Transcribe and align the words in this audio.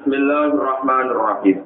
Bismillahirrahmanirrahim. 0.00 1.60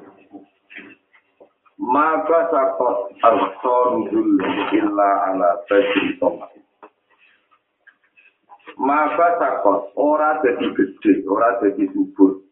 Maka 1.79 2.39
sakot 2.51 3.15
al-sorudul 3.23 4.43
illa 4.75 5.09
ala 5.31 5.63
bajri 5.71 6.19
tomat. 6.19 6.51
Maka 8.75 9.39
sakot 9.39 9.95
ora 9.95 10.43
jadi 10.43 10.67
gede, 10.67 11.23
ora 11.31 11.63
jadi 11.63 11.87
subur. 11.95 12.43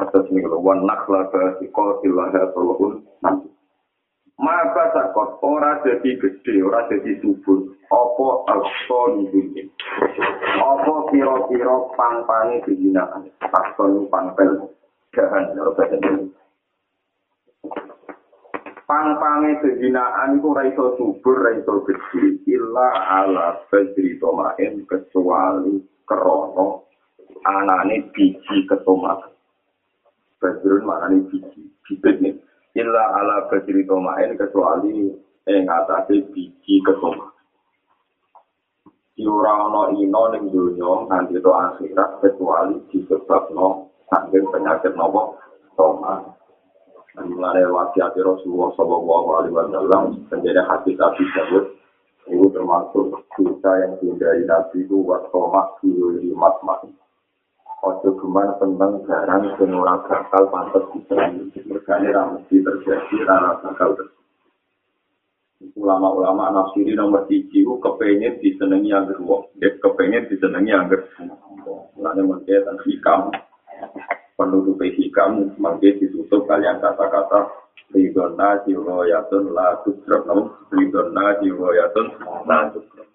Atas 0.00 0.24
ini 0.32 0.40
kalau 0.40 0.64
wan 0.64 0.80
ke 1.04 1.60
sikol 1.60 2.00
silaha 2.00 2.48
tolong 2.56 3.04
nanti. 3.20 3.52
Maka 4.40 4.88
sakot 4.96 5.36
ora 5.44 5.84
jadi 5.84 6.16
gede, 6.16 6.64
ora 6.64 6.88
jadi 6.88 7.12
subur. 7.20 7.76
Apa 7.92 8.56
al-sorudul 8.56 9.68
Apa 10.64 10.94
piro-piro 11.12 11.92
pang-pangi 11.92 12.64
kehinaan. 12.64 13.28
Akson 13.52 14.08
pang-pel. 14.08 14.72
Gahan, 15.16 15.56
kalau 15.56 15.72
bahasa 15.72 15.96
pang-pange 18.86 19.64
kehinaan 19.64 20.38
iku 20.38 20.54
ora 20.54 20.62
iso 20.70 20.94
subur, 20.94 21.42
ora 21.42 21.58
iso 21.58 21.82
gede, 21.88 22.38
illa 22.46 22.88
ala 22.94 23.58
badri 23.66 24.14
tomain 24.22 24.86
kecuali 24.86 25.80
krono 26.06 26.86
anane 27.42 28.12
biji 28.14 28.68
ketomak. 28.70 29.34
Badrun 30.38 30.86
maknane 30.86 31.26
biji, 31.32 31.64
bibit 31.82 32.16
nih. 32.22 32.34
Illa 32.78 33.04
ala 33.16 33.50
badri 33.50 33.82
tomain 33.88 34.38
kecuali 34.38 35.10
ing 35.50 35.62
atase 35.66 36.28
biji 36.30 36.78
ketomak. 36.86 37.34
Ora 39.16 39.52
ana 39.66 39.82
ino 39.98 40.22
ning 40.30 40.52
donya 40.52 41.08
nganti 41.10 41.42
to 41.42 41.50
akhirat 41.50 42.22
kecuali 42.22 42.78
disebabno 42.92 43.85
saking 44.10 44.46
penyakit 44.50 44.92
nopo 44.94 45.38
tomak. 45.74 46.36
mulai 47.16 47.64
wasiat 47.64 48.12
Rasulullah 48.12 48.76
Shallallahu 48.76 49.28
Alaihi 49.40 49.54
Wasallam 49.56 50.04
menjadi 50.28 50.60
hati 50.68 50.92
Nabi 51.00 51.24
Dawud 51.32 51.64
itu 52.26 52.46
termasuk 52.50 53.22
dosa 53.38 53.70
yang 53.86 53.96
dihindari 54.02 54.42
Nabi 54.44 54.84
itu 54.84 54.98
wasomak 55.00 55.78
di 55.80 56.34
matmat. 56.34 56.84
Ojo 57.86 58.18
geman 58.18 58.50
tentang 58.58 58.98
barang 59.06 59.42
yang 59.62 59.78
ora 59.78 59.94
bakal 60.02 60.50
pantas 60.50 60.84
diserang. 60.90 61.54
Mergane 61.54 62.08
ra 62.10 62.34
terjadi 62.50 63.16
rara 63.22 63.62
bakal 63.62 63.94
Ulama-ulama 65.76 66.52
nafsiri 66.52 66.92
nomor 66.92 67.24
tiga 67.30 67.64
itu 67.64 67.80
kepengen 67.80 68.42
disenangi 68.44 68.92
yang 68.92 69.08
wong. 69.24 69.48
Dia 69.56 69.72
kepengen 69.80 70.28
disenangi 70.28 70.68
yang 70.68 70.92
Mulanya 71.96 72.22
mungkin 72.28 72.76
hikam. 72.84 73.32
Penutup 74.36 74.80
hikam 74.80 75.56
mungkin 75.56 75.96
ditutup 76.00 76.44
kalian 76.44 76.78
kata-kata 76.78 77.48
ridona 77.92 78.60
jiroyatun 78.68 79.54
la 79.56 79.80
tukrem 79.82 80.52
ridona 80.74 81.40
jiroyatun 81.40 82.06
la 82.44 82.68
tukrem 82.72 83.08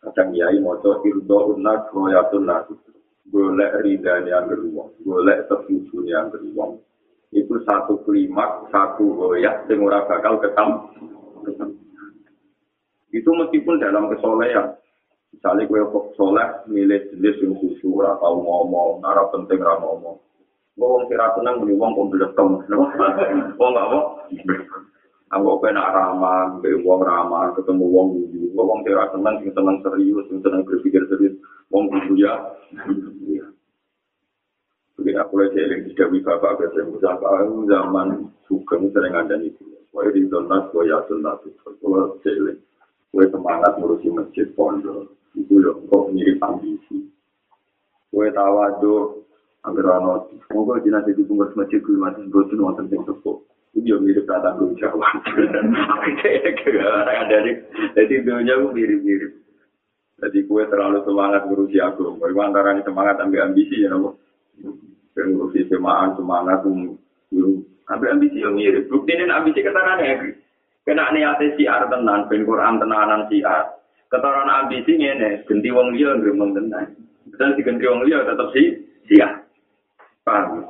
kadang 0.00 0.30
yai 0.32 0.58
moco 0.62 1.02
irdo 1.04 1.56
unna 1.56 1.86
jiroyatun 1.88 2.42
la 2.48 2.64
tukrem 2.64 3.00
golek 3.28 3.72
ridan 3.84 4.24
yang 4.24 4.46
kedua 4.48 4.88
golek 5.04 5.44
sepuju 5.50 6.06
yang 6.08 6.30
kedua 6.32 6.78
itu 7.34 7.54
satu 7.66 8.00
klimak 8.06 8.70
satu 8.70 9.12
goyak 9.12 9.66
yang 9.66 9.82
bakal 9.84 10.38
ketam. 10.38 10.88
Itu 13.10 13.30
meskipun 13.32 13.82
dalam 13.82 14.08
kesolehan 14.12 14.76
misalnya 15.36 15.68
gue 15.68 15.84
soleh 16.16 16.48
milih 16.66 17.12
jenis 17.12 17.36
yang 17.44 17.52
susu 17.60 18.00
atau 18.00 18.40
ngomong 18.40 19.04
arah 19.04 19.28
penting 19.28 19.60
ra 19.60 19.76
ngomong 19.76 20.16
wong 20.76 21.08
kira 21.08 21.32
tenang 21.34 21.64
muni 21.64 21.74
wong 21.74 21.96
kok 21.96 22.08
blekem. 22.12 22.48
Wong 23.60 23.70
gak 23.72 23.86
apa? 23.88 24.00
Aku 25.34 25.58
kena 25.58 25.90
ramah, 25.90 26.62
be 26.62 26.70
wong 26.86 27.02
ramah, 27.02 27.50
ketemu 27.58 27.84
wong 27.90 28.06
guyu. 28.14 28.54
Wong 28.54 28.86
kira 28.86 29.10
tenang, 29.10 29.42
sing 29.42 29.50
tenang 29.56 29.82
serius, 29.82 30.22
sing 30.30 30.38
tenang 30.44 30.62
berpikir 30.62 31.02
serius. 31.10 31.34
Wong 31.72 31.90
guyu 31.90 32.14
ya. 32.20 32.34
Jadi 34.96 35.12
aku 35.12 35.34
lagi 35.36 35.60
eling 35.60 35.80
di 35.88 35.92
Dewi 35.92 36.24
Bapak 36.24 36.56
ketemu 36.62 36.96
Bapak 37.02 37.52
zaman 37.68 38.32
sugeng 38.48 38.88
sering 38.94 39.12
ada 39.12 39.36
itu. 39.42 39.66
Wah 39.92 40.08
di 40.08 40.24
donat, 40.28 40.72
wah 40.72 40.84
ya 40.84 41.04
donat 41.08 41.42
itu. 41.44 41.68
Kalau 41.82 42.16
eling, 42.22 42.58
wah 43.12 43.26
semangat 43.28 43.72
ngurusi 43.76 44.08
masjid 44.12 44.46
pondok. 44.54 45.10
Itu 45.36 45.60
loh, 45.60 45.84
kok 45.92 46.16
mirip 46.16 46.40
ambisi. 46.40 47.12
Wah 48.10 48.32
tawadu, 48.32 49.26
Angger 49.66 49.82
ana 49.90 50.22
semoga 50.46 50.78
jenazah 50.78 51.10
di 51.10 51.26
bungkus 51.26 51.50
masjid 51.58 51.82
kuwi 51.82 51.98
masih 51.98 52.30
boten 52.30 52.62
wonten 52.62 52.86
sing 52.86 53.02
sepuh. 53.02 53.42
Iki 53.74 53.90
yo 53.90 53.98
mirip 53.98 54.22
kata 54.30 54.54
jawab. 54.78 55.26
Dari 57.26 57.52
jadi 57.98 58.14
dunia 58.22 58.62
ku 58.62 58.70
mirip-mirip. 58.70 59.32
Jadi 60.22 60.38
kue 60.46 60.62
terlalu 60.70 61.02
semangat 61.02 61.50
ngurusi 61.50 61.82
aku. 61.82 62.14
Kue 62.14 62.30
antara 62.38 62.78
semangat 62.86 63.18
ambil 63.18 63.50
ambisi 63.50 63.82
ya 63.82 63.90
nopo. 63.90 64.22
Ngurusi 65.18 65.66
semangat 65.66 66.14
semangat 66.14 66.62
ambil 67.90 68.08
ambisi 68.14 68.38
yang 68.38 68.54
mirip. 68.54 68.86
Bukti 68.86 69.18
ini 69.18 69.26
ambisi 69.26 69.66
keterangan 69.66 69.98
ya. 69.98 70.30
Kena 70.86 71.10
niatnya 71.10 71.58
siar 71.58 71.90
tenan, 71.90 72.30
ben 72.30 72.46
Quran 72.46 72.78
tenanan 72.78 73.26
siar. 73.26 73.75
Keterangan 74.06 74.66
ambisi 74.66 74.94
ini, 74.94 75.42
ganti 75.42 75.68
wong 75.74 75.98
liya 75.98 76.14
ngremeng 76.14 76.54
tenan. 76.54 76.94
Betul 77.26 77.58
diganti 77.58 77.84
wong 77.90 78.06
liya 78.06 78.22
tetap 78.22 78.48
sih 78.54 78.66
siar. 79.10 79.42
Paham? 80.22 80.62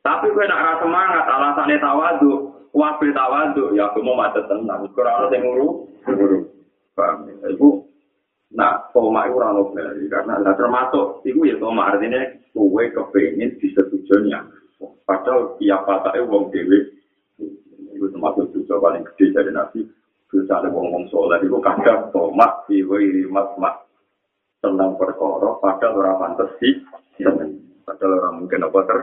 Tapi 0.00 0.32
gue 0.32 0.44
nak 0.48 0.60
rasa 0.64 0.80
semangat, 0.84 1.24
alasannya 1.28 1.76
tawadu, 1.76 2.32
wabil 2.72 3.12
tawadu, 3.12 3.76
ya 3.76 3.92
aku 3.92 4.00
mau 4.00 4.16
macet 4.16 4.48
tenang. 4.48 4.88
Kurang 4.96 5.28
ada 5.28 5.36
yang 5.36 5.44
nguru. 5.44 5.68
Paham? 6.96 7.28
Ibu, 7.28 7.68
nah, 8.56 8.88
toma 8.96 9.28
itu 9.28 9.36
orang 9.36 9.60
nobel, 9.60 9.88
karena 10.08 10.40
nah, 10.40 10.56
termasuk, 10.56 11.20
itu 11.28 11.44
ya 11.44 11.56
toma 11.60 11.92
artinya, 11.92 12.20
gue 12.56 12.84
kepengen 12.92 13.60
disetujui 13.60 14.32
yang 14.32 14.48
Padahal 14.80 15.60
tiap 15.60 15.84
patahnya 15.84 16.24
wong 16.24 16.48
dewi, 16.48 16.96
itu 17.92 18.06
termasuk 18.08 18.48
juga 18.56 18.80
paling 18.80 19.04
gede 19.12 19.36
dari 19.36 19.50
nabi. 19.52 19.84
Terus 20.30 20.46
ada 20.46 20.70
wong-wong 20.70 21.10
soleh, 21.10 21.42
itu 21.42 21.58
kadang 21.58 22.06
toma, 22.14 22.62
ibu 22.70 22.94
iri 23.02 23.26
mat-mat. 23.26 23.82
Tentang 24.62 24.94
perkara, 24.94 25.56
padahal 25.58 25.98
orang 25.98 26.18
pantas 26.20 26.50
sih, 26.62 26.78
Padahal 27.90 28.22
orang 28.22 28.34
mungkin 28.44 28.64
apa 28.64 28.80
ter. 28.86 28.98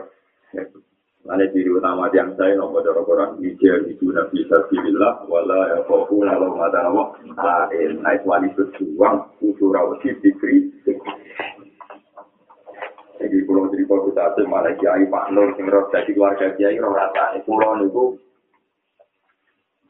Mana 1.28 1.44
ciri 1.52 1.68
utama 1.68 2.08
yang 2.16 2.32
saya 2.40 2.56
nopo 2.56 2.80
doro 2.80 3.04
orang 3.04 3.36
hijau 3.44 3.84
itu 3.84 4.16
nabi 4.16 4.48
sabilillah 4.48 5.28
wala 5.28 5.76
ya 5.76 5.84
kofu 5.84 6.24
lalu 6.24 6.56
mata 6.56 6.88
nopo 6.88 7.20
lain 7.36 8.00
naik 8.00 8.24
wali 8.24 8.48
berjuang 8.56 9.28
usul 9.44 9.76
rawsi 9.76 10.16
dikri. 10.24 10.72
Jadi 13.20 13.44
pulau 13.44 13.68
cerita 13.76 13.98
kita 14.08 14.24
ada 14.24 14.42
malah 14.48 14.72
kiai 14.80 15.04
Pak 15.12 15.36
Nur 15.36 15.52
sing 15.60 15.68
jadi 15.68 16.12
keluarga 16.16 16.48
kiai 16.56 16.80
roh 16.80 16.96
rasanya 16.96 17.44
pulau 17.44 17.76
niku 17.76 18.16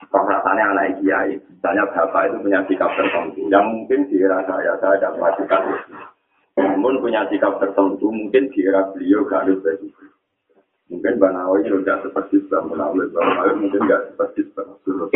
roh 0.05 0.23
rasanya 0.25 0.63
anak 0.73 1.01
kiai. 1.01 1.37
Misalnya 1.37 1.83
bapak 1.89 2.29
itu 2.29 2.37
punya 2.41 2.59
sikap 2.69 2.91
tertentu 2.93 3.41
yang 3.49 3.65
mungkin 3.69 4.05
di 4.09 4.21
era 4.21 4.45
saya 4.45 4.77
saya 4.77 4.95
tidak 5.01 5.15
melakukan 5.17 5.61
namun 6.57 6.97
punya 7.01 7.21
sikap 7.29 7.61
tertentu, 7.61 8.09
mungkin 8.09 8.49
di 8.49 8.65
era 8.65 8.89
beliau 8.89 9.21
gak 9.29 9.45
ada. 9.45 9.73
Mungkin 10.89 11.13
Mbak 11.19 11.31
Nawawi 11.35 11.69
tidak 11.69 12.01
seperti 12.01 12.41
Mbak 12.49 12.61
Munawir, 12.65 13.05
Mbak 13.13 13.53
mungkin 13.61 13.81
gak 13.85 14.01
seperti 14.09 14.39
Mbak 14.49 14.65
Surut. 14.81 15.09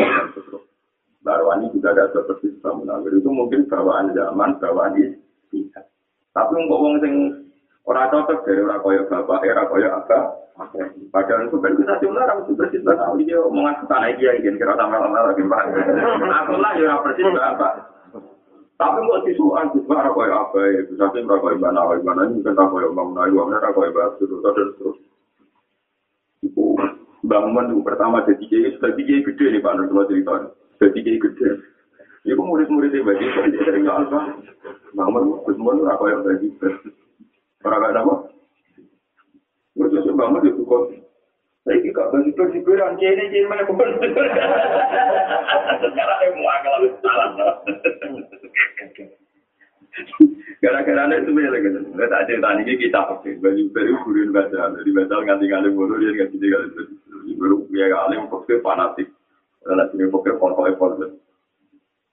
Mbak 1.22 1.34
Arwani 1.38 1.66
juga 1.74 1.98
gak 1.98 2.14
seperti 2.14 2.54
Mbak 2.62 2.74
Munawir, 2.78 3.12
itu 3.18 3.30
mungkin 3.34 3.66
bawaan 3.66 4.14
zaman, 4.14 4.50
bawaan 4.62 4.94
istihad. 5.02 5.86
Tapi 6.32 6.54
untuk 6.62 6.78
orang 6.78 7.02
yang 7.02 7.16
orang 7.86 8.10
cocok 8.14 8.40
dari 8.46 8.62
orang 8.62 8.82
kaya 8.86 9.02
bapak, 9.10 9.40
era 9.46 9.64
kaya 9.66 9.90
apa, 9.90 10.20
Padahal 11.12 11.50
itu 11.50 11.58
kan 11.58 11.74
kita 11.74 11.94
cuma 12.04 12.22
orang 12.22 12.46
itu 12.46 12.54
persis 12.54 12.84
Mbak 12.86 12.96
Nawawi, 12.96 13.26
dia 13.26 13.40
omongan 13.42 13.76
tanah 13.90 14.14
dia, 14.16 14.32
ingin 14.38 14.60
kira 14.62 14.78
sama 14.78 15.02
lama 15.02 15.34
lagi 15.34 15.42
Mbak. 15.42 15.64
Aku 16.46 16.56
lah 16.62 16.74
ya 16.78 17.02
persis 17.02 17.26
Mbak 17.26 17.74
Tapi 18.82 18.98
kok 18.98 19.22
disuan, 19.30 19.70
disuan 19.78 20.02
apa 20.02 20.18
kaya 20.18 20.36
apa 20.42 20.58
bisa 20.90 21.06
sih 21.14 21.22
mereka 21.22 21.46
kaya 21.46 21.58
mana, 21.62 21.86
kaya 21.86 22.02
mana, 22.02 22.22
ini 22.26 22.42
mungkin 22.42 22.58
apa 22.58 22.76
ya, 22.82 22.90
bangun 22.90 23.22
ayu, 23.22 23.38
mana 23.46 23.58
kaya 23.62 23.94
batu, 23.94 24.24
terus, 24.26 24.42
terus, 24.42 24.70
terus. 24.82 24.98
Itu, 26.42 26.66
bangun 27.22 27.70
itu 27.70 27.86
pertama 27.86 28.26
jadi 28.26 28.42
kiai, 28.42 28.74
sudah 28.74 28.90
kiai 28.98 29.22
gede 29.22 29.46
nih 29.54 29.62
Pak 29.62 29.74
Nur, 29.78 29.86
kalau 29.86 30.10
cerita, 30.10 30.34
jadi 30.82 30.98
kiai 30.98 31.22
gede. 31.22 31.50
Iku 32.26 32.42
murid-muridnya 32.42 33.06
bagi, 33.06 33.26
dia 33.54 33.62
sering 33.70 33.86
nggak 33.86 33.98
alfa. 34.02 34.22
Bangun, 34.98 35.46
semua 35.46 35.78
itu 35.78 35.86
apa 35.86 36.06
yang 36.10 36.22
bagi, 36.26 36.48
orang 37.66 37.82
kaya 37.82 38.02
apa? 38.02 38.16
Murid-murid 39.78 40.16
bangun 40.18 40.48
itu 40.50 40.64
kok, 40.68 40.84
Saya 41.62 41.78
ini 41.78 41.94
gak 41.94 42.10
bagi 42.10 42.34
bersiburan, 42.34 42.98
ini 42.98 43.24
ini 43.30 43.46
mana 43.46 43.64
pun. 43.70 43.78
Sekarang 45.82 46.18
saya 46.18 46.34
mau 46.34 46.50
agak 46.50 46.98
salah. 47.06 47.54
Gara-gara 50.62 51.04
itu 51.18 51.32
bela 51.34 51.58
gitu. 51.62 51.80
Nggak 51.94 52.14
ada 52.14 52.34
tani 52.38 52.62
ini 52.66 52.82
kita 52.82 53.02
pakai 53.02 53.38
baju 53.42 53.64
baru 53.74 53.94
kurin 54.06 54.30
baca, 54.34 54.74
dari 54.74 54.90
baca 54.94 55.16
nganti 55.22 55.46
nganti 55.50 55.70
bodoh 55.74 55.98
dia 55.98 56.14
nganti 56.14 56.38
dia 56.38 56.58
nganti 56.58 57.34
baru 57.38 57.56
ya 57.74 57.86
kali 57.90 58.16
pakai 58.30 58.62
fanatik. 58.62 59.08
Kalau 59.62 59.86
sini 59.90 60.10
pakai 60.10 60.38
foto 60.38 60.62
foto. 60.78 61.06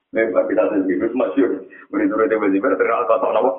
Nih, 0.09 0.25
kita 0.33 0.65
sendiri 0.73 1.13
masih 1.13 1.69
menurut 1.93 2.29
dia 2.29 2.41
baju 2.41 2.57
baru 2.57 2.75
terkenal 2.81 3.05
kata 3.05 3.27
apa? 3.29 3.51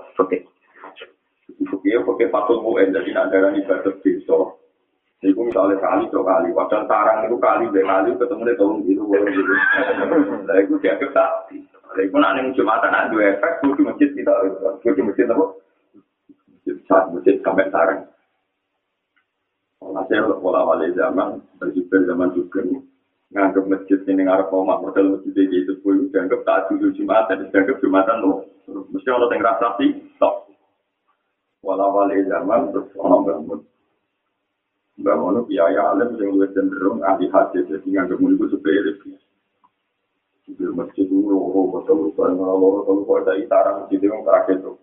Oke, 1.57 1.91
oke, 1.97 2.25
fatul 2.29 2.61
bu, 2.61 2.77
jadi 2.77 3.09
nak 3.15 3.33
darah 3.33 3.51
ibadah 3.57 3.93
besok. 4.05 4.61
Iku 5.19 5.51
misalnya 5.51 5.75
kali 5.83 6.07
dua 6.07 6.23
kali, 6.23 6.55
padahal 6.55 6.87
sarang 6.87 7.27
itu 7.27 7.35
kali 7.43 7.67
dua 7.75 7.83
kali 7.83 8.15
ketemu 8.15 8.43
di 8.47 8.55
tahun 8.55 8.75
gitu, 8.87 9.01
boleh 9.03 9.27
gitu. 9.35 9.53
Nah, 10.47 10.55
itu 10.63 10.73
dia 10.79 10.95
kita. 10.95 11.25
Nah, 11.91 11.99
itu 11.99 12.15
nanti 12.15 12.55
jumatan 12.55 12.95
ada 12.95 13.11
dua 13.11 13.35
efek, 13.35 13.51
itu 13.59 13.75
di 13.75 13.83
masjid 13.83 14.09
kita, 14.15 14.33
itu 14.79 14.95
di 14.95 15.03
masjid 15.03 15.27
apa? 15.27 15.45
Saat 16.87 17.11
masjid 17.11 17.35
sampai 17.43 17.67
sarang. 17.67 18.07
Hasil 19.83 20.39
pola 20.39 20.63
wali 20.63 20.95
zaman, 20.95 21.43
berjubel 21.59 22.07
zaman 22.07 22.31
juga 22.31 22.63
nganggap 23.29 23.63
masjid 23.67 23.99
ini 24.07 24.23
ngarep 24.23 24.49
omah 24.49 24.79
model 24.79 25.19
masjid 25.19 25.35
ini 25.45 25.67
itu 25.67 25.75
pun 25.83 26.07
dianggap 26.09 26.47
tak 26.47 26.71
dulu 26.71 26.95
jumatan, 26.95 27.45
dianggap 27.51 27.77
jumatan 27.83 28.17
loh. 28.23 28.47
Mesti 28.67 29.09
orang 29.11 29.35
yang 29.35 29.43
rasa 29.43 29.67
sih. 29.83 29.91
Walau 31.59 31.91
wali 31.91 32.23
zaman 32.23 32.71
terus 32.71 32.87
orang 32.95 33.27
bangun. 33.27 33.59
Bangun 34.99 35.43
kiai 35.47 35.75
alim 35.75 36.15
yang 36.15 36.39
lebih 36.39 36.55
cenderung 36.55 37.03
ahli 37.03 37.27
hadis 37.31 37.67
jadi 37.67 37.83
nggak 37.83 38.15
kemudian 38.15 38.39
itu 38.39 38.45
sepele. 38.55 38.91
Di 40.49 40.65
masjid 40.73 41.05
itu 41.05 41.19
loro 41.19 41.69
betul 41.77 42.09
betul 42.09 42.35
loro 42.35 42.83
kalau 42.87 43.03
kau 43.03 43.19
ada 43.19 43.35
itaran 43.35 43.83
masjid 43.83 43.99
itu 43.99 44.07
terakhir 44.23 44.55
itu. 44.59 44.73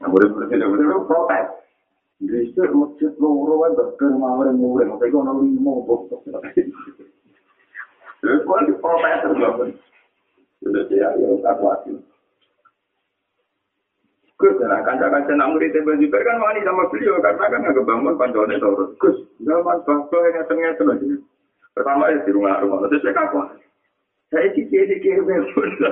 Kemudian 0.00 0.32
berarti 0.32 0.54
itu 0.56 0.66
itu 0.72 0.98
protes. 1.04 1.46
Di 2.20 2.26
masjid 2.72 3.12
loro 3.20 3.54
kan 3.60 3.72
bakal 3.76 4.10
mawar 4.16 4.48
murah, 4.56 4.88
tapi 4.96 5.12
kau 5.12 5.20
nalar 5.20 5.44
lima 5.44 5.72
bos. 5.84 6.08
Terus 8.24 8.40
kau 8.48 8.60
di 8.64 8.74
protes 8.80 9.20
Sudah 10.64 10.84
dia 10.88 11.12
yang 11.20 11.44
tak 11.44 11.60
kuatin. 11.60 12.00
Gus, 14.34 14.58
nah 14.66 14.82
kanca-kanca 14.82 15.30
nak 15.38 15.54
murid 15.54 15.70
Ibn 15.70 15.94
Zubair 16.02 16.26
kan 16.26 16.42
wani 16.42 16.66
sama 16.66 16.90
beliau 16.90 17.22
karena 17.22 17.46
kan 17.46 17.62
nggak 17.62 17.86
bangun 17.86 18.18
panjangnya 18.18 18.58
terus. 18.58 18.90
Gus, 18.98 19.16
zaman 19.46 19.78
bangsa 19.86 20.16
yang 20.18 20.34
ngetengnya 20.42 20.70
terus. 20.74 21.22
Pertama 21.70 22.10
ya 22.10 22.18
di 22.22 22.30
rumah-rumah, 22.34 22.90
terus 22.90 23.02
saya 23.06 23.14
kapan? 23.14 23.46
Saya 24.34 24.50
cikir-cikir 24.58 25.22
berbun. 25.22 25.70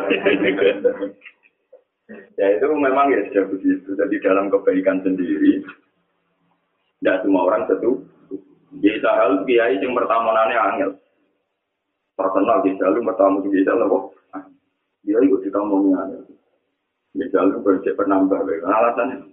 ya 2.38 2.46
itu 2.58 2.66
memang 2.66 3.14
ya 3.14 3.30
sudah 3.30 3.44
begitu. 3.54 3.88
Jadi 3.94 4.14
dalam 4.26 4.50
kebaikan 4.50 4.98
sendiri, 5.06 5.62
tidak 6.98 7.22
semua 7.22 7.46
orang 7.46 7.70
setuju. 7.70 8.02
Jadi 8.82 9.06
hal 9.06 9.46
kiai 9.46 9.78
yang 9.78 9.94
pertama 9.94 10.34
nanya 10.34 10.58
angel. 10.74 10.90
Personal 12.18 12.58
di 12.66 12.74
jalur 12.74 13.06
pertama 13.06 13.38
di 13.46 13.62
jalur 13.62 13.86
apa? 13.86 13.98
Dia 15.06 15.22
ikut 15.22 15.46
ditamongnya 15.46 16.02
angel. 16.02 16.22
Misalnya 17.12 17.60
bercek 17.60 17.92
penambah, 18.00 18.40
alasannya 18.64 19.28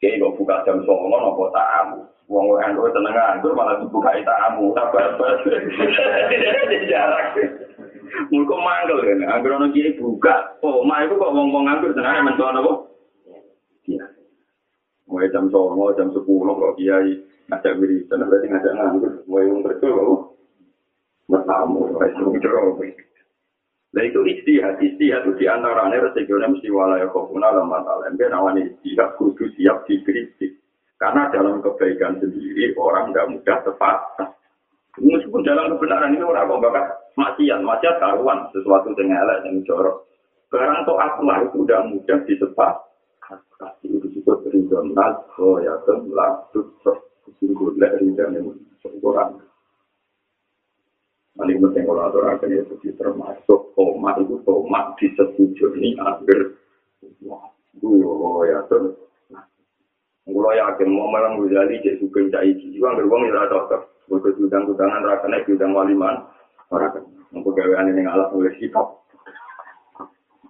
kayak 0.00 0.22
kok 0.22 0.34
buka 0.38 0.64
jam 0.64 0.78
songo 0.86 1.12
nopo 1.12 1.50
tamu, 1.52 2.06
uang 2.30 2.44
uang 2.54 2.70
itu 2.70 2.88
seneng 2.94 3.12
nganggur 3.12 3.52
malah 3.52 3.76
dibuka 3.82 4.14
tamu, 4.22 4.72
sabar 4.72 5.18
sabar, 5.18 5.32
jarak. 6.90 7.36
Mulko 8.32 8.56
manggil 8.56 9.04
kan, 9.04 9.20
anggur 9.28 9.60
ono 9.60 9.68
kiai 9.74 9.98
buka, 10.00 10.56
oh 10.64 10.80
mah 10.86 11.04
itu 11.04 11.20
kok 11.20 11.34
ngomong 11.34 11.68
nganggur 11.68 11.92
senengnya 11.92 12.24
mentuan 12.24 12.56
apa? 12.56 12.72
Iya. 13.84 14.06
Mulai 15.04 15.32
jam 15.34 15.52
songo, 15.52 15.92
jam 15.98 16.08
sepuluh 16.16 16.56
kok 16.56 16.80
kiai 16.80 17.12
ngajak 17.52 17.76
wiridan, 17.76 18.24
berarti 18.24 18.46
ngajak 18.48 18.72
nganggur, 18.72 19.12
mulai 19.28 19.48
yang 19.50 19.60
kerja 19.66 19.86
kok. 19.92 20.20
Bertamu, 21.28 21.92
itu 22.08 22.24
Nah 23.88 24.02
itu 24.04 24.20
istihad, 24.20 24.76
istihad 24.84 25.24
itu 25.24 25.32
diantaranya 25.40 26.12
resikonya 26.12 26.52
mesti 26.52 26.68
walaya 26.68 27.08
kofuna 27.08 27.48
lama 27.48 27.80
talem. 27.80 28.20
Dan 28.20 28.36
awan 28.36 28.60
istihad 28.60 29.16
kudu 29.16 29.48
siap 29.56 29.88
dikritik. 29.88 30.60
Karena 30.98 31.30
dalam 31.32 31.64
kebaikan 31.64 32.20
sendiri 32.20 32.74
orang 32.76 33.14
tidak 33.14 33.30
mudah 33.32 33.58
tepat. 33.64 33.98
Meskipun 34.98 35.46
dalam 35.46 35.78
kebenaran 35.78 36.10
ini 36.10 36.26
orang 36.26 36.50
kok 36.50 36.58
bakal 36.58 36.84
maksiat, 37.14 37.60
maksiat 37.62 37.96
karuan 38.02 38.50
sesuatu 38.50 38.90
yang 38.98 39.14
elek 39.14 39.46
yang 39.46 39.62
jorok. 39.62 40.10
Sekarang 40.50 40.82
toh 40.82 40.98
akulah 40.98 41.38
itu 41.46 41.62
udah 41.62 41.86
mudah 41.86 42.18
disepat. 42.26 42.74
Kasih 43.58 43.90
itu 43.90 44.06
disebut 44.10 44.48
ridon 44.54 44.94
nas, 44.94 45.18
oh 45.38 45.58
ya 45.58 45.74
temlah, 45.82 46.46
tuh 46.54 46.66
sungguh 47.42 47.74
lek 47.78 47.94
ridon 48.00 48.34
yang 48.34 48.46
seorang. 48.46 48.67
Ini 51.58 51.66
penting 51.66 51.90
kalau 51.90 52.06
aturakan 52.06 52.54
ya 52.54 52.62
jadi 52.70 52.94
termasuk 52.94 53.74
tomat 53.74 54.14
itu 54.22 54.38
tomat 54.46 54.94
disetujui 54.94 55.98
agar 55.98 56.54
wah, 57.26 57.50
gue 57.82 58.46
ya 58.46 58.62
tuh. 58.70 58.94
Gue 60.22 60.54
yakin 60.54 60.86
mau 60.86 61.10
malam 61.10 61.42
Ghazali 61.42 61.82
jadi 61.82 61.98
suka 61.98 62.30
cak 62.30 62.46
iki, 62.46 62.78
juga 62.78 62.94
nggak 62.94 63.10
uang 63.10 63.22
ya 63.26 63.50
cocok. 63.50 63.82
Gue 64.06 64.22
kesudang 64.22 64.70
sudangan 64.70 65.02
rasanya 65.02 65.42
sudang 65.50 65.74
waliman, 65.74 66.30
kan. 66.70 67.02
Untuk 67.34 67.58
gawean 67.58 67.90
ini 67.90 68.06
ngalah 68.06 68.30
mulai 68.30 68.54
sikap. 68.62 69.02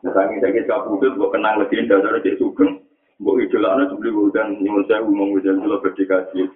Nah, 0.04 0.12
saking 0.12 0.44
sakit 0.44 0.68
kabudut, 0.68 1.16
gue 1.16 1.32
kenang 1.32 1.56
legenda 1.56 2.04
dari 2.04 2.20
cek 2.20 2.36
sugeng. 2.36 2.84
Gue 3.16 3.48
idolanya 3.48 3.88
sebeli 3.88 4.12
gue 4.12 4.28
dan 4.36 4.60
nyumun 4.60 4.84
saya 4.84 5.00
ngomong 5.08 5.40
Ghazali 5.40 5.64
lo 5.64 5.80
berdikasi. 5.80 6.52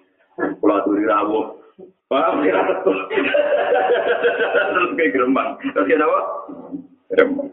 Pulau 0.61 0.85
turi 0.85 1.09
rawuh, 1.09 1.62
Paham 2.07 2.45
ya? 2.45 2.61
Terus 2.85 4.89
kayak 4.93 5.11
gerembang. 5.17 5.57
Terus 5.61 5.85
kayak 5.89 6.05
apa? 6.05 6.21
Gerembang. 7.09 7.49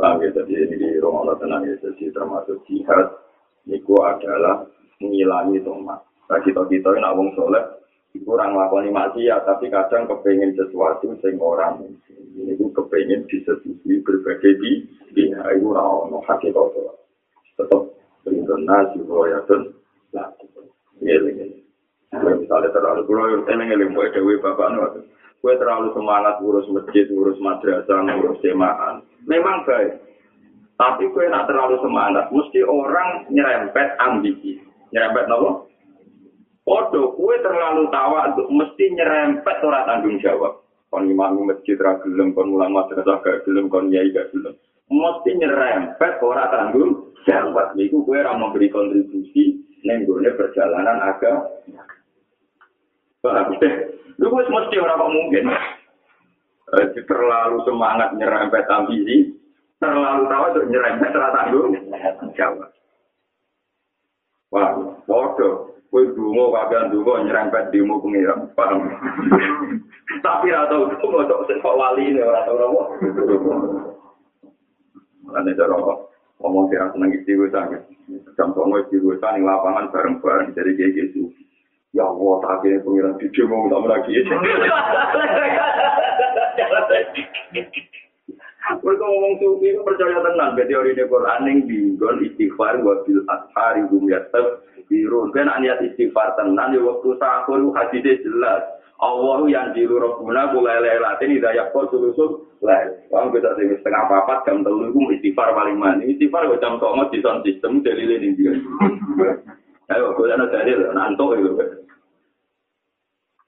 Paham 0.00 0.16
ya? 0.24 0.28
Jadi 0.32 0.52
ini 0.56 0.74
di 0.80 0.88
rumah 1.02 1.28
Allah 1.28 1.36
tenang 1.36 1.62
ya. 1.68 1.76
Jadi 1.84 2.08
termasuk 2.08 2.64
jihad. 2.64 3.12
Itu 3.68 3.92
adalah 4.00 4.64
mengilangi 5.04 5.60
tomat. 5.60 6.00
Nah 6.32 6.40
kita-kita 6.40 6.96
ini 6.96 7.04
awang 7.04 7.28
soleh. 7.36 7.60
Itu 8.16 8.24
orang 8.32 8.56
melakukan 8.56 8.88
maksiat. 8.88 9.44
Tapi 9.44 9.68
kadang 9.68 10.08
kepengen 10.08 10.56
sesuatu 10.56 11.12
sing 11.20 11.36
orang. 11.36 11.84
Ini 12.08 12.56
itu 12.56 12.72
kepengen 12.72 13.28
disetujui 13.28 14.00
berbagai 14.00 14.56
di. 14.64 14.88
Ini 15.12 15.36
itu 15.36 15.68
orang 15.68 16.24
hakikat. 16.24 16.72
Tetap 17.60 17.82
berikan 18.24 18.64
nasi. 18.64 19.04
Ya, 19.04 19.38
dan. 19.44 19.62
Nah, 20.10 20.26
ini, 20.98 21.30
ini. 21.30 21.69
Misalnya 22.10 22.74
terlalu 22.74 23.06
kulo 23.06 23.22
yang 23.30 23.42
tenang 23.46 23.70
eling 23.70 23.94
buat 23.94 24.10
dewi 24.10 24.42
bapak 24.42 24.74
nuat 24.74 24.98
gue 25.40 25.54
terlalu 25.56 25.94
semangat 25.94 26.42
ngurus 26.42 26.66
masjid 26.74 27.06
ngurus 27.06 27.38
madrasah 27.38 28.02
ngurus 28.02 28.42
jemaah 28.42 28.98
memang 29.30 29.62
baik 29.62 30.02
tapi 30.74 31.06
gue 31.06 31.24
nak 31.30 31.46
terlalu 31.46 31.78
semangat 31.78 32.26
mesti 32.34 32.66
orang 32.66 33.30
nyerempet 33.30 33.94
ambisi 34.02 34.58
nyerempet 34.90 35.30
nopo 35.30 35.70
Podo, 36.60 37.16
kue 37.16 37.34
terlalu 37.40 37.88
tawa 37.90 38.30
untuk 38.30 38.46
mesti 38.52 38.94
nyerempet 38.94 39.58
ora 39.64 39.90
tanggung 39.90 40.20
jawab. 40.22 40.60
Kon 40.92 41.08
imam 41.08 41.42
masjid 41.42 41.74
ra 41.80 41.98
gelem, 42.04 42.30
kon 42.30 42.52
ulang 42.52 42.70
madrasah 42.70 43.18
gak 43.26 43.42
gelem, 43.42 43.66
kon 43.66 43.90
yai 43.90 44.12
gak 44.14 44.30
gelem. 44.30 44.54
Mesti 44.86 45.30
nyerempet 45.40 46.20
ora 46.22 46.46
tanggung 46.52 47.10
jawab. 47.26 47.74
Niku 47.74 48.04
kue 48.06 48.22
ra 48.22 48.38
memberi 48.38 48.70
kontribusi 48.70 49.66
ning 49.82 50.04
perjalanan 50.06 51.00
agama. 51.00 51.48
Lu 54.20 54.28
wis 54.32 54.48
mesti 54.48 54.76
ora 54.80 54.96
kok 54.96 55.12
mungkin. 55.12 55.44
Eh, 56.70 56.86
terlalu 57.02 57.58
semangat 57.66 58.14
nyerempet 58.14 58.64
ambisi, 58.70 59.26
terlalu 59.82 60.22
tahu 60.30 60.44
untuk 60.54 60.68
nyerempet 60.70 61.10
rata 61.10 61.50
jawab. 62.38 62.70
Wah, 64.54 64.70
bodoh. 65.04 65.74
Kue 65.90 66.06
dungo, 66.14 66.54
kagian 66.54 66.94
dungo, 66.94 67.18
nyerempet 67.26 67.74
dimu 67.74 67.98
pengiram. 67.98 68.46
Paham? 68.54 68.86
Tapi 70.26 70.54
rata 70.54 70.78
itu 70.78 71.06
mau 71.10 71.26
cok 71.26 71.50
sekok 71.50 71.74
wali 71.74 72.14
ini, 72.14 72.22
apa? 72.22 72.54
Makanya 75.26 75.58
cara 75.58 75.76
ngomong 76.38 76.70
kira 76.70 76.86
seneng 76.94 77.10
istighosah. 77.18 77.64
Jam 78.38 78.54
songo 78.54 78.78
istighosah 78.86 79.34
di 79.34 79.42
lapangan 79.42 79.90
bareng-bareng. 79.90 80.54
Jadi 80.54 80.70
kayak 80.78 80.94
gitu. 80.94 81.30
Ya 81.90 82.06
Allah, 82.06 82.34
tak 82.38 82.52
akhirnya 82.62 82.86
pengiran 82.86 83.18
di 83.18 83.26
demo 83.34 83.66
tak 83.66 83.82
lagi. 83.90 84.14
Mereka 88.78 89.02
ngomong 89.02 89.34
sufi 89.42 89.74
itu 89.74 89.82
percaya 89.82 90.22
tenang. 90.22 90.54
Jadi 90.54 90.70
teori 90.70 90.94
ini 90.94 91.04
Quran 91.10 91.48
yang 91.50 91.58
binggon 91.66 92.22
istighfar 92.22 92.78
wabil 92.86 93.26
ashari 93.26 93.82
gum 93.90 94.06
yatab 94.06 94.62
birun. 94.86 95.34
Kan 95.34 95.50
niat 95.58 95.82
istighfar 95.82 96.38
tenang 96.38 96.70
di 96.70 96.78
waktu 96.78 97.18
sahur 97.18 97.58
hadisnya 97.74 98.22
jelas. 98.22 98.62
Allah 99.00 99.40
yang 99.48 99.72
jiru 99.72 99.96
robbuna 99.96 100.52
kula 100.52 100.76
lelatin 100.76 101.32
hidayah 101.32 101.72
kok 101.72 101.88
sulusul 101.88 102.46
lah. 102.60 102.84
Wong 103.08 103.32
bisa 103.32 103.56
sing 103.56 103.72
setengah 103.80 104.06
papat 104.06 104.44
jam 104.44 104.60
telu 104.60 104.92
iku 104.92 105.10
istighfar 105.18 105.50
paling 105.56 105.74
mani. 105.74 106.14
Istighfar 106.14 106.46
kok 106.46 106.60
jam 106.62 106.78
09.00 106.78 107.10
di 107.10 107.18
sound 107.24 107.40
system 107.42 107.72
dalile 107.82 108.16
ning 108.20 108.36
dia. 108.38 108.52
Ayo 109.90 110.14
kok 110.14 110.30
ana 110.30 110.46
dalil 110.46 110.94
nanto 110.94 111.26
itu. 111.34 111.79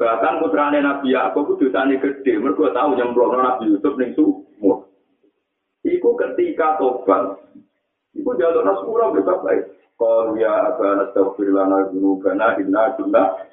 Bahkan 0.02 0.42
putrane 0.42 0.82
Nabi 0.82 1.14
Yakub 1.14 1.54
itu 1.54 1.70
dosane 1.70 1.94
gede, 2.02 2.34
mergo 2.34 2.66
tahu 2.74 2.98
nyemplungno 2.98 3.38
Nabi 3.38 3.70
Yusuf 3.70 3.94
ning 3.94 4.10
sumur. 4.18 4.90
Iku 5.86 6.18
ketika 6.18 6.74
tobat. 6.74 7.38
Iku 8.10 8.34
jalur 8.34 8.66
sepura 8.66 9.14
bisa 9.14 9.38
baik. 9.46 9.62
Kalau 9.94 10.34
ya 10.34 10.74
abana 10.74 11.06
tawfir 11.14 11.54
lana 11.54 11.86
gunubana 11.94 12.58
inna 12.58 12.98
jumlah. 12.98 13.46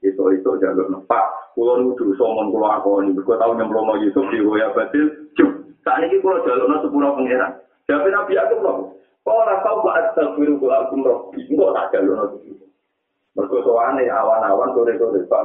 Itu 0.00 0.24
itu 0.32 0.50
jalur 0.64 0.88
nepak. 0.88 1.52
Kulo 1.52 1.84
nudu 1.84 2.16
somon 2.16 2.48
kulo 2.48 2.72
akoni. 2.72 3.12
Mergo 3.12 3.36
tahu 3.36 3.60
nyemplungno 3.60 4.00
Yusuf 4.00 4.24
di 4.32 4.40
Hoya 4.40 4.72
Batil. 4.72 5.28
Cuk. 5.36 5.76
Saat 5.84 6.08
ini 6.08 6.24
kulo 6.24 6.40
jalur 6.48 6.72
sepura 6.80 7.12
pengeran. 7.20 7.52
Jadi 7.84 8.08
Nabi 8.08 8.32
Yakub 8.32 8.64
loh. 8.64 8.96
Kalau 9.28 9.44
rasau 9.44 9.84
astagfiru 9.92 10.56
kulo 10.56 10.72
akum 10.72 11.04
roh. 11.04 11.28
Enggak 11.36 11.68
tak 11.76 12.00
jalur 12.00 12.32
sepura. 12.32 12.65
Mergo 13.36 13.60
soane 13.60 14.08
awan-awan 14.08 14.72
sore-sore 14.72 15.20
Pak. 15.28 15.44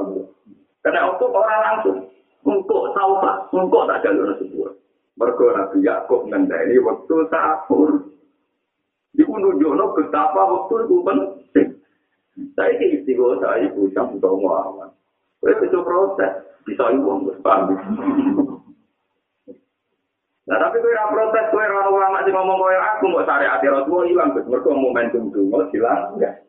Karena 0.80 1.12
waktu 1.12 1.24
orang 1.28 1.60
langsung 1.60 1.96
engkau 2.48 2.88
tahu 2.96 3.12
Pak, 3.20 3.36
engkau 3.52 3.84
tak 3.84 4.00
jalur 4.00 4.32
sebuah. 4.40 4.72
Mergo 5.20 5.46
Nabi 5.52 5.84
Yakub 5.84 6.24
ngendani 6.24 6.80
waktu 6.80 7.16
sahur. 7.28 8.08
Iku 9.12 9.32
nunjukno 9.36 9.92
betapa 9.92 10.40
waktu 10.40 10.88
itu 10.88 10.96
penting. 11.04 11.68
Saya 12.56 12.80
ke 12.80 12.96
istiqo 12.96 13.36
saya 13.44 13.68
ibu 13.68 13.92
jam 13.92 14.08
utama 14.08 14.72
awan. 14.72 14.88
Saya 15.44 15.60
itu 15.60 15.78
proses 15.84 16.32
bisa 16.64 16.88
uang 16.96 17.28
paham. 17.44 17.76
Nah 20.42 20.56
tapi 20.58 20.80
kowe 20.80 20.90
ora 20.90 21.12
protes 21.12 21.46
kowe 21.52 21.60
ora 21.60 21.92
ulama 21.92 22.24
sing 22.24 22.34
ngomong 22.34 22.56
kowe 22.56 22.72
aku 22.74 23.04
mau 23.12 23.22
syariat 23.28 23.62
Rasulullah 23.62 24.08
ilang 24.10 24.30
mergo 24.48 24.72
momentum 24.74 25.28
dungo 25.28 25.68
hilang 25.70 26.16
enggak. 26.16 26.40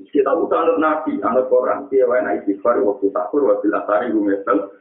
Kita 0.00 0.32
butuh 0.34 0.58
anut 0.58 0.78
nabi, 0.80 1.20
anut 1.20 1.46
orang 1.52 1.86
dia 1.92 2.08
wae 2.08 2.24
naik 2.24 2.48
istighfar 2.48 2.80
waktu 2.80 3.12
sahur 3.12 3.48
waktu 3.52 3.68
lasari 3.68 4.10
gumesel. 4.10 4.72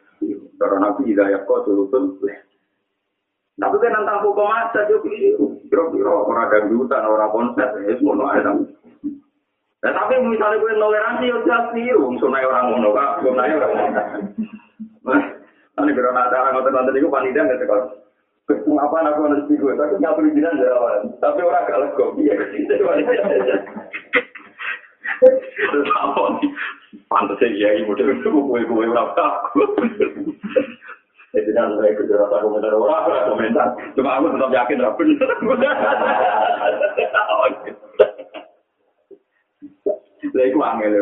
Karena 0.57 0.77
nabi 0.89 1.11
hidayah 1.11 1.43
kau 1.45 1.65
sulusun. 1.65 2.21
Tapi 3.61 3.75
kan 3.77 3.93
tentang 3.93 4.23
hukum 4.25 4.49
aja 4.49 4.89
dia 4.89 4.97
kira-kira 5.69 6.11
orang 6.11 6.49
dangdutan, 6.49 7.05
orang 7.05 7.29
konser, 7.29 7.69
ya 7.83 7.93
semua 7.99 8.17
no 8.17 8.25
ada. 8.25 8.51
Nah, 9.81 9.91
tapi 9.97 10.13
misalnya 10.21 10.61
gue 10.61 10.77
toleransi, 10.77 11.29
ya 11.29 11.37
jelas 11.41 11.65
sih, 11.73 11.89
sunai 12.21 12.45
orang 12.45 12.69
ngono, 12.69 12.89
kak, 12.93 13.25
sunai 13.25 13.53
orang 13.53 13.71
ngono. 13.73 14.01
Nah, 15.09 15.21
nanti 15.73 15.91
kira 15.97 16.13
nak 16.13 16.29
cara 16.29 16.53
ngotot-ngotot 16.53 16.93
itu 16.97 17.09
panitia 17.09 17.45
nggak 17.49 17.61
sekolah. 17.65 17.87
Apa 18.61 18.97
aku 19.09 19.21
harus 19.25 19.45
gue, 19.49 19.73
tapi 19.73 19.93
nggak 19.97 20.15
perizinan 20.17 20.61
jalan. 20.61 21.01
Tapi 21.17 21.39
orang 21.41 21.65
gak 21.65 21.81
legok, 21.81 22.09
iya, 22.21 22.33
panitia. 22.87 23.21
Terus 23.25 23.61
apa 26.01 26.21
nih? 26.39 26.51
Pantasnya 27.07 27.47
iya, 27.55 27.69
ibu 27.83 27.95
dari 27.95 28.19
itu 28.19 28.27
kue-kue 28.27 28.87
orang 28.91 29.15
takut. 29.15 29.69
Jadi 31.31 31.51
kan 31.55 31.79
saya 31.79 31.95
kerja 31.95 32.19
rata 32.19 32.43
komentar 32.43 32.75
orang, 32.75 33.31
komentar. 33.31 33.67
Cuma 33.95 34.19
aku 34.19 34.35
tetap 34.35 34.51
yakin 34.51 34.83
lah 34.83 34.91
bener. 34.99 35.31
Lah 40.31 40.45
iku 40.47 40.59
angel 40.59 40.93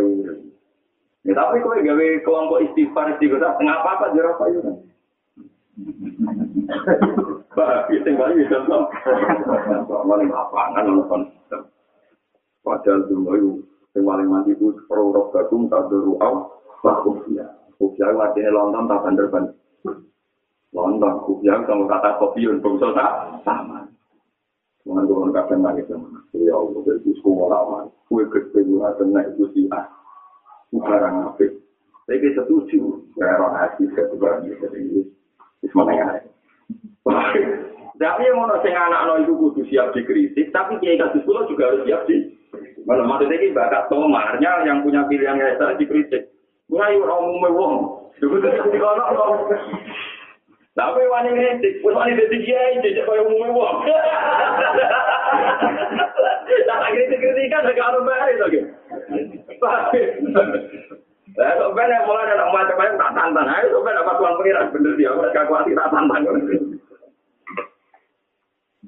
ya. 1.25 1.33
tapi 1.35 1.61
kowe 1.61 1.77
gawe 1.77 2.07
kelompok 2.25 2.61
istighfar 2.69 3.17
istighfar 3.17 3.57
tengah 3.57 3.75
apa 3.81 3.89
apa 3.97 4.05
jero 4.13 4.37
apa 4.37 4.45
yo. 4.53 4.61
Bah, 7.57 7.89
itu 7.89 8.09
kali 8.13 8.33
bisa 8.45 8.57
tuh. 8.69 8.85
Mana 10.05 10.81
nonton. 10.85 11.21
Padahal 12.61 13.01
dulu 13.09 13.65
yang 14.00 14.08
paling 14.08 14.27
mati 14.32 14.56
itu 14.56 14.72
pro 14.88 15.12
roh 15.12 15.27
gadung 15.36 15.68
tak 15.68 15.91
beruang. 15.91 16.48
Bah, 16.79 17.03
kufia. 17.03 17.44
Kufia 17.75 18.15
artinya 18.15 18.56
lontong 18.56 18.88
tak 18.88 19.01
bandar 19.03 19.27
Lontong 20.72 21.15
kufia 21.27 21.60
kalau 21.68 21.84
kata 21.84 22.15
kopi 22.15 22.48
untuk 22.48 22.79
tak 22.79 23.44
sama. 23.44 23.84
Dengan 24.88 25.03
turun 25.03 25.36
kapan 25.36 25.60
lagi 25.60 25.84
sama. 25.91 26.24
Ya 26.32 26.56
Allah, 26.56 26.79
dari 26.88 27.12
sekolah 27.20 27.48
lama. 27.51 27.79
Kue 28.08 28.24
gede 28.32 28.63
gue 28.63 28.79
ada 28.79 29.03
naik 29.03 29.36
itu 29.36 29.46
sih 29.51 29.68
ah. 29.75 29.84
Barang 30.72 31.36
apa? 31.36 31.46
Saya 32.08 32.29
setuju. 32.39 33.03
Orang 33.20 33.60
hati 33.60 33.84
saya 33.91 34.08
juga 34.15 34.39
jadi 34.39 34.79
ini. 34.79 35.03
Semuanya 35.68 36.24
Tapi 38.00 38.22
yang 38.24 38.39
mau 38.39 38.56
sing 38.63 38.72
anak 38.72 39.03
no 39.03 39.20
itu 39.20 39.36
kudu 39.36 39.62
siap 39.68 39.91
dikritik, 39.91 40.56
tapi 40.56 40.79
kiai 40.79 40.96
kasus 40.96 41.20
pulau 41.27 41.44
juga 41.51 41.68
harus 41.68 41.84
siap 41.84 42.08
di. 42.08 42.38
Malah 42.89 43.05
maksudnya 43.05 43.38
ini 43.38 43.53
bakat 43.53 43.86
tomarnya 43.93 44.65
yang 44.65 44.81
punya 44.81 45.05
pilihan 45.05 45.38
kayak 45.38 45.62
saya 45.62 45.77
dikritik. 45.77 46.34
Mulai 46.74 46.98
orang 46.98 47.22
umum 47.22 47.53
wong. 47.53 47.74
Dulu 48.17 48.41
tadi 48.41 48.65
di 48.65 48.81
kono 48.81 49.05
Tapi 50.74 51.01
wani 51.05 51.38
kritik, 51.38 51.86
wis 51.86 51.93
wani 51.93 52.17
dadi 52.17 52.38
kiai 52.41 52.81
jejak 52.81 53.05
koyo 53.05 53.29
umum 53.29 53.53
wong. 53.53 53.86
Lah 56.65 56.89
kritik 56.89 57.22
kritikan 57.22 57.69
gak 57.69 57.77
ono 57.93 58.01
bare 58.01 58.34
to 58.41 58.50
ge. 58.58 58.62
Lah 61.38 61.50
kok 61.62 61.74
ben 61.77 61.93
mulai 62.10 62.25
ada 62.25 62.50
macam-macam 62.50 62.98
tak 62.98 63.13
tantang. 63.13 63.48
Ayo 63.53 63.69
kok 63.69 63.86
ben 63.86 64.01
apa 64.01 64.17
tuan 64.17 64.34
pengiran 64.41 64.74
bener 64.74 64.98
dia, 64.98 65.13
gak 65.13 65.46
kuat 65.46 65.69
tak 65.69 65.93
tantang. 65.93 66.25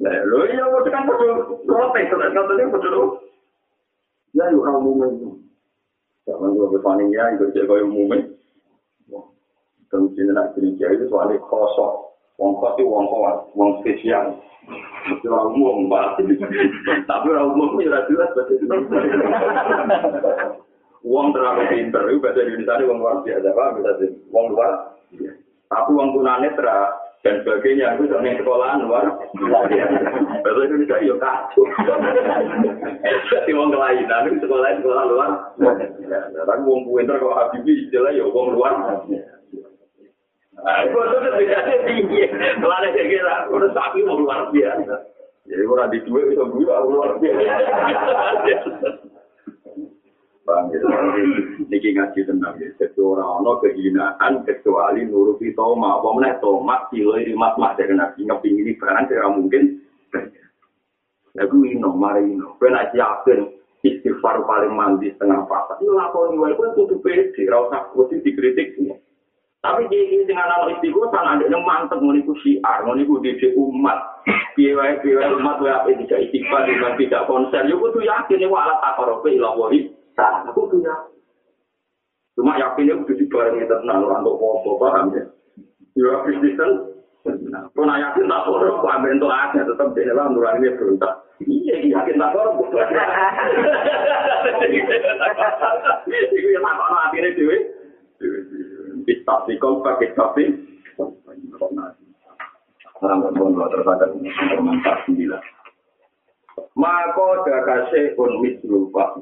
Lah 0.02 0.16
lho 0.26 0.40
iya 0.50 0.66
kok 0.66 0.90
kan 0.90 1.06
kudu 1.06 1.30
protes 1.70 2.10
kan 2.10 2.50
kudu. 2.50 3.30
Ya 4.32 4.48
yo 4.52 4.64
ora 4.64 4.80
umum. 4.80 5.44
Jangan 6.24 6.54
gua 6.56 6.72
berpaning 6.72 7.12
ya, 7.12 7.36
itu 7.36 7.52
jadi 7.52 7.68
kau 7.68 7.82
umum. 7.82 8.16
Kalau 9.92 10.08
sini 10.16 10.32
nak 10.32 10.56
jadi 10.56 10.72
kiai 10.80 10.96
itu 10.96 11.12
soalnya 11.12 11.36
kosong. 11.52 12.16
Wong 12.40 12.56
kos 12.58 12.80
itu 12.80 12.88
wong 12.88 13.06
kuat, 13.12 13.38
wong 13.54 13.84
spesial. 13.84 14.40
Itu 15.12 15.28
orang 15.28 15.52
umum, 15.52 15.92
Pak. 15.92 16.24
Tapi 17.12 17.26
orang 17.28 17.52
umum 17.52 17.76
itu 17.76 17.92
jelas 17.92 18.32
bahasa. 18.34 18.72
Wong 21.04 21.34
terlalu 21.36 21.62
pinter, 21.70 22.04
itu 22.08 22.24
bahasa 22.24 22.40
Indonesia 22.46 22.78
itu 22.80 22.88
wong 22.88 23.00
luar 23.04 23.16
biasa, 23.26 23.50
wong 24.32 24.46
luar. 24.56 24.74
Tapi 25.68 25.90
wong 25.92 26.08
tunanetra 26.16 27.01
dan 27.22 27.38
sebagainya 27.46 28.02
itu 28.02 28.10
yang 28.10 28.38
sekolahan 28.42 28.82
luar 28.90 29.06
bahasa 30.42 30.62
Indonesia 30.66 30.98
ya 31.06 31.16
kacau 31.22 31.64
jadi 33.30 33.52
wong 33.54 33.70
kelainan 33.70 34.26
itu 34.26 34.38
sekolah 34.42 34.70
sekolah 34.82 35.04
luar 35.06 35.30
tapi 36.34 36.62
wong 36.66 36.82
pinter 36.90 37.22
kalau 37.22 37.38
Habibie 37.38 37.86
istilah 37.86 38.12
ya 38.14 38.26
wong 38.26 38.58
luar 38.58 38.74
Aku 40.62 40.94
tuh 40.94 41.20
bedanya 41.26 41.74
tinggi. 41.90 42.22
Kalau 42.62 42.76
ada 42.78 42.94
kira, 42.94 43.50
udah 43.50 43.74
sapi 43.74 44.06
mau 44.06 44.22
luar 44.22 44.54
biasa. 44.54 44.94
Jadi 45.50 45.64
orang 45.66 45.90
di 45.90 46.06
dua 46.06 46.22
bisa 46.30 46.46
dua 46.54 46.86
luar 46.86 47.18
biasa. 47.18 49.10
Niki 51.70 51.94
ngaji 51.94 52.20
tenang 52.26 52.58
ya. 52.58 52.68
Jadi 52.82 52.98
orang 52.98 53.46
ono 53.46 53.62
kehinaan 53.62 54.42
kecuali 54.44 55.06
nuruti 55.06 55.54
toma. 55.54 56.02
Mana 56.02 56.36
toma 56.42 56.90
kilo 56.90 57.16
ini 57.16 57.38
mat 57.38 57.56
mat 57.62 57.78
dari 57.78 57.94
nabi 57.94 58.26
ngeping 58.26 58.56
ini 58.58 58.74
barang 58.76 59.06
tidak 59.08 59.32
mungkin. 59.38 59.64
Lagu 61.38 61.58
ino, 61.64 61.96
mari 61.96 62.28
ino. 62.28 62.60
Benar 62.60 62.92
yakin 62.92 63.54
istighfar 63.86 64.44
paling 64.44 64.74
mandi 64.74 65.14
setengah 65.16 65.48
pasar. 65.48 65.80
Ini 65.80 65.94
lakoni 65.94 66.36
wae 66.42 66.58
pun 66.58 66.74
tutup 66.76 67.00
pede. 67.06 67.48
Rasa 67.48 67.94
kusi 67.94 68.20
dikritik. 68.20 68.76
Tapi 69.62 69.86
dia 69.94 70.10
ini 70.10 70.26
dengan 70.26 70.50
anak 70.50 70.82
istiqo, 70.82 71.06
sana 71.14 71.38
ada 71.38 71.46
yang 71.46 71.62
mantep 71.62 72.02
menipu 72.02 72.34
syiar, 72.42 72.82
menipu 72.82 73.22
diri 73.22 73.54
umat. 73.54 74.26
Biaya 74.58 74.98
biaya 75.06 75.38
umat 75.38 75.62
wa 75.62 75.86
apa 75.86 75.94
tidak 76.02 76.34
dengan 76.66 76.98
tidak 76.98 77.30
konser. 77.30 77.70
Ya 77.70 77.78
aku 77.78 77.94
tuh 77.94 78.02
yakin, 78.02 78.50
wah 78.50 78.66
alat 78.66 78.82
akarobe 78.82 79.38
ilawari. 79.38 80.01
Sana 80.22 80.54
aku 80.54 80.78
yakin. 80.78 81.10
Cuma 82.38 82.62
yakinnya 82.62 83.02
udah 83.02 83.16
dibarengi 83.18 83.66
tenang, 83.66 84.06
orang 84.06 84.22
tuh 84.22 84.38
popo, 84.38 84.78
paham 84.78 85.18
ya? 85.18 85.26
Ya, 85.98 86.22
Kristen. 86.22 86.94
Kau 87.74 87.86
nak 87.86 88.02
yakin 88.02 88.30
tak 88.30 88.44
korup, 88.46 88.82
kau 88.82 88.90
ambil 88.90 89.18
untuk 89.18 89.34
ada, 89.34 89.62
tetap 89.62 89.94
di 89.94 90.06
dalam 90.06 90.38
nurani 90.38 90.66
ini 90.66 90.78
berontak. 90.78 91.14
Iya, 91.42 91.76
yakin 91.90 92.22
tak 92.22 92.32
korup. 92.38 92.70
Itu 96.38 96.48
yang 96.54 96.66
tak 96.66 96.76
korup, 96.78 97.02
akhirnya 97.02 97.34
dewe. 97.34 97.58
Istati 99.10 99.58
kau 99.58 99.82
pakai 99.82 100.14
tapi 100.14 100.46
Makoda 106.78 107.58
kasih 107.66 108.14
pun 108.14 108.32
mislupa. 108.46 109.18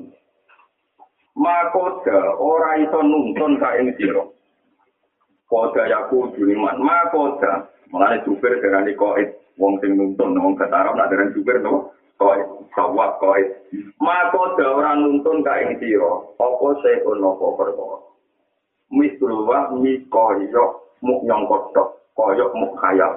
Makoda 1.39 2.35
ora 2.35 2.75
iso 2.83 2.99
nuntun 2.99 3.55
ka 3.63 3.79
ing 3.79 3.95
sira. 3.95 4.27
Koda 5.47 5.87
yaku 5.87 6.35
juliman, 6.35 6.83
ma 6.83 7.07
koda. 7.15 7.63
Mulane 7.95 8.19
supir 8.27 8.59
darani 8.59 8.91
koit, 8.99 9.39
wong 9.55 9.79
sing 9.79 9.95
nuntun, 9.95 10.35
wong 10.35 10.59
kata 10.59 10.91
nak 10.91 11.07
darani 11.07 11.31
supir 11.31 11.63
no, 11.63 11.95
koit, 12.19 12.43
sawat 12.75 13.23
koit. 13.23 13.47
Ma 14.03 14.27
koda 14.35 14.67
orang 14.67 14.99
nuntun 14.99 15.39
ka 15.39 15.63
ing 15.63 15.79
sira, 15.79 16.11
apa 16.43 16.67
se 16.83 16.91
ono 17.07 17.31
apa 17.31 17.47
perkara. 17.55 17.97
Misruwa 18.91 19.79
mi 19.79 19.95
koyo 20.11 20.91
muk 20.99 21.23
nyong 21.23 21.47
kotok, 21.47 22.03
koyo 22.19 22.51
muk 22.51 22.75
khayal. 22.83 23.15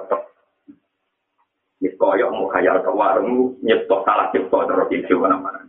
Mis 1.83 1.91
koyo 1.99 2.31
muk 2.31 2.55
khayal 2.55 2.79
tok 2.87 2.95
warung 2.95 3.59
nyiptok 3.59 4.07
salah 4.07 4.31
cipta 4.31 4.63
terus 4.63 4.87
iki 4.95 5.11
mana-mana. 5.11 5.62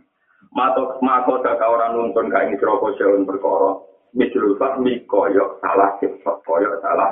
Matok 0.55 1.03
mako 1.03 1.43
dak 1.43 1.59
orang 1.59 1.99
nuntun 1.99 2.31
ka 2.31 2.47
ing 2.47 2.55
sira 2.55 2.79
apa 2.79 2.87
se 2.95 3.03
ono 3.03 3.27
perkara. 3.27 3.75
Misrul 4.15 4.55
fahmi 4.55 5.03
koyo 5.03 5.59
salah 5.59 5.99
cipta, 5.99 6.31
koyo 6.47 6.79
salah 6.79 7.11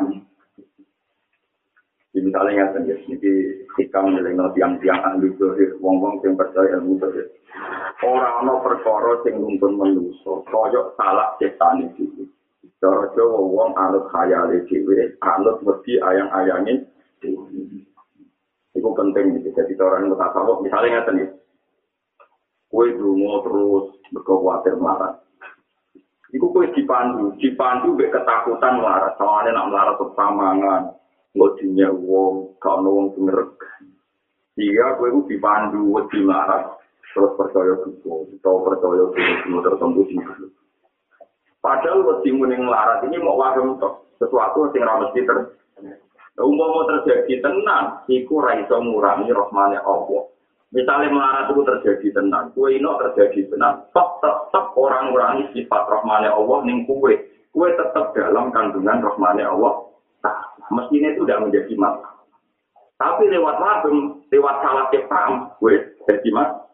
Di 2.14 2.22
misalnya 2.24 2.72
nggak 2.72 2.72
sendiri, 2.78 3.04
ini 3.10 3.32
hikam 3.76 4.14
nilai 4.16 4.38
tiang-tiang 4.54 5.02
ahli 5.02 5.34
zohir, 5.36 5.76
wong-wong 5.82 6.22
yang 6.22 6.38
percaya 6.38 6.78
ilmu 6.78 7.02
zohir. 7.02 7.26
Orang 8.06 8.48
no 8.48 8.62
perkara 8.64 9.18
sing 9.26 9.42
nuntun 9.42 9.76
menuso, 9.76 10.46
koyok 10.48 10.96
salah 10.96 11.36
ciptaan 11.42 11.84
itu. 11.84 12.30
Cara 12.80 13.12
Jawa 13.18 13.40
wong 13.44 13.76
anut 13.76 14.08
khayale 14.14 14.62
dhewe, 14.70 15.20
anut 15.20 15.60
mesti 15.66 16.00
ayang-ayange 16.00 16.86
Iku 18.74 18.90
penting 18.98 19.38
gitu. 19.38 19.50
Jadi 19.54 19.74
orang 19.82 20.10
mutasawuf 20.10 20.64
misalnya 20.64 21.04
sendiri. 21.06 21.43
Kue 22.74 22.90
dungo 22.98 23.46
terus 23.46 23.86
berkekuatan 24.10 24.82
melarat. 24.82 25.22
Iku 26.34 26.50
kue 26.50 26.74
dipandu, 26.74 27.38
dipandu 27.38 27.94
be 27.94 28.10
ketakutan 28.10 28.82
melarat. 28.82 29.14
Soalnya 29.22 29.54
nak 29.54 29.70
melarat 29.70 29.96
persamangan, 30.02 30.84
ngodinya 31.38 31.94
wong, 31.94 32.58
gak 32.58 32.82
ono 32.82 32.90
wong 32.90 33.08
semerek. 33.14 33.54
Iya, 34.58 34.98
kue 34.98 35.14
ku 35.14 35.22
dipandu, 35.30 35.86
wedi 35.94 36.26
melarat. 36.26 36.82
Terus 37.14 37.38
percaya 37.38 37.78
duko, 37.86 38.26
atau 38.42 38.66
percaya 38.66 39.06
duko 39.06 39.58
tertentu 39.62 40.02
sih. 40.10 40.18
Padahal 41.62 42.02
wedi 42.10 42.34
muning 42.34 42.66
melarat 42.66 43.06
ini 43.06 43.22
mau 43.22 43.38
wadem. 43.38 43.78
Sesuatu 44.18 44.74
sing 44.74 44.82
ra 44.82 44.98
mesti 44.98 45.22
ter. 45.22 45.62
Umpama 46.42 46.90
terjadi 46.90 47.38
tenang, 47.38 48.02
iku 48.10 48.42
ra 48.42 48.58
iso 48.58 48.82
rahmane 48.82 49.78
Allah. 49.78 50.33
Misalnya 50.74 51.14
melarat 51.14 51.54
itu 51.54 51.62
terjadi 51.62 52.08
tenang, 52.18 52.50
kue 52.58 52.74
ino 52.74 52.98
terjadi 52.98 53.46
tenang, 53.46 53.86
tetap 53.94 54.10
tetap 54.26 54.74
orang 54.74 55.14
ngurangi 55.14 55.46
sifat 55.54 55.86
rahmane 55.86 56.26
Allah 56.26 56.66
ning 56.66 56.90
kue. 56.90 57.14
Kue 57.54 57.70
tetap 57.78 58.18
dalam 58.18 58.50
kandungan 58.50 59.06
rahmane 59.06 59.46
Allah. 59.46 59.86
Nah, 60.26 60.38
mestinya 60.74 61.14
itu 61.14 61.30
tidak 61.30 61.46
menjadi 61.46 61.74
masalah. 61.78 62.26
Tapi 62.98 63.30
lewat 63.30 63.56
wadem, 63.62 63.98
lewat 64.34 64.56
salah 64.66 64.86
ciptaan, 64.90 65.34
kue 65.62 65.78
jadi 66.10 66.30
masalah. 66.34 66.66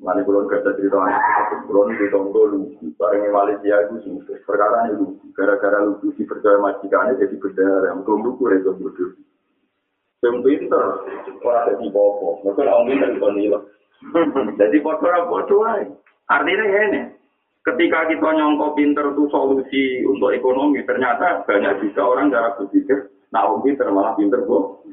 Mari 0.00 0.24
kulon 0.24 0.48
kerja 0.48 0.72
cerita 0.80 0.96
anak, 0.96 1.68
kulon 1.68 1.92
di 1.92 2.08
tonggo 2.08 2.48
lucu, 2.48 2.88
bareng 2.96 3.28
Malaysia 3.28 3.76
itu 3.84 4.00
sukses. 4.08 4.40
Perkara 4.48 4.88
ini 4.88 4.96
lucu, 4.96 5.28
gara-gara 5.36 5.84
lucu 5.84 6.16
dipercaya 6.16 6.56
majikannya 6.56 7.20
jadi 7.20 7.36
berdara, 7.36 7.92
mungkin 7.92 8.32
lucu 8.32 8.48
itu 8.48 8.72
bodoh. 8.80 9.12
Yang 10.20 10.36
pinter, 10.44 10.84
orang 11.40 11.64
jadi 11.72 11.86
bobo, 11.88 12.44
mungkin 12.44 12.68
orang 12.68 12.92
pinter 12.92 13.08
itu 13.16 13.28
nilai. 13.32 13.62
Jadi 14.60 14.76
bodoh 14.84 15.08
bodoh 15.32 15.64
aja. 15.64 15.88
Artinya 16.28 16.64
ini, 16.68 17.00
ketika 17.64 18.04
kita 18.04 18.28
nyongko 18.28 18.76
pinter 18.76 19.16
itu 19.16 19.24
solusi 19.32 20.04
untuk 20.04 20.36
ekonomi, 20.36 20.84
ternyata 20.84 21.40
banyak 21.48 21.80
juga 21.80 22.04
orang 22.04 22.28
cara 22.28 22.52
berpikir, 22.60 23.08
nah 23.32 23.48
orang 23.48 23.64
pinter 23.64 23.88
malah 23.88 24.12
pinter 24.12 24.44
bodoh. 24.44 24.84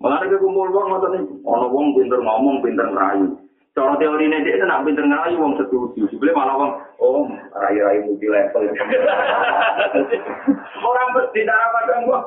Mengenai 0.00 0.32
ke 0.32 0.40
kumpul 0.40 0.72
iki, 0.72 1.34
ana 1.44 1.66
wong 1.68 1.92
pinter 1.92 2.18
ngomong, 2.24 2.64
pinter 2.64 2.88
ngerayu. 2.88 3.45
Cara 3.76 3.92
teorine 4.00 4.40
dia 4.40 4.64
nak 4.64 4.88
pinter 4.88 5.04
ngerayu 5.04 5.36
wong 5.36 5.52
setuju. 5.60 6.08
Sebelum 6.08 6.32
malah 6.32 6.56
wong, 6.56 6.72
oh, 6.96 7.28
rayu-rayu 7.52 8.08
multi 8.08 8.24
level. 8.24 8.72
Orang 10.88 11.12
bertindak 11.12 11.60
apa 11.60 11.78
dong 11.84 12.02
wong. 12.08 12.24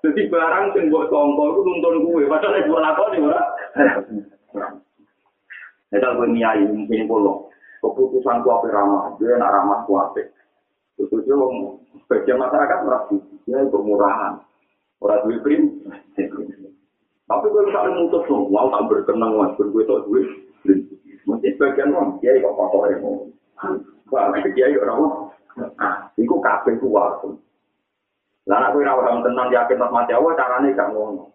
Jadi 0.00 0.32
barang 0.32 0.72
sing 0.72 0.88
mbok 0.88 1.12
sangka 1.12 1.44
iku 1.44 1.60
nuntun 1.60 1.96
kuwe, 2.08 2.24
padahal 2.24 2.56
iku 2.56 2.80
lakoni 2.80 3.18
ora. 3.20 3.44
Nek 5.92 6.04
aku 6.08 6.24
nyai 6.24 6.62
mungkin 6.72 7.04
kulo, 7.04 7.52
keputusan 7.84 8.40
ku 8.42 8.48
ape 8.56 8.72
ramah, 8.72 9.12
dia 9.20 9.36
nak 9.36 9.52
ramah 9.60 9.84
ku 9.84 10.00
ape. 10.00 10.32
Terus 10.96 11.20
dia 11.28 11.36
wong 11.36 11.84
sebagian 12.06 12.40
masyarakat 12.40 12.78
merasa 12.80 13.14
dia 13.44 13.60
itu 13.60 13.78
murahan. 13.84 14.40
Orang 15.04 15.20
duit 15.28 15.44
prim. 15.44 15.84
Kalau 17.56 17.72
misalnya 17.72 17.96
mutus 17.96 18.28
mau 18.52 18.68
tak 18.68 18.84
berkenang 18.84 19.32
mas, 19.32 19.56
bergue 19.56 19.88
tak 19.88 20.04
duit. 20.04 20.28
Mungkin 21.24 21.56
sebagian 21.56 21.96
orang, 21.96 22.20
dia 22.20 22.36
kok 22.36 22.52
kotor 22.52 22.92
ya 22.92 23.00
mau. 23.00 23.32
Wah, 24.12 24.28
dia 24.44 24.68
ya 24.68 24.76
orang 24.84 25.32
Ah, 25.80 26.12
itu 26.20 26.36
kafe 26.44 26.76
itu 26.76 26.84
waktu. 26.92 27.32
Lah 28.44 28.68
aku 28.68 28.84
ora 28.84 28.92
orang 28.92 29.24
tenang 29.24 29.48
yakin 29.48 29.80
mas 29.80 29.88
mati 29.88 30.12
awal 30.12 30.36
carane 30.36 30.76
gak 30.76 30.92
ngono. 30.92 31.32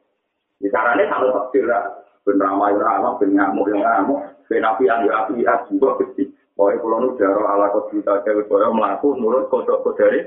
Di 0.62 0.70
carane 0.70 1.10
kalau 1.10 1.34
takdir 1.34 1.66
lah. 1.66 1.90
Ben 2.22 2.38
ramai 2.38 2.70
ora 2.78 3.18
ben 3.18 3.34
ngamuk 3.34 3.66
yang 3.74 3.82
ngamuk, 3.82 4.22
ben 4.46 4.62
api 4.62 4.86
yang 4.86 5.10
api 5.10 5.42
juga 5.74 5.98
gede. 6.06 6.30
Pokoknya 6.54 6.78
kalau 6.86 7.02
nu 7.02 7.18
jaro 7.18 7.42
ala 7.50 7.74
kau 7.74 7.90
cerita 7.90 8.22
cewek 8.22 8.46
kau 8.46 8.62
melaku 8.70 9.18
nurut 9.18 9.50
kodok 9.50 9.82
kodari. 9.82 10.22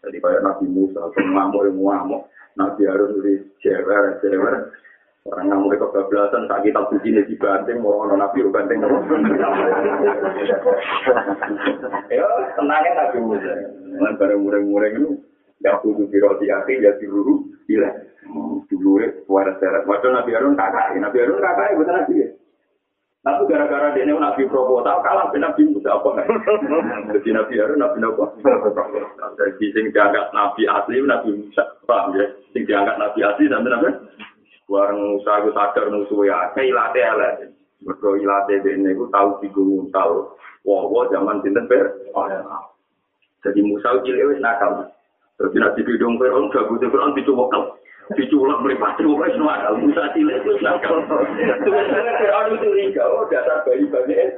Jadi 0.00 0.16
kayak 0.16 0.40
Nabi 0.40 0.66
Musa, 0.68 1.12
ngamuk 1.12 1.68
yang 1.68 1.76
ngamuk. 1.76 2.22
Nabi 2.56 2.82
Harun 2.88 3.20
di 3.20 3.36
cewer, 3.60 4.16
cewer. 4.24 4.72
Orang 5.28 5.52
ngamuk 5.52 5.76
itu 5.76 5.84
kebablasan, 5.84 6.48
tak 6.48 6.64
kita 6.64 6.80
puji 6.88 7.12
nih 7.12 7.28
dibanting, 7.28 7.84
mau 7.84 8.08
ono 8.08 8.16
Nabi 8.16 8.40
banting. 8.48 8.80
Ya, 12.10 12.26
tenangnya 12.56 12.90
Nabi 12.96 13.18
Musa. 13.20 13.52
Lan 14.00 14.16
bareng 14.16 14.40
mureng-mureng 14.40 14.92
itu, 14.96 15.10
ya 15.60 15.76
kudu 15.84 16.08
diroti 16.08 16.48
hati, 16.48 16.80
ya 16.80 16.96
diruru, 16.96 17.44
gila. 17.68 17.90
Dulure, 18.72 19.28
suara 19.28 19.52
seret. 19.60 19.84
Waduh 19.84 20.10
Nabi 20.10 20.32
Harun 20.32 20.56
kakak, 20.56 20.96
Nabi 20.96 21.20
Harun 21.20 21.44
kakak, 21.44 21.76
betul 21.76 21.94
Nabi 21.94 22.14
ya. 22.24 22.28
Tapi 23.20 23.52
gara-gara 23.52 23.92
dia 23.92 24.08
ini 24.08 24.16
Nabi 24.16 24.48
tahu 24.48 24.80
kalah 24.80 25.28
dengan 25.28 25.52
Nabi 25.52 25.68
Musa 25.68 25.92
apa 25.92 26.24
Jadi 27.12 27.28
Nabi 27.36 27.60
Harun 27.60 27.84
Nabi 27.84 28.00
apa? 28.00 28.24
Jadi 29.36 29.64
sing 29.76 29.92
dianggap 29.92 30.32
Nabi 30.32 30.64
asli 30.64 31.04
Nabi 31.04 31.28
Musa 31.36 31.64
paham 31.84 32.16
ya? 32.16 32.32
Sing 32.56 32.64
dianggap 32.64 32.96
Nabi 32.96 33.20
asli 33.20 33.44
sampai 33.52 33.72
Nabi 33.76 33.88
Warang 34.72 35.02
Musa 35.02 35.42
itu 35.42 35.50
sadar 35.50 35.90
musuh 35.90 36.22
ya, 36.22 36.54
kayak 36.54 36.70
ilate 36.70 37.00
elek. 37.02 37.34
Mereka 37.82 38.08
ilate 38.22 38.54
ini 38.70 38.94
itu 38.94 39.04
tahu 39.10 39.28
tiga 39.42 39.62
tahu. 39.90 40.30
Wah, 40.62 40.86
wah 40.86 41.04
zaman 41.10 41.42
sinten 41.42 41.66
ber. 41.66 41.90
Jadi 43.42 43.60
Musa 43.66 43.98
cilik 44.06 44.30
wis 44.30 44.38
nakal. 44.38 44.86
Terus 45.40 45.56
nanti 45.56 45.80
bidung 45.82 46.20
Fir'aun 46.20 46.52
gak 46.52 46.68
butuh 46.68 46.86
Fir'aun 46.92 47.16
dicoba 47.16 47.48
diculak 48.18 48.58
meripati 48.66 49.06
wes 49.06 49.34
nakal 49.38 49.78
Musa 49.78 50.10
cilik 50.10 50.42
itu 50.42 50.52
nakal 50.58 50.98
Fir'aun 51.06 52.46
itu 52.50 52.66
curiga 52.66 53.04
oh 53.06 53.22
dasar 53.30 53.62
bayi 53.62 53.86
bayi 53.86 54.34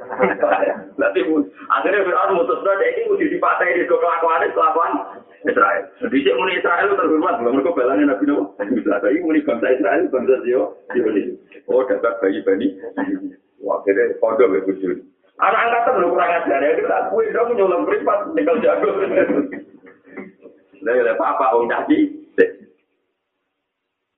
nanti 1.01 1.21
akhirnya 1.73 2.05
Fir'aun 2.05 2.37
mutus 2.37 2.61
berada 2.61 2.85
ini 2.85 3.09
mesti 3.09 3.33
dipatah 3.33 3.65
di 3.65 3.83
kelakuan 3.89 4.45
kelakuan 4.53 4.91
Israel 5.41 5.83
di 6.05 6.17
sini 6.21 6.37
muni 6.37 6.61
Israel 6.61 6.93
terhormat 6.93 7.41
belum 7.41 7.53
mereka 7.57 7.73
balangin 7.73 8.07
Nabi 8.13 8.25
Nuh 8.29 8.43
bisa 8.61 9.01
tapi 9.01 9.17
muni 9.25 9.41
bangsa 9.41 9.73
Israel 9.73 10.05
bangsa 10.13 10.35
Sio 10.45 10.61
oh 11.65 11.81
dasar 11.89 12.13
bayi 12.21 12.45
bayi 12.45 12.67
akhirnya 13.63 14.15
kode 14.21 14.45
begitu 14.53 15.01
anak 15.41 15.61
angkatan 15.65 15.93
belum 15.97 16.11
kurang 16.13 16.29
ajar 16.29 16.59
ya 16.61 16.77
kita 16.77 16.95
akui 17.09 17.25
dong 17.33 17.57
nyulam 17.57 17.89
privat 17.89 18.19
tinggal 18.37 18.57
jago 18.61 18.89
Nah, 20.83 20.91
ya, 20.91 21.15
apa-apa, 21.15 21.55
om 21.55 21.71
caci. 21.71 22.11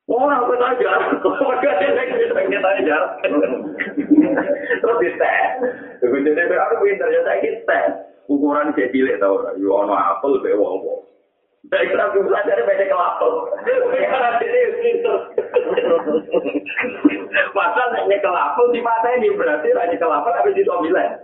Orang 0.06 0.46
kita 0.46 0.66
aja, 0.70 1.18
keluarga 1.18 1.70
kita 1.82 2.42
kita 2.46 2.70
aja. 2.78 2.98
Terus 4.82 4.98
di 5.02 5.10
tes, 5.18 5.50
jadi 6.02 6.56
aku 6.62 6.76
pinter 6.86 7.10
ya 7.10 7.22
saya 7.26 7.42
kita 7.42 7.80
ukuran 8.30 8.70
kayak 8.78 8.94
cilik 8.94 9.18
tau, 9.18 9.42
yo 9.58 9.70
ono 9.74 9.98
apel 9.98 10.38
be 10.46 10.54
wong 10.54 10.86
wong. 10.86 11.02
Saya 11.74 11.90
kira 11.90 12.06
aku 12.14 12.22
belajar 12.22 12.62
beda 12.62 12.86
kelapel. 12.86 13.32
Karena 13.66 14.38
jadi 14.38 14.60
pinter. 14.78 15.18
Pasal 17.58 17.88
hanya 17.98 18.18
kelapel 18.22 18.66
di 18.70 18.82
mata 18.86 19.10
ini 19.18 19.34
berarti 19.34 19.74
hanya 19.74 19.98
kelapel 19.98 20.38
habis 20.38 20.54
di 20.54 20.62
tomilen. 20.62 21.18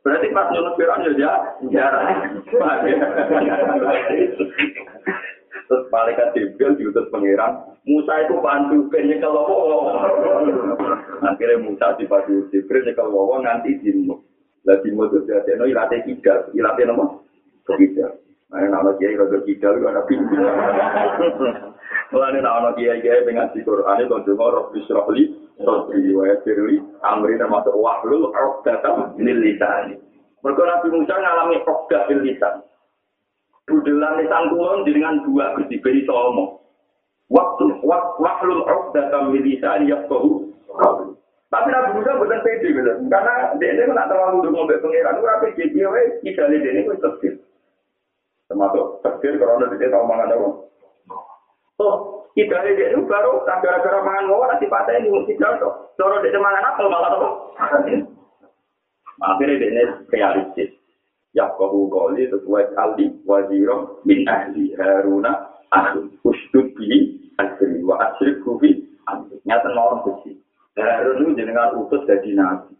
Berarti 0.00 0.32
pas 0.32 0.48
nyulut 0.50 0.74
piron 0.80 1.04
ya 1.20 1.32
jarang. 1.68 2.40
Terus 5.68 5.84
malaikat 5.92 6.28
Jibril 6.32 6.74
diutus 6.80 7.06
pangeran, 7.12 7.71
Musa 7.82 8.14
itu 8.22 8.38
bantu 8.38 8.86
ke 8.94 9.02
nyekel 9.02 9.34
Akhirnya 11.22 11.58
Musa 11.58 11.98
dibantu 11.98 12.46
Jibril 12.54 12.86
nyekel 12.86 13.10
wawo 13.10 13.42
nganti 13.42 13.82
dimu. 13.82 14.14
Lah 14.62 14.78
di 14.78 14.94
modus 14.94 15.26
dadi 15.26 15.58
no 15.58 15.66
ilate 15.66 16.06
kidal, 16.06 16.54
ilate 16.54 16.86
nopo? 16.86 17.26
Kidal. 17.66 18.22
Nah, 18.54 18.62
nama 18.70 18.94
kiai 18.94 19.18
rada 19.18 19.42
kidal 19.42 19.74
itu 19.80 19.86
ada 19.90 20.06
pintu. 20.06 20.38
Mulane 22.14 22.38
nama 22.38 22.70
kiai 22.78 23.02
kiai 23.02 23.26
dengan 23.26 23.50
di 23.50 23.66
Quran 23.66 24.06
itu 24.06 24.14
cuma 24.30 24.54
roh 24.54 24.70
bisrohli, 24.70 25.34
sotri 25.58 26.14
wa 26.14 26.30
yasirli, 26.30 26.78
amri 27.02 27.34
termasuk 27.34 27.74
wahlul 27.74 28.30
uqdatam 28.30 29.18
lil 29.18 29.42
lisan. 29.42 29.98
Mergo 30.46 30.62
Nabi 30.62 30.88
Musa 30.94 31.18
ngalami 31.18 31.58
uqdah 31.66 32.02
lil 32.14 32.22
lisan. 32.22 32.62
Budelan 33.66 34.22
lisan 34.22 34.54
kulon 34.54 34.86
dengan 34.86 35.26
dua 35.26 35.58
kediberi 35.58 36.06
somo. 36.06 36.61
Waktu 37.32 37.64
wahlul 38.20 38.62
uqdatam 38.68 39.32
lil 39.32 39.40
lisan 39.40 39.88
yafqahu 39.88 40.52
Tapi 41.52 41.68
Nabi 41.68 42.00
Musa 42.00 42.16
bukan 42.16 42.40
pede, 42.40 42.72
karena 43.12 43.34
dia 43.60 43.76
ini 43.76 43.92
tak 43.92 44.08
terlalu 44.08 44.40
dulu 44.40 44.64
ngomong 44.64 44.72
pengiran, 44.80 45.20
itu 45.20 45.28
rapi 45.28 45.48
jadi, 45.52 45.84
kita 46.24 46.48
lihat 46.48 46.64
ini 46.64 46.80
itu 46.80 46.96
tertib. 46.96 47.34
Termasuk 48.48 49.04
tertib, 49.04 49.36
karena 49.36 49.68
dia 49.76 49.92
tahu 49.92 50.04
mangan 50.08 50.32
apa. 50.32 50.48
Oh, 51.76 52.24
kita 52.32 52.56
lihat 52.56 52.96
ini 52.96 53.04
baru, 53.04 53.44
gara-gara 53.44 54.00
mangan 54.00 54.32
ngomong, 54.32 54.48
nanti 54.48 54.64
patah 54.64 54.96
ini 54.96 55.12
mesti 55.12 55.36
jatuh. 55.36 55.92
Kalau 56.00 56.24
dia 56.24 56.40
mangan 56.40 56.72
apa, 56.72 56.82
malah 56.88 57.10
apa? 57.20 57.28
Akhirnya 59.20 59.60
dia 59.60 59.68
ini 59.76 59.82
realistis. 60.08 60.72
Ya 61.36 61.52
kau 61.56 61.88
kali 61.88 62.28
sesuai 62.32 62.76
aldi 62.76 63.12
wajirom 63.24 64.04
min 64.08 64.24
ahli 64.24 64.72
haruna 64.76 65.52
ahli 65.72 66.12
ustud 66.24 66.76
bi 67.32 67.42
asri 67.42 67.80
wa 67.80 67.96
asri 68.00 68.36
kufi 68.44 68.70
nyata 69.48 69.68
norm 69.72 70.04
kecil 70.04 70.36
Harun 70.76 71.28
itu 71.28 71.36
jenengan 71.36 71.76
utus 71.76 72.00
jadi 72.08 72.32
nabi. 72.32 72.72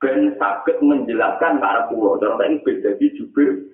Ben 0.00 0.32
sakit 0.40 0.80
menjelaskan 0.80 1.60
para 1.60 1.90
pulau. 1.92 2.16
Dan 2.16 2.38
ini 2.40 2.64
beda 2.64 2.96
di 2.96 3.12
jubir. 3.18 3.68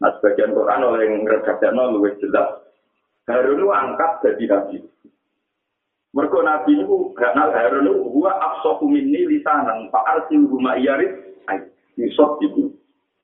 Nah, 0.00 0.10
sebagian 0.18 0.56
Quran 0.56 0.86
oleh 0.86 1.04
yang 1.12 1.28
redaksinya 1.28 1.92
lebih 1.92 2.16
jelas. 2.24 2.62
Harun 3.28 3.60
itu 3.60 3.68
angkat 3.68 4.10
jadi 4.24 4.44
nabi. 4.48 4.76
Mereka 6.12 6.38
nabi 6.44 6.72
itu, 6.76 6.96
karena 7.16 7.48
Harun 7.52 7.88
itu, 7.88 8.04
gua 8.12 8.36
absohu 8.36 8.84
minni 8.84 9.24
lisanan, 9.24 9.88
pak 9.88 10.04
arsil 10.04 10.44
rumah 10.44 10.76
iyarit, 10.76 11.08
yusuf 11.96 12.36
itu. 12.44 12.68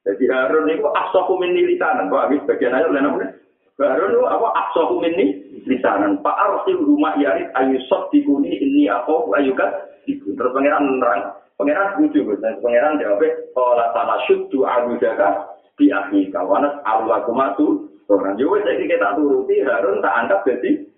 Jadi 0.09 0.24
Harun 0.33 0.72
itu 0.72 0.88
absohu 0.88 1.37
minni 1.37 1.68
lisanan, 1.68 2.09
habis 2.09 2.40
bagian 2.48 2.72
aja 2.72 2.88
oleh 2.88 3.02
namanya. 3.04 3.28
Harun 3.76 4.14
itu 4.16 4.24
apa 4.24 4.48
absohu 4.57 5.04
minni 5.04 5.38
lisanan. 5.66 6.21
Pak 6.23 6.37
Arsil 6.37 6.79
rumah 6.79 7.16
yarit 7.18 7.51
ayu 7.57 7.81
sok 7.88 8.12
dikuni 8.14 8.55
ini 8.59 8.87
aku 8.87 9.33
ayu 9.35 9.57
kan 9.57 9.73
itu 10.09 10.33
terus 10.35 10.53
pangeran 10.57 10.99
nerang 10.99 11.37
pangeran 11.61 12.01
lucu 12.01 12.25
dan 12.40 12.57
pangeran 12.64 12.97
jawab 13.03 13.23
kalau 13.53 13.88
sama 13.92 14.16
syutu 14.25 14.64
abu 14.64 14.97
jaga 15.03 15.44
di 15.77 15.92
akhir 15.92 16.33
kawanas 16.33 16.81
Allah 16.87 17.23
kumatu 17.29 17.90
orang 18.09 18.38
juga 18.40 18.64
saya 18.64 18.83
kita 18.83 19.14
turuti 19.18 19.62
Harun 19.62 20.01
tak 20.01 20.16
anggap 20.25 20.42
jadi 20.49 20.88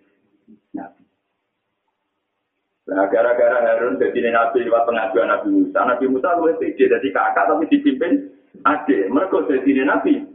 Nah, 2.91 3.07
gara-gara 3.07 3.63
Harun 3.63 4.03
jadi 4.03 4.35
nabi 4.35 4.67
lewat 4.67 4.83
pengajuan 4.83 5.31
Nabi 5.31 5.63
Musa. 5.63 5.79
Nabi 5.79 6.11
Musa 6.11 6.35
lu 6.35 6.51
itu 6.51 6.91
jadi 6.91 7.09
kakak 7.15 7.47
tapi 7.47 7.71
dipimpin 7.71 8.35
adik. 8.67 9.07
Mereka 9.07 9.47
jadi 9.47 9.87
nabi. 9.87 10.27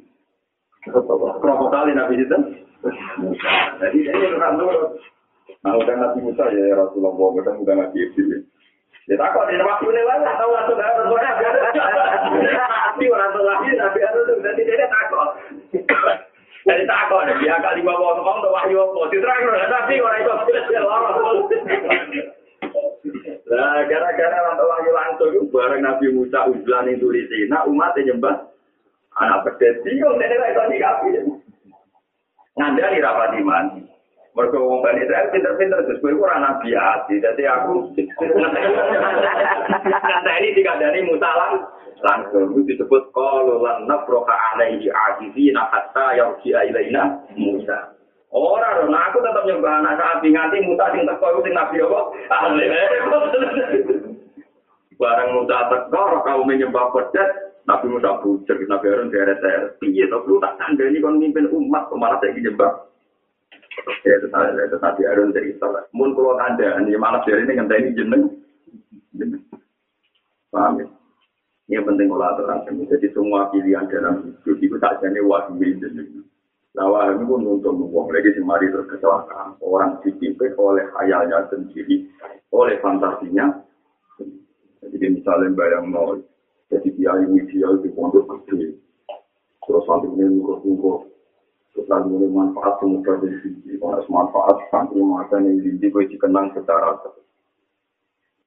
Kali 0.87 1.91
nabi 1.91 2.15
itu? 2.15 2.37
Jadi 3.81 3.97
ini 4.05 4.25
orang 4.37 4.55
nurut. 4.61 5.01
Nah, 5.65 5.73
udah 5.77 5.95
Nabi 5.97 6.19
Musa 6.21 6.45
ya 6.53 6.77
Rasulullah, 6.77 7.13
udah 7.13 7.53
udah 7.57 7.73
Nabi 7.73 7.97
Ibrahim. 8.05 8.45
Ya 9.05 9.13
tak 9.21 9.37
kok, 9.37 9.45
ini 9.53 9.61
waktu 9.61 9.85
ini 9.85 10.01
lah, 10.01 10.17
tahu 10.33 10.49
waktu 10.49 10.73
nggak 10.73 10.89
harus 10.97 11.13
Tapi 12.65 13.05
orang 13.05 13.29
tua 13.37 13.45
lagi, 13.45 13.69
Nabi 13.77 13.99
harus 14.01 14.41
jadi 14.41 14.61
dia 14.65 14.87
takut. 14.89 15.29
Jadi 16.65 16.83
takut, 16.89 17.21
dia 17.37 17.61
kali 17.61 17.85
bawa 17.85 18.17
ngomong 18.17 18.41
tuh 18.41 18.49
wahyu 18.49 18.81
apa, 18.81 19.01
diterang 19.13 19.45
tapi 19.69 20.01
orang 20.01 20.25
itu 20.25 20.33
Nah, 23.45 23.77
gara-gara 23.85 24.37
orang 24.41 24.57
tua 24.57 24.69
wahyu 24.73 24.91
langsung, 24.97 25.33
bareng 25.53 25.81
Nabi 25.85 26.07
Musa 26.09 26.49
ujian 26.49 26.89
itu 26.89 27.05
di 27.13 27.21
sini, 27.29 27.57
umatnya 27.69 28.09
nyembah 28.09 28.49
anak 29.21 29.45
pedet, 29.45 29.85
bingung, 29.85 30.17
lah 30.17 30.49
itu 30.49 30.61
dikapi. 30.73 31.09
Ngandani 32.55 33.03
rapat 33.03 33.35
iman. 33.39 33.65
Mereka 34.35 34.59
ngomong 34.59 34.83
Bani 34.83 34.99
Israel 34.99 35.31
pinter-pinter, 35.31 35.79
terus 35.87 36.03
gue 36.03 36.11
kurang 36.11 36.43
nabi 36.43 36.75
hati. 36.75 37.23
Jadi 37.23 37.47
aku 37.47 37.87
kata 39.79 40.31
ini 40.43 40.59
dikandani 40.59 41.07
mutalang 41.07 41.63
langsung 42.03 42.51
itu 42.51 42.75
disebut 42.75 43.15
kalau 43.15 43.63
lan 43.63 43.87
nafroka 43.87 44.35
alaihi 44.51 44.91
ajizi 44.91 45.55
nakata 45.55 46.19
yang 46.19 46.35
dia 46.43 46.67
ilaina 46.67 47.15
Musa. 47.39 47.95
Orang, 48.35 48.91
nah 48.91 49.07
aku 49.07 49.23
tetap 49.23 49.47
nyembah 49.47 49.79
anak 49.79 49.95
sapi 49.95 50.35
nganti 50.35 50.67
Musa 50.67 50.91
sing 50.91 51.07
teko 51.07 51.39
sing 51.39 51.55
nabi 51.55 51.79
apa? 51.79 51.99
Barang 54.99 55.29
Musa 55.39 55.57
teko, 55.71 56.03
kau 56.27 56.43
menyembah 56.43 56.91
pedet, 56.91 57.44
Nabi 57.65 57.85
Musa 57.89 58.21
bujuk, 58.21 58.57
Nabi 58.69 58.85
Harun 58.93 59.09
deret-deret. 59.09 59.81
Iya, 59.81 60.05
tapi 60.05 60.29
lu 60.29 60.37
tak 60.37 60.61
ini 60.77 61.01
kon 61.01 61.17
mimpin 61.17 61.49
umat, 61.49 61.89
kok 61.89 61.97
malah 61.97 62.21
saya 62.21 62.37
jebak. 62.37 62.93
Ya, 64.05 64.21
itu 64.21 64.29
Nabi 64.77 65.01
Harun 65.09 65.33
dari 65.33 65.49
Israel. 65.49 65.89
Mun 65.89 66.13
ada, 66.13 66.77
ini 66.85 66.93
malah 66.93 67.25
dari 67.25 67.41
ini 67.41 67.57
ngenteni 67.57 67.97
jeneng. 67.97 68.23
Paham 70.53 70.79
ya? 70.79 70.85
Ini 71.65 71.81
penting 71.81 72.05
kalau 72.13 72.29
aturan 72.29 72.61
ini. 72.69 72.85
Jadi 72.85 73.09
semua 73.17 73.49
pilihan 73.49 73.89
dalam 73.89 74.21
hidup 74.21 74.57
itu 74.61 74.77
tak 74.77 75.01
jadi 75.01 75.17
wahyu 75.25 75.81
jeneng. 75.81 76.21
Nah, 76.77 76.85
wahyu 76.85 77.25
pun 77.25 77.41
untuk 77.49 77.73
membuang 77.73 78.13
lagi 78.13 78.37
si 78.37 78.41
mari 78.45 78.69
terus 78.69 78.85
kecelakaan. 78.93 79.57
Orang 79.65 79.97
dipimpin 80.05 80.53
oleh 80.61 80.85
hayalnya 80.93 81.49
sendiri, 81.49 82.05
oleh 82.53 82.77
fantasinya. 82.83 83.49
Jadi 84.85 85.05
misalnya 85.17 85.49
bayang 85.57 85.89
mau 85.89 86.13
jadi 86.75 86.89
kiai 86.91 87.23
ideal 87.31 87.79
di 87.79 87.89
pondok 87.95 88.27
gede. 88.27 88.75
Terus 89.63 89.85
nanti 89.87 90.07
ini 90.11 90.23
nunggu-nunggu 90.27 91.15
terus 91.75 91.87
nanti 91.91 92.07
ini 92.07 92.27
manfaat 92.31 92.79
semoga 92.79 93.19
dari 93.19 93.35
sini 93.43 93.75
harus 93.79 94.07
manfaat 94.07 94.55
nanti 94.71 94.95
masa 94.99 95.39
ini 95.43 95.59
jadi 95.59 95.91
gue 95.91 96.03
dikenang 96.07 96.55
secara 96.55 96.95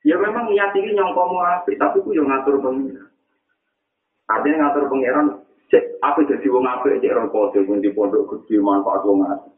ya 0.07 0.17
memang 0.17 0.49
niat 0.49 0.73
ini 0.79 0.97
yang 0.97 1.13
kamu 1.13 1.37
api 1.37 1.73
tapi 1.77 2.01
gue 2.01 2.17
yang 2.17 2.29
ngatur 2.29 2.57
pengiran. 2.63 3.09
Artinya 4.29 4.57
ngatur 4.65 4.85
pengiran 4.89 5.27
cek 5.69 5.85
apa 6.01 6.21
jadi 6.25 6.47
wong 6.49 6.65
api 6.65 7.01
cek 7.05 7.13
rokok 7.13 7.53
pun 7.69 7.85
di 7.85 7.93
pondok 7.93 8.29
gede 8.33 8.57
manfaat 8.63 9.05
wong 9.05 9.25
api 9.29 9.51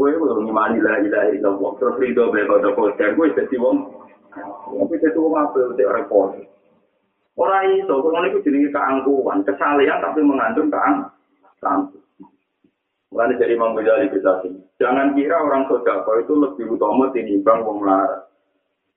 gue 0.00 0.16
belum 0.16 0.48
ngimani 0.48 0.80
lah 0.80 0.96
ilah 1.04 1.24
ilah 1.36 1.52
terus 1.76 2.00
ridho 2.00 2.32
bela 2.32 2.56
doko 2.64 2.94
gue 2.96 3.26
jadi 3.36 3.56
wong 3.60 3.76
tapi 4.32 4.94
jadi 4.96 5.18
wong 5.20 5.34
api 5.36 5.76
cek 5.76 5.92
rokok 5.92 6.40
Orang 7.38 7.78
itu, 7.78 7.94
kalau 7.94 8.26
itu 8.26 8.38
jenis 8.42 8.74
keangkuhan, 8.74 9.46
kesalahan 9.46 10.02
tapi 10.02 10.20
mengandung 10.20 10.68
keangkuhan. 10.68 11.90
Mulai 13.10 13.34
dari 13.42 13.58
Imam 13.58 13.74
Ghazali 13.74 14.06
kita. 14.14 14.46
Jangan 14.78 15.18
kira 15.18 15.34
orang 15.34 15.66
sodako 15.66 16.22
itu 16.22 16.30
lebih 16.38 16.78
utama 16.78 17.10
tinimbang 17.10 17.66
wong 17.66 17.82
lara. 17.82 18.22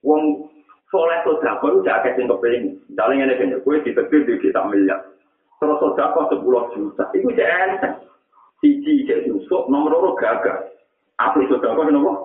Wong 0.06 0.54
soleh 0.93 1.17
sodako 1.26 1.74
itu 1.74 1.80
gak 1.82 2.06
kasih 2.06 2.30
kepingin. 2.30 2.78
Misalnya 2.93 3.26
ini 3.26 3.34
kayaknya, 3.41 3.58
gue 3.65 3.76
ditetir 3.82 4.22
di 4.30 4.38
kita 4.38 4.62
miliar. 4.69 5.02
Terus 5.58 5.82
sodako 5.82 6.30
10 6.30 6.74
juta. 6.78 7.04
Itu 7.17 7.28
jangan 7.34 7.98
Siji, 8.62 9.04
jadi 9.04 9.28
usuk, 9.28 9.67
nomor 9.67 9.91
loro 9.91 10.12
gagal. 10.15 10.72
Apa 11.17 11.36
itu 11.41 11.58
sodako, 11.58 11.89
nomor? 11.89 12.23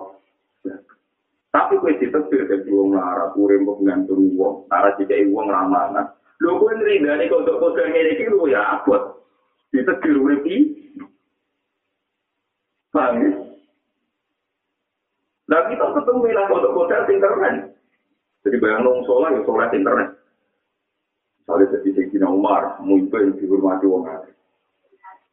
Tapi 1.49 1.81
kue 1.81 1.97
ditebir 1.97 2.45
ke 2.45 2.69
wong 2.69 2.93
lara, 2.93 3.33
kure 3.33 3.57
mbok 3.57 3.81
ngantung 3.81 4.37
wong, 4.37 4.69
lara 4.69 4.93
jika 5.01 5.17
wong 5.33 5.49
ramanan. 5.49 6.05
Lho 6.37 6.61
kue 6.61 6.77
nrindani 6.77 7.25
kok 7.25 7.41
untuk 7.41 7.57
kode 7.57 7.89
ngene 7.89 8.13
iki 8.13 8.29
lho 8.29 8.45
ya 8.45 8.77
abot. 8.77 9.25
Ditebir 9.73 10.13
urip 10.13 10.45
iki. 10.45 10.57
Paham 12.93 13.21
ya? 13.21 13.31
Nah 15.49 15.61
kita 15.73 15.85
ketemu 15.97 16.29
lah 16.37 16.45
untuk 16.53 16.73
kode 16.77 16.95
internet. 17.09 17.55
Jadi 18.45 18.55
bayang 18.61 18.85
nong 18.85 19.03
sholat 19.09 19.33
ya 19.33 19.41
sholat 19.43 19.73
internet. 19.73 20.09
Misalnya 21.41 21.65
jadi 21.73 21.89
Sayyidina 21.97 22.29
Umar, 22.29 22.77
mungkin 22.85 23.33
dihormati 23.41 23.89
wong 23.89 24.05
lara. 24.05 24.29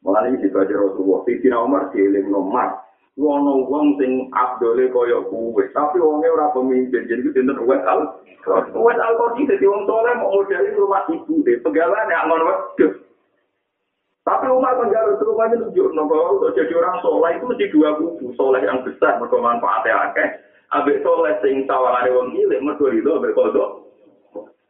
Malah 0.01 0.33
ini 0.33 0.41
dibaca 0.41 0.73
Rasulullah, 0.73 1.21
Sayyidina 1.29 1.57
Umar 1.61 1.93
dieling 1.93 2.25
nomar, 2.33 2.86
Wono 3.17 3.65
wong 3.65 3.97
sing 3.97 4.29
abdole 4.29 4.93
kaya 4.93 5.17
kuwe, 5.25 5.65
tapi 5.73 5.97
wonge 5.97 6.29
ora 6.29 6.53
pemimpin, 6.53 7.09
jadi 7.09 7.25
dinten 7.33 7.65
wet 7.65 7.81
al. 7.81 8.21
Wet 8.77 8.99
al 9.01 9.13
kok 9.17 9.41
iki 9.41 9.57
wong 9.65 9.89
soleh 9.89 10.13
mau 10.21 10.37
model 10.37 10.61
di 10.61 10.77
rumah 10.77 11.01
ibu 11.09 11.41
deh, 11.41 11.57
pegalan 11.65 12.13
ya 12.13 12.29
ngono 12.29 12.45
waduh. 12.45 12.93
Tapi 14.21 14.45
umat 14.53 14.77
penjara 14.77 15.17
itu 15.17 15.23
rumahnya 15.23 15.55
tunjuk, 15.65 15.87
no, 15.97 16.03
untuk 16.05 16.53
jadi 16.53 16.69
orang 16.77 17.01
soleh 17.01 17.31
itu 17.33 17.45
mesti 17.47 17.65
dua 17.73 17.89
kubu, 17.97 18.27
soleh 18.37 18.61
yang 18.61 18.85
besar, 18.85 19.17
mereka 19.17 19.39
manfaatnya 19.39 20.13
akeh. 20.13 20.29
Abis 20.77 21.01
soleh 21.01 21.33
sing 21.41 21.65
tawangane 21.65 22.13
wong 22.13 22.37
cilik, 22.37 22.61
mereka 22.61 22.85
itu 22.93 23.09
abis 23.17 23.33
kodok. 23.33 23.69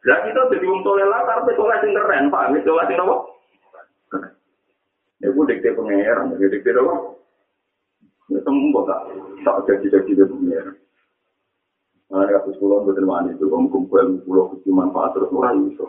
Lah 0.08 0.24
kita 0.24 0.56
jadi 0.56 0.66
wong 0.72 0.88
soleh 0.88 1.04
lah, 1.04 1.26
tapi 1.28 1.52
soleh 1.60 1.76
sing 1.84 1.92
keren, 1.92 2.32
Pak. 2.32 2.56
Wis 2.56 2.64
soleh 2.64 2.86
sing 2.88 2.96
apa? 2.96 3.16
Ya 5.20 5.36
ku 5.36 5.42
dikte 5.44 5.74
pengeran, 5.76 6.38
dikte 6.38 6.72
apa? 6.72 7.18
Ya 8.28 8.40
temu 8.44 8.76
tak 8.84 9.02
tak 9.48 9.58
jadi-jadi 9.72 10.12
dia 10.12 10.26
pengeran. 10.28 10.76
Nah, 12.08 12.24
kasus 12.24 12.56
pulau 12.60 12.88
betul 12.88 13.04
mana 13.04 13.36
itu, 13.36 13.52
kamu 13.52 13.68
kumpul 13.68 14.24
pulau 14.24 14.48
kecil 14.56 14.72
manfaat 14.72 15.12
terus 15.12 15.32
orang 15.36 15.68
itu. 15.68 15.84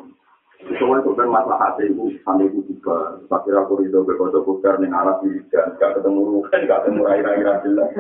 Semua 0.59 0.99
itu 0.99 1.15
kan 1.15 1.31
masalah 1.31 1.71
hati 1.71 1.87
ibu, 1.87 2.11
sampai 2.27 2.51
ibu 2.51 2.59
juga. 2.67 3.23
Tapi 3.31 3.55
aku 3.55 3.87
itu 3.87 4.03
berkata 4.03 4.43
bukar 4.43 4.83
nih 4.83 4.91
arah 4.91 5.23
di 5.23 5.39
dan 5.55 5.79
gak 5.79 5.95
ketemu 5.95 6.43
kan 6.51 6.67
gak 6.67 6.83
ketemu 6.83 7.07
rai-rai 7.07 7.63
jelas. 7.63 7.91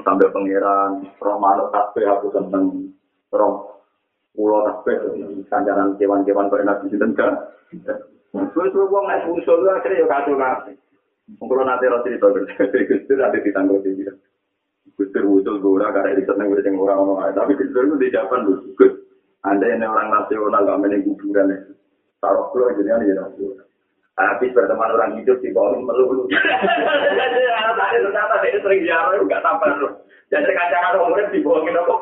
Sambil 0.00 0.32
pangeran, 0.32 1.04
roh 1.20 1.36
malu 1.36 1.68
tasbih 1.68 2.08
aku 2.08 2.32
seneng. 2.32 2.96
Roh 3.28 3.84
pulau 4.32 4.64
tasbih, 4.64 5.44
kanjaran 5.52 6.00
kewan-kewan 6.00 6.48
kau 6.48 6.56
enak 6.56 6.80
di 6.88 6.96
sini 6.96 7.12
kan. 7.12 7.36
Terus 8.32 8.72
lu 8.72 8.88
gua 8.88 9.04
naik 9.04 9.28
musuh 9.28 9.60
lu 9.60 9.68
akhirnya 9.68 10.00
ya 10.00 10.06
kacau 10.08 10.40
kasih. 10.40 10.76
Mungkin 11.24 11.64
nanti 11.64 11.88
roti 11.88 12.12
itu 12.12 12.20
berarti 12.20 13.12
nanti 13.16 13.44
ditanggung 13.48 13.80
di 13.80 13.96
sini. 13.96 14.12
Gusir 14.94 15.24
wusul 15.24 15.58
gora 15.58 15.90
karena 15.90 16.14
ini 16.14 16.28
seneng 16.28 16.52
berarti 16.52 16.70
orang-orang. 16.70 17.32
Tapi 17.32 17.56
gusir 17.56 17.82
itu 17.88 17.96
di 17.96 18.12
Japan 18.12 18.44
Gus. 18.44 18.60
Anda 19.44 19.72
ini 19.72 19.84
orang 19.84 20.08
nasional, 20.08 20.64
gak 20.64 20.80
main 20.80 21.04
kuburan 21.04 21.52
ya. 21.52 21.58
Taruh 22.20 22.48
pulau 22.52 22.72
jadi 22.80 22.96
ini 22.96 23.12
ya 23.12 23.24
Habis 24.14 24.54
berteman 24.54 24.94
orang 24.94 25.18
hidup 25.20 25.42
di 25.42 25.50
bawah 25.50 25.74
melulu. 25.74 26.30
Jadi 26.30 26.38
tadi 27.82 27.96
ternyata 27.98 28.34
dia 28.40 28.62
sering 28.62 28.80
ziarah, 28.86 29.18
gak 29.26 29.42
sabar 29.42 29.74
loh. 29.74 29.92
Jadi 30.30 30.54
kacangan 30.54 31.02
umurnya 31.02 31.34
dibohongin 31.34 31.76
apa? 31.76 31.94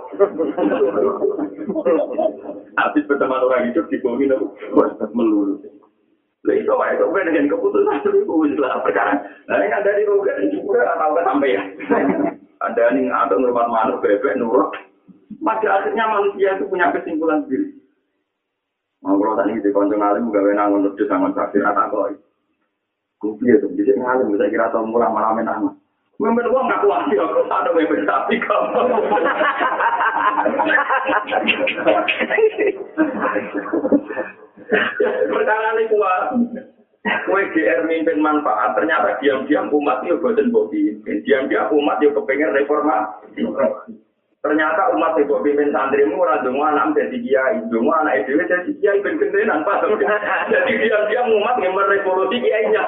Habis 2.78 3.06
berteman 3.08 3.42
orang 3.42 3.72
hidup 3.72 3.88
dibohongin 3.88 4.36
apa? 4.36 5.08
Melulu. 5.16 5.56
Lah 6.42 6.54
itu 6.58 6.72
wae 6.74 6.98
itu 6.98 7.06
dengan 7.06 7.46
keputusan 7.54 8.02
itu 8.02 8.58
lah 8.58 8.82
perkara. 8.82 9.14
Nah 9.46 9.62
ini 9.62 9.70
ada 9.70 9.94
di 9.94 10.02
ini 10.02 10.46
juga 10.50 10.90
tahu 10.98 11.14
kan 11.14 11.26
sampai 11.30 11.54
ya. 11.54 11.62
Ada 12.62 12.94
nih 12.94 13.10
ada 13.10 13.34
ngurmat 13.34 13.66
manuk 13.66 14.06
bebek 14.06 14.38
nurut. 14.38 14.70
pada 15.42 15.82
akhirnya 15.82 16.06
manusia 16.06 16.54
itu 16.54 16.70
punya 16.70 16.94
kesimpulan 16.94 17.42
sendiri. 17.42 17.74
Mau 19.02 19.18
kalau 19.18 19.34
tadi 19.34 19.58
di 19.58 19.74
konco 19.74 19.98
ngalim 19.98 20.30
gak 20.30 20.70
untuk 20.70 20.94
di 20.94 21.02
sangon 21.10 21.34
sakit 21.34 21.58
atau 21.58 21.90
koi. 21.90 22.14
Kupi 23.18 23.50
itu 23.50 23.66
bisa 23.74 23.98
ngalim 23.98 24.30
bisa 24.30 24.46
kira 24.46 24.70
tau 24.70 24.86
mulai 24.86 25.10
malam 25.10 25.42
enak. 25.42 25.74
Memimpin 26.22 26.54
uang 26.54 26.70
gak 26.70 26.86
kuat 26.86 27.02
sih, 27.10 27.18
aku 27.18 27.42
ada 27.50 27.74
memimpin 27.74 28.06
sapi 28.06 28.38
kamu. 28.38 28.94
Perkara 35.34 35.68
ini 35.74 35.90
kuat. 35.90 36.24
Kue 37.26 37.42
GR 37.50 37.82
mimpin 37.90 38.22
manfaat, 38.22 38.78
ternyata 38.78 39.18
diam-diam 39.18 39.66
umat 39.74 40.06
itu 40.06 40.14
bosan 40.22 40.54
bobi. 40.54 40.94
Diam-diam 41.26 41.74
umat 41.74 41.98
itu 41.98 42.14
kepengen 42.14 42.54
reformasi. 42.54 43.42
Ternyata 44.46 44.94
umat 44.94 45.18
ibu 45.18 45.42
pimpin 45.42 45.74
santrimu 45.74 46.22
ora 46.22 46.38
dongo 46.46 46.62
anak 46.62 46.94
jadi 46.94 47.18
kiai, 47.18 47.58
dongo 47.66 47.90
anak 47.90 48.22
dhewe 48.30 48.46
jadi 48.46 48.70
kiai 48.78 49.02
ben 49.02 49.18
gendenan 49.18 49.66
pas. 49.66 49.82
Jadi 49.82 50.72
diam-diam 50.86 51.34
umat 51.34 51.58
ngemer 51.58 51.86
revolusi 51.90 52.38
kiainya. 52.38 52.82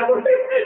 Aku 0.00 0.12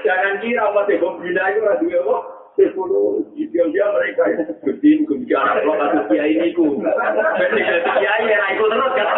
jangan 0.04 0.40
kira 0.40 0.72
umat 0.72 0.88
ibu 0.88 1.08
bina 1.20 1.52
itu 1.52 1.60
ora 1.60 1.76
duwe 1.78 1.98
apa. 2.00 2.16
Revolusi 2.54 3.50
diam-diam 3.50 3.90
mereka 3.98 4.30
ya 4.30 4.46
gedin 4.62 5.02
kumpi 5.10 5.34
anak 5.34 5.66
lo 5.66 5.74
kasus 5.74 6.06
kiai 6.06 6.38
niku. 6.38 6.78
Ben 6.78 7.50
jadi 7.50 7.90
kiai 7.98 8.30
ya 8.30 8.46
ikut 8.54 8.70
terus 8.70 8.92
kan. 8.94 9.08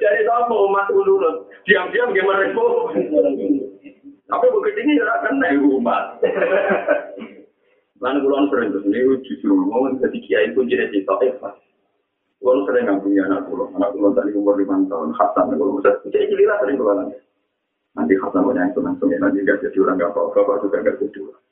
Jadi 0.00 0.20
apa 0.24 0.54
umat 0.56 0.88
ulurut? 0.88 1.52
Diam-diam 1.68 2.16
gimana 2.16 2.48
revolusi? 2.48 3.12
Tapi 4.28 4.46
begitu 4.48 4.78
ini 4.88 5.04
kan 5.04 5.36
naik 5.36 5.60
umat. 5.60 6.16
Lalu 8.00 8.18
kulon 8.24 8.48
sering 8.48 8.72
ini 8.72 9.20
justru 9.26 9.52
mau 9.52 9.84
jadi 10.00 10.18
kiai 10.24 10.48
pun 10.56 10.64
jadi 10.64 10.88
cerita 10.88 11.12
ikhlas. 11.28 11.67
Kulon 12.38 12.62
sering 12.70 12.86
nggak 12.86 13.02
punya 13.02 13.26
anak 13.26 13.50
kulon, 13.50 13.74
anak 13.74 13.90
kulon 13.98 14.14
tadi 14.14 14.30
umur 14.30 14.54
lima 14.54 14.78
tahun, 14.86 15.10
Hasan 15.18 15.58
kulon 15.58 15.82
bisa 15.82 15.90
jadi 16.06 16.30
gila 16.30 16.54
sering 16.62 16.78
kulon. 16.78 17.10
Nanti 17.98 18.14
Hasan 18.14 18.46
punya 18.46 18.62
yang 18.62 18.72
senang 18.78 18.94
senang 19.02 19.18
nanti 19.26 19.42
nggak 19.42 19.58
jadi 19.58 19.78
orang 19.82 19.96
nggak 19.98 20.10
apa-apa, 20.14 20.38
bapak 20.38 20.56
juga 20.62 20.76
nggak 20.86 20.96
jadi 21.02 21.18
orang. 21.26 21.42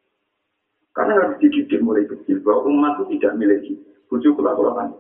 Karena 0.95 1.13
harus 1.19 1.37
dididik 1.43 1.81
mulai 1.83 2.07
kecil 2.07 2.39
bahwa 2.47 2.71
umat 2.71 2.93
itu 3.03 3.19
tidak 3.19 3.33
miliki 3.35 3.75
bujuk 4.07 4.39
kulon 4.39 4.55
kulon 4.55 4.91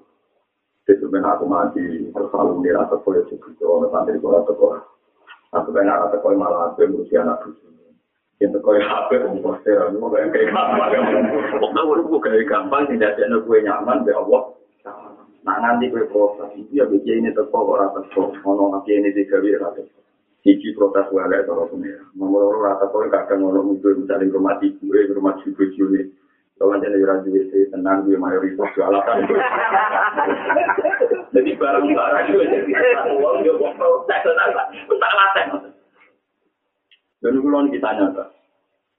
Jadi 0.86 1.02
sebenarnya 1.02 1.34
aku 1.34 1.44
mati 1.50 1.82
harus 2.14 2.30
selalu 2.30 2.52
nira 2.62 2.86
atau 2.86 3.02
kau 3.02 3.10
juga 3.10 3.50
kalau 3.58 3.90
santri 3.90 4.18
kau 4.22 4.38
atau 4.38 4.54
kau. 4.54 4.74
Aku 5.54 5.70
pengen 5.70 5.94
atau 5.94 6.18
kau 6.18 6.34
malah 6.34 6.70
aku 6.74 6.86
berusia 6.86 7.26
anak 7.26 7.42
bujuk. 7.42 7.74
Itu 8.42 8.58
kau 8.62 8.74
HP 8.74 9.22
komposter, 9.22 9.82
mau 9.98 10.10
kayak 10.10 10.30
kayak 10.30 10.50
gampang. 10.54 10.92
Pokoknya 11.58 12.04
gue 12.06 12.20
kayak 12.20 12.46
gampang, 12.46 12.82
tidak 12.92 13.18
ada 13.18 13.38
gue 13.40 13.58
nyaman, 13.64 14.04
be 14.04 14.12
Allah. 14.14 14.42
Nah 15.46 15.62
nanti 15.62 15.86
gue 15.86 16.10
proses 16.10 16.50
itu 16.58 16.82
ya 16.82 16.84
bikin 16.90 17.22
ini 17.22 17.30
teko 17.30 17.70
orang 17.70 17.94
teko, 17.94 18.34
ngono 18.42 18.74
nanti 18.74 18.98
ini 18.98 19.14
tiga 19.14 19.38
wira 19.38 19.70
teko. 19.78 20.02
Siji 20.42 20.74
protes 20.74 21.06
gue 21.06 21.22
ada 21.22 21.46
kalau 21.46 21.70
punya. 21.70 22.02
Nomor 22.18 22.50
orang 22.50 22.74
rata 22.74 22.90
kau 22.90 23.06
kadang 23.06 23.46
ngono 23.46 23.62
muncul 23.62 23.94
misalnya 23.94 24.26
rumah 24.34 24.58
tidur, 24.58 25.06
rumah 25.14 25.38
tidur 25.46 25.70
sini. 25.78 26.10
Kalau 26.58 26.74
jadi 26.82 26.98
orang 26.98 27.22
WC 27.30 27.70
tenang 27.70 28.08
gue 28.08 28.18
mayoritas 28.18 28.72
jualan. 28.74 29.04
Jadi 31.36 31.52
barang-barang 31.52 32.32
gue 32.32 32.44
jadi 32.48 33.12
uang 33.12 33.44
gue 33.44 33.60
mau 33.60 33.76
protes, 33.76 34.24
tak 34.88 35.12
latih. 35.12 35.68
Dan 37.20 37.44
kulon 37.44 37.68
kita 37.68 37.92
nyata. 37.92 38.24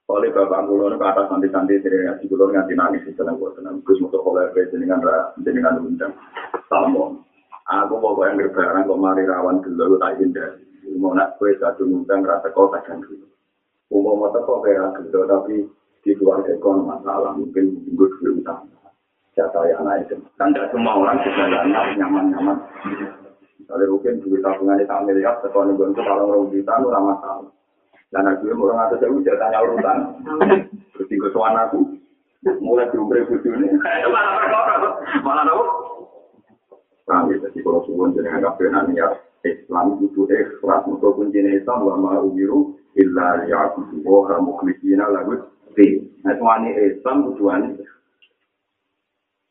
Oleh 0.08 0.32
bapak 0.32 0.64
kulon 0.64 0.96
ke 0.96 1.04
atas 1.04 1.28
nanti-nanti 1.28 1.84
dari 1.84 2.08
ngaji 2.08 2.24
kulon 2.32 2.56
nganti 2.56 2.72
nangis 2.72 3.04
di 3.04 3.12
dalam 3.12 3.36
buat 3.36 3.60
tenang. 3.60 3.84
Gus 3.84 4.00
mau 4.00 4.08
kolek 4.08 4.56
jenengan 4.72 5.04
jenengan 5.44 5.84
undang. 5.84 6.16
Tamu. 6.72 7.20
Aku 7.68 8.00
mau 8.00 8.16
yang 8.24 8.40
berbarang 8.40 8.88
kok 8.88 8.96
mari 8.96 9.28
rawan 9.28 9.60
dulu 9.60 10.00
tak 10.00 10.16
indah. 10.16 10.56
Mau 10.96 11.12
nak 11.12 11.36
kue 11.36 11.52
satu 11.60 11.84
undang 11.84 12.24
rasa 12.24 12.48
kau 12.56 12.72
tak 12.72 12.88
kan 12.88 13.04
dulu. 13.04 13.28
Umum 13.92 14.24
mau 14.24 14.32
teko 14.32 14.64
kayak 14.64 14.96
gitu 15.04 15.28
tapi 15.28 15.68
di 16.00 16.16
keluarga 16.16 16.56
kon 16.56 16.88
masalah 16.88 17.36
mungkin 17.36 17.76
gue 17.92 18.08
dulu 18.16 18.40
utang. 18.40 18.64
Jatah 19.36 19.68
yang 19.68 19.84
itu. 20.00 20.16
Kan 20.40 20.56
tidak 20.56 20.72
semua 20.72 20.96
orang 20.96 21.20
juga 21.20 21.52
nyaman-nyaman. 22.00 22.56
Misalnya 23.60 23.84
mungkin 23.92 24.24
duit 24.24 24.40
tabungan 24.40 24.80
itu 24.80 24.96
miliar, 25.04 25.36
sekolah 25.44 25.76
gue 25.76 25.86
untuk 25.92 26.00
kalau 26.08 26.32
orang 26.32 26.48
juta, 26.48 26.72
itu 26.72 26.88
ramah 26.88 27.20
masalah. 27.20 27.52
Dan 28.08 28.24
aku 28.24 28.48
yang 28.48 28.64
orang 28.64 28.88
atas 28.88 29.04
saya 29.04 29.36
tanya 29.36 29.58
urutan. 29.68 29.98
Terus 30.96 31.08
tinggal 31.12 31.30
soal 31.36 31.52
aku. 31.52 31.80
Mulai 32.64 32.88
diumre 32.88 33.26
budu 33.28 33.50
ini. 33.52 33.68
Malah 34.08 34.32
perkara. 34.40 34.76
Malah 35.20 35.44
apa? 35.44 35.64
Kami 37.08 37.40
jadi 37.40 37.58
kalau 37.64 37.80
suwon 37.88 38.16
jadi 38.16 38.28
anggap 38.32 38.56
benar 38.56 38.88
ya. 38.92 39.08
Islam 39.44 40.02
itu 40.02 40.26
ikhlas 40.26 40.82
untuk 40.90 41.14
kuncinya 41.14 41.54
Islam 41.54 41.86
wa 41.86 41.96
ma 41.96 42.12
umiru 42.20 42.74
illa 42.98 43.46
ya'budu 43.46 44.02
wa 44.02 44.36
mukhlisina 44.42 45.06
lahu 45.08 45.40
din. 45.78 46.10
Nah, 46.26 46.34
tuani 46.36 46.74
Islam 46.74 47.32
tujuan 47.32 47.78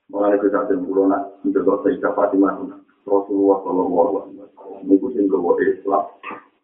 Mulai 0.08 0.40
ke 0.40 0.48
saat 0.48 0.72
yang 0.72 0.88
bulan 0.88 1.36
menjaga 1.44 1.84
Sayyidah 1.84 2.16
Fatimah 2.16 2.56
Rasulullah 3.04 3.60
Sallallahu 3.68 4.16
Alaihi 4.24 4.40
Wasallam. 4.40 4.82
Mungkin 4.88 5.28
Islam 5.68 6.04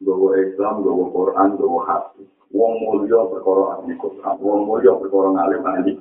gawa 0.04 0.38
Islam, 0.40 0.84
gawa 0.84 1.06
Quran, 1.10 1.50
gawa 1.58 1.80
hati. 1.88 2.24
Wong 2.54 2.74
mulya 2.86 3.18
perkara 3.34 3.82
ahli 3.82 3.98
Quran, 3.98 4.36
wong 4.38 4.62
mulya 4.70 4.94
perkara 5.00 5.28
ngalim 5.34 5.64
ahli. 5.66 5.94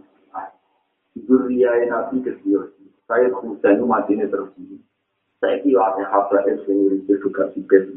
Duriya 1.16 1.88
nabi 1.88 2.20
kesiyo. 2.20 2.68
Saya 3.08 3.32
Husain 3.32 3.76
itu 3.80 3.84
mati 3.88 4.12
ini 4.16 4.28
terus. 4.28 4.52
Saya 5.40 5.60
kira 5.64 5.80
ada 5.80 6.04
hafla 6.08 6.44
sing 6.44 6.78
itu 6.92 7.12
juga 7.20 7.48
sipet. 7.52 7.88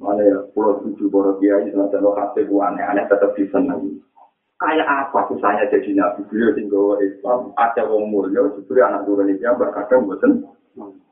Mana 0.00 0.24
ya, 0.24 0.40
pulau 0.56 0.80
tujuh 0.80 1.12
boro 1.12 1.36
kiai, 1.36 1.68
semacam 1.68 2.00
lo 2.00 2.10
hati 2.16 2.48
ku 2.48 2.56
aneh-aneh 2.64 3.04
tetap 3.04 3.36
disenangi. 3.36 4.00
Kayak 4.56 4.88
apa 4.88 5.28
susahnya 5.28 5.68
jadi 5.68 5.92
nabi 5.96 6.24
beliau 6.28 6.56
sing 6.56 6.68
gawa 6.72 7.00
Islam, 7.04 7.52
ada 7.56 7.84
wong 7.84 8.08
mulya, 8.08 8.48
justru 8.56 8.80
anak 8.80 9.04
turun 9.04 9.28
itu 9.28 9.44
yang 9.44 9.60
berkata. 9.60 10.00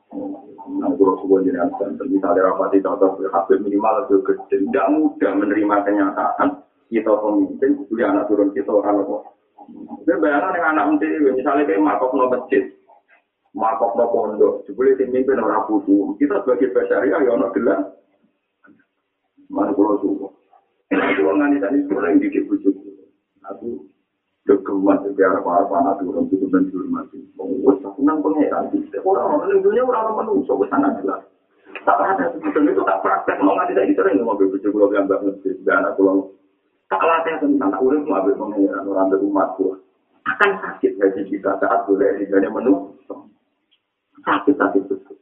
Nah, 0.09 0.89
kalau 0.97 1.13
sebuah 1.21 1.45
jenengan 1.45 1.69
banten, 1.77 2.09
misalnya 2.09 2.49
rapati 2.49 2.81
contoh 2.81 3.21
Habib 3.29 3.61
minimal 3.61 4.09
itu 4.09 4.17
gede, 4.25 4.55
tidak 4.65 4.87
mudah 4.89 5.31
menerima 5.37 5.75
kenyataan 5.85 6.49
kita 6.89 7.13
pemimpin, 7.13 7.85
kuliah 7.85 8.09
anak 8.09 8.25
turun 8.25 8.49
kita 8.53 8.73
orang 8.73 9.05
apa. 9.05 9.17
Ini 10.05 10.17
bayaran 10.17 10.57
yang 10.57 10.67
anak 10.73 10.85
menteri, 10.97 11.29
misalnya 11.29 11.69
kayak 11.69 11.85
makok 11.85 12.11
no 12.17 12.25
masjid, 12.25 12.63
makok 13.53 13.93
no 13.93 14.05
pondok, 14.09 14.53
jebule 14.65 14.97
sing 14.97 15.13
mimpin 15.13 15.37
orang 15.37 15.69
butuh. 15.69 16.17
Kita 16.17 16.41
sebagai 16.41 16.73
basyariah 16.73 17.19
ya 17.21 17.31
ono 17.37 17.47
gelar. 17.53 17.79
Mana 19.49 19.73
subuh. 19.73 20.29
Nah, 20.89 21.09
kalau 21.13 21.37
sekolah 21.37 22.09
yang 22.09 22.21
dikit 22.21 22.49
bujuk. 22.49 22.73
Aku 23.49 23.89
Dokumen 24.47 24.97
sebiar 25.03 25.43
para 25.43 25.67
anak 25.67 25.99
turun 25.99 26.25
itu 26.31 26.47
ben 26.47 26.65
dihormati. 26.71 27.19
Wes 27.37 27.77
senang 27.83 28.23
pengeran 28.23 28.71
di 28.71 28.79
orang-orang 29.03 29.59
dunia 29.59 29.83
orang-orang 29.83 30.25
manusia 30.25 30.55
wes 30.55 30.71
sangat 30.71 30.95
jelas. 31.03 31.21
Tak 31.83 31.99
ada 31.99 32.25
sebetulnya 32.33 32.71
itu 32.73 32.81
tak 32.87 32.99
praktek. 33.03 33.37
Mau 33.43 33.53
nggak 33.53 33.75
tidak 33.75 33.93
sering 33.93 34.23
mobil 34.23 34.49
bujuk 34.49 34.71
pulau 34.73 34.89
yang 34.95 35.05
mbak 35.05 35.21
mesti 35.21 35.53
anak 35.69 35.93
pulau. 35.99 36.33
Tak 36.89 37.03
latih 37.03 37.35
tentang 37.43 37.69
tak 37.69 37.83
urip 37.83 38.01
mau 38.07 38.23
ambil 38.23 38.33
pengeran 38.39 38.87
orang 38.87 39.11
berumat 39.13 39.47
tua. 39.59 39.77
Akan 40.25 40.51
sakit 40.63 40.97
gaji 40.97 41.21
kita 41.29 41.51
saat 41.61 41.85
boleh 41.85 42.25
jadi 42.25 42.49
menu. 42.49 42.95
Sakit 44.25 44.55
sakit 44.57 44.81
betul. 44.89 45.18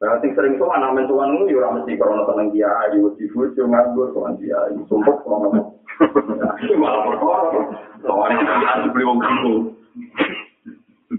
Berarti 0.00 0.32
sering 0.32 0.56
tuh 0.56 0.72
anak 0.72 0.96
itu 0.96 1.12
ya 1.52 1.68
mesti 1.76 1.92
karena 2.00 2.24
tenang 2.24 2.48
dia 2.56 2.72
ayu 2.88 3.12
di 3.20 3.28
bujuk 3.36 3.68
nganggur 3.68 4.08
tuan 4.16 4.32
dia 4.40 4.56
ayu 4.72 4.80
sumpah 4.88 5.12
sama 5.28 5.60
malah 6.80 7.04
perkara. 7.04 7.60
Soalnya 8.00 8.80
dia 8.80 8.88
beli 8.88 9.04
wong 9.04 9.20
itu. 9.20 9.54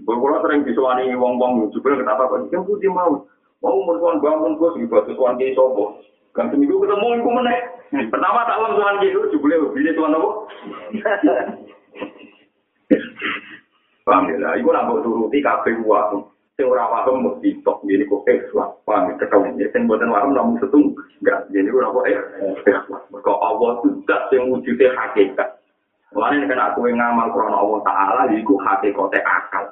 Kalau 0.02 0.42
sering 0.42 0.66
disuani 0.66 1.14
wong-wong, 1.14 1.70
juga 1.70 1.94
kenapa 1.94 2.26
kok? 2.26 2.50
Yang 2.50 2.66
putih 2.66 2.90
mau. 2.90 3.22
Mau 3.62 3.78
mertuan 3.86 4.18
bangun 4.18 4.58
bos, 4.58 4.74
ibu 4.74 4.98
tuan 5.14 5.38
kiai 5.38 5.54
sopo. 5.54 6.02
Kan 6.34 6.50
seminggu 6.50 6.82
ketemu 6.82 7.22
ibu 7.22 7.30
meneh. 7.30 7.58
Pertama 8.10 8.42
tak 8.50 8.58
uang 8.58 8.74
tuan 8.74 8.98
kiai 8.98 9.14
itu 9.14 9.38
bini 9.38 9.94
tuan 9.94 10.18
apa? 10.18 10.30
Paham 14.10 14.26
ya? 14.26 14.58
Ibu 14.58 14.74
nak 14.74 14.90
turuti 15.06 15.38
kafe 15.38 15.78
uang. 15.78 16.26
Sing 16.52 16.68
ora 16.68 16.84
paham 16.92 17.24
mesti 17.24 17.64
tok 17.64 17.80
ngene 17.84 18.04
kok 18.04 18.28
ikhlas. 18.28 18.70
Paham? 18.84 19.16
Ketemu 19.16 19.56
ya 19.56 19.66
sing 19.72 19.88
boten 19.88 20.12
paham 20.12 20.36
namun 20.36 20.60
setung. 20.60 20.92
Enggak, 21.24 21.48
jadi 21.48 21.68
ora 21.72 21.88
kok 21.88 22.06
ikhlas. 22.08 23.02
Mergo 23.08 23.32
Allah 23.40 23.70
tidak 23.80 24.20
sing 24.28 24.52
wujude 24.52 24.86
hakikat. 24.92 25.48
Mulane 26.12 26.44
nek 26.44 26.76
aku 26.76 26.92
ngamal 26.92 27.32
krana 27.32 27.56
Allah 27.56 27.80
taala 27.88 28.22
iku 28.36 28.60
hakikate 28.60 29.20
akal. 29.24 29.64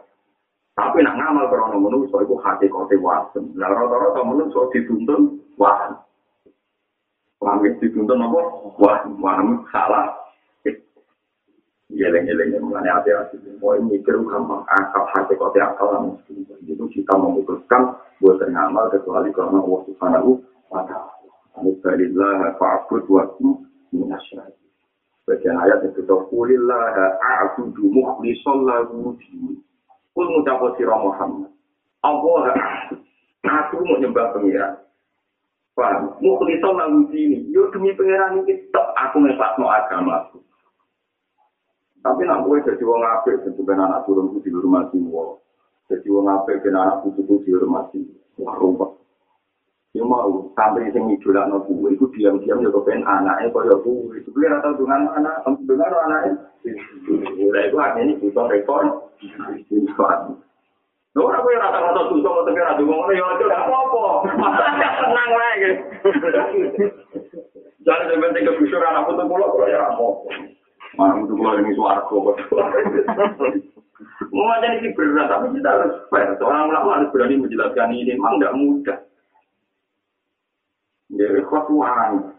Tapi 0.81 1.05
nak 1.05 1.21
ngamal 1.21 1.45
krono 1.53 1.77
menungso 1.77 2.25
iku 2.25 2.41
hati 2.41 2.65
kote 2.73 2.97
wasem. 2.97 3.53
Lah 3.61 3.69
rata-rata 3.69 4.25
menungso 4.25 4.73
dituntun. 4.73 5.37
Wah, 5.61 5.93
dituntun 7.77 8.25
apa? 8.25 8.41
Wah, 8.81 9.05
wah, 9.21 9.37
salah. 9.69 10.09
Geleng-geleng 11.91 12.63
mengenai 12.63 12.93
hati-hati. 12.95 13.43
Mau 13.59 13.75
mikir 13.83 14.15
gampang 14.15 14.63
akal 14.71 15.05
hati 15.11 15.35
kote 15.35 15.59
akal 15.59 15.91
lah 15.91 16.01
mesti. 16.07 16.47
Itu 16.63 16.87
kita 16.87 17.19
memutuskan 17.19 17.99
buat 18.23 18.39
ngamal 18.39 18.95
kecuali 18.95 19.35
karena 19.35 19.59
Allah 19.59 19.81
Subhanahu 19.91 20.31
wa 20.71 20.87
taala. 20.87 21.19
Alhamdulillah 21.59 22.55
fa'bud 22.63 23.05
wa 23.11 23.27
minasyarakat. 23.91 24.55
Bagian 25.27 25.59
ayat 25.59 25.83
itu, 25.87 26.03
Kulillah 26.07 27.19
a'budu 27.19 27.91
mukhlishan 27.91 28.67
lahu 28.67 29.15
dini. 29.19 29.59
Kul 30.15 30.27
ngucapo 30.27 30.75
sira 30.79 30.95
Muhammad. 30.95 31.51
Allah 32.03 32.55
aku 33.47 33.83
mau 33.83 33.99
nyembah 33.99 34.35
pengiran. 34.35 34.75
Paham? 35.79 36.19
Mukhlison 36.19 36.75
lagu 36.77 37.07
sini. 37.15 37.47
Yo 37.55 37.71
demi 37.71 37.95
pengiran 37.95 38.43
ini 38.43 38.59
tetap 38.59 38.91
aku 38.99 39.23
ngepatno 39.23 39.71
agama 39.71 40.27
aku. 40.27 40.43
Tapi 42.01 42.25
nak 42.25 42.49
gue 42.49 42.65
jadi 42.65 42.81
wong 42.81 43.05
apik, 43.05 43.45
tentu 43.45 43.61
kan 43.69 43.77
anak 43.77 44.09
turun 44.09 44.33
itu 44.33 44.49
dihormati 44.49 44.97
wong. 45.05 45.37
Jadi 45.93 46.09
wong 46.09 46.27
apik, 46.33 46.65
kan 46.65 46.81
anak 46.81 47.05
putu 47.05 47.21
itu 47.29 47.35
dihormati. 47.45 48.01
Wah, 48.41 48.57
rumpah. 48.57 48.97
Yang 49.91 50.07
mau 50.07 50.49
sampai 50.55 50.87
sing 50.95 51.11
idolak 51.13 51.51
no 51.51 51.67
gue, 51.67 51.93
itu 51.93 52.07
diam-diam 52.15 52.63
ya 52.63 52.71
kepen 52.71 53.03
anaknya 53.05 53.53
kaya 53.53 53.75
gue. 53.85 54.17
Itu 54.23 54.31
gue 54.33 54.47
rata 54.49 54.71
dengan 54.79 55.13
anak, 55.13 55.45
dengan 55.67 55.93
anaknya. 55.93 56.33
Mulai 57.37 57.69
itu 57.69 57.77
akhirnya 57.77 58.21
butuh 58.23 58.47
rekor. 58.49 58.83
Lho 61.11 61.27
ora 61.27 61.43
kowe 61.43 61.59
rata-rata 61.59 62.07
susah 62.07 62.31
mau 62.31 62.47
tegar 62.47 62.71
adu 62.71 62.87
ngono 62.87 63.11
ya 63.11 63.27
aja 63.35 63.45
gak 63.51 63.67
apa-apa. 63.67 64.31
Tenang 64.79 65.31
wae 65.35 65.53
gitu. 65.59 65.75
Jangan 67.83 68.07
sampai 68.15 68.31
tinggal 68.39 68.55
busur 68.63 68.79
anak 68.79 69.11
putu 69.11 69.23
kula 69.27 69.47
kula 69.51 69.67
ya 69.75 69.91
apa. 69.91 70.07
Mana 70.99 71.23
putu 71.23 71.35
kula 71.39 71.61
ini 71.61 71.77
suarga 71.79 72.09
kok. 72.11 72.37
Mau 74.31 74.47
macam 74.47 74.79
ini 74.79 74.95
berat, 74.95 75.27
tapi 75.29 75.59
kita 75.59 75.69
harus 75.71 75.95
fair. 76.09 76.33
Seorang 76.39 76.71
ulama 76.71 77.03
harus 77.03 77.13
berani 77.13 77.41
menjelaskan 77.41 77.93
ini, 77.93 78.15
memang 78.17 78.39
tidak 78.39 78.57
mudah. 78.57 78.99
Ya, 81.11 81.27
ikhlas 81.37 81.67
orang. 81.67 82.39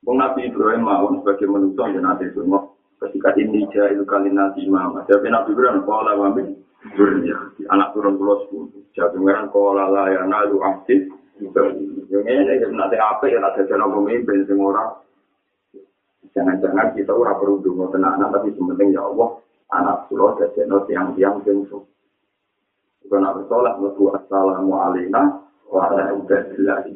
Bung 0.00 0.16
Nabi 0.16 0.48
Ibrahim 0.48 0.88
mau 0.88 1.12
sebagai 1.12 1.44
manusia 1.44 1.92
yang 1.92 2.08
nanti 2.08 2.24
semua 2.32 2.72
ketika 3.04 3.36
ini 3.36 3.68
jahil 3.68 4.00
kali 4.08 4.32
nanti 4.32 4.64
imam. 4.64 4.96
Tapi 5.04 5.28
Nabi 5.28 5.52
Ibrahim 5.52 5.84
pola 5.84 6.16
wamin 6.16 6.56
ya 7.28 7.36
anak 7.68 7.92
turun 7.92 8.16
pulau 8.16 8.40
sepuluh. 8.48 8.72
Jadi 8.96 9.16
mereka 9.20 9.52
pola 9.52 9.92
lah 9.92 10.08
ya 10.08 10.24
nalu 10.24 10.56
aktif. 10.64 11.04
Yang 11.40 12.24
ini 12.24 12.64
nanti 12.72 12.96
apa 12.96 13.28
ya 13.28 13.44
ada 13.44 13.60
jalan 13.68 13.92
pemimpin 13.92 14.48
semua 14.48 14.72
orang. 14.72 14.90
Jangan-jangan 16.30 16.94
kita 16.94 17.10
ora 17.10 17.34
perlu 17.34 17.58
dungo 17.58 17.90
tenanan 17.90 18.30
tapi 18.30 18.54
sementing 18.54 18.94
ya 18.94 19.02
Allah 19.02 19.42
anak 19.74 20.06
pulau 20.06 20.38
jadi 20.38 20.66
no 20.66 20.86
tiang-tiang 20.86 21.42
jengso. 21.42 21.86
Bukan 23.06 23.26
aku 23.26 23.40
sholat, 23.50 23.74
assalamu 23.80 24.72
alaikum 24.78 25.42
wa 25.70 25.80
ala 25.90 26.14
ibadillahi 26.14 26.94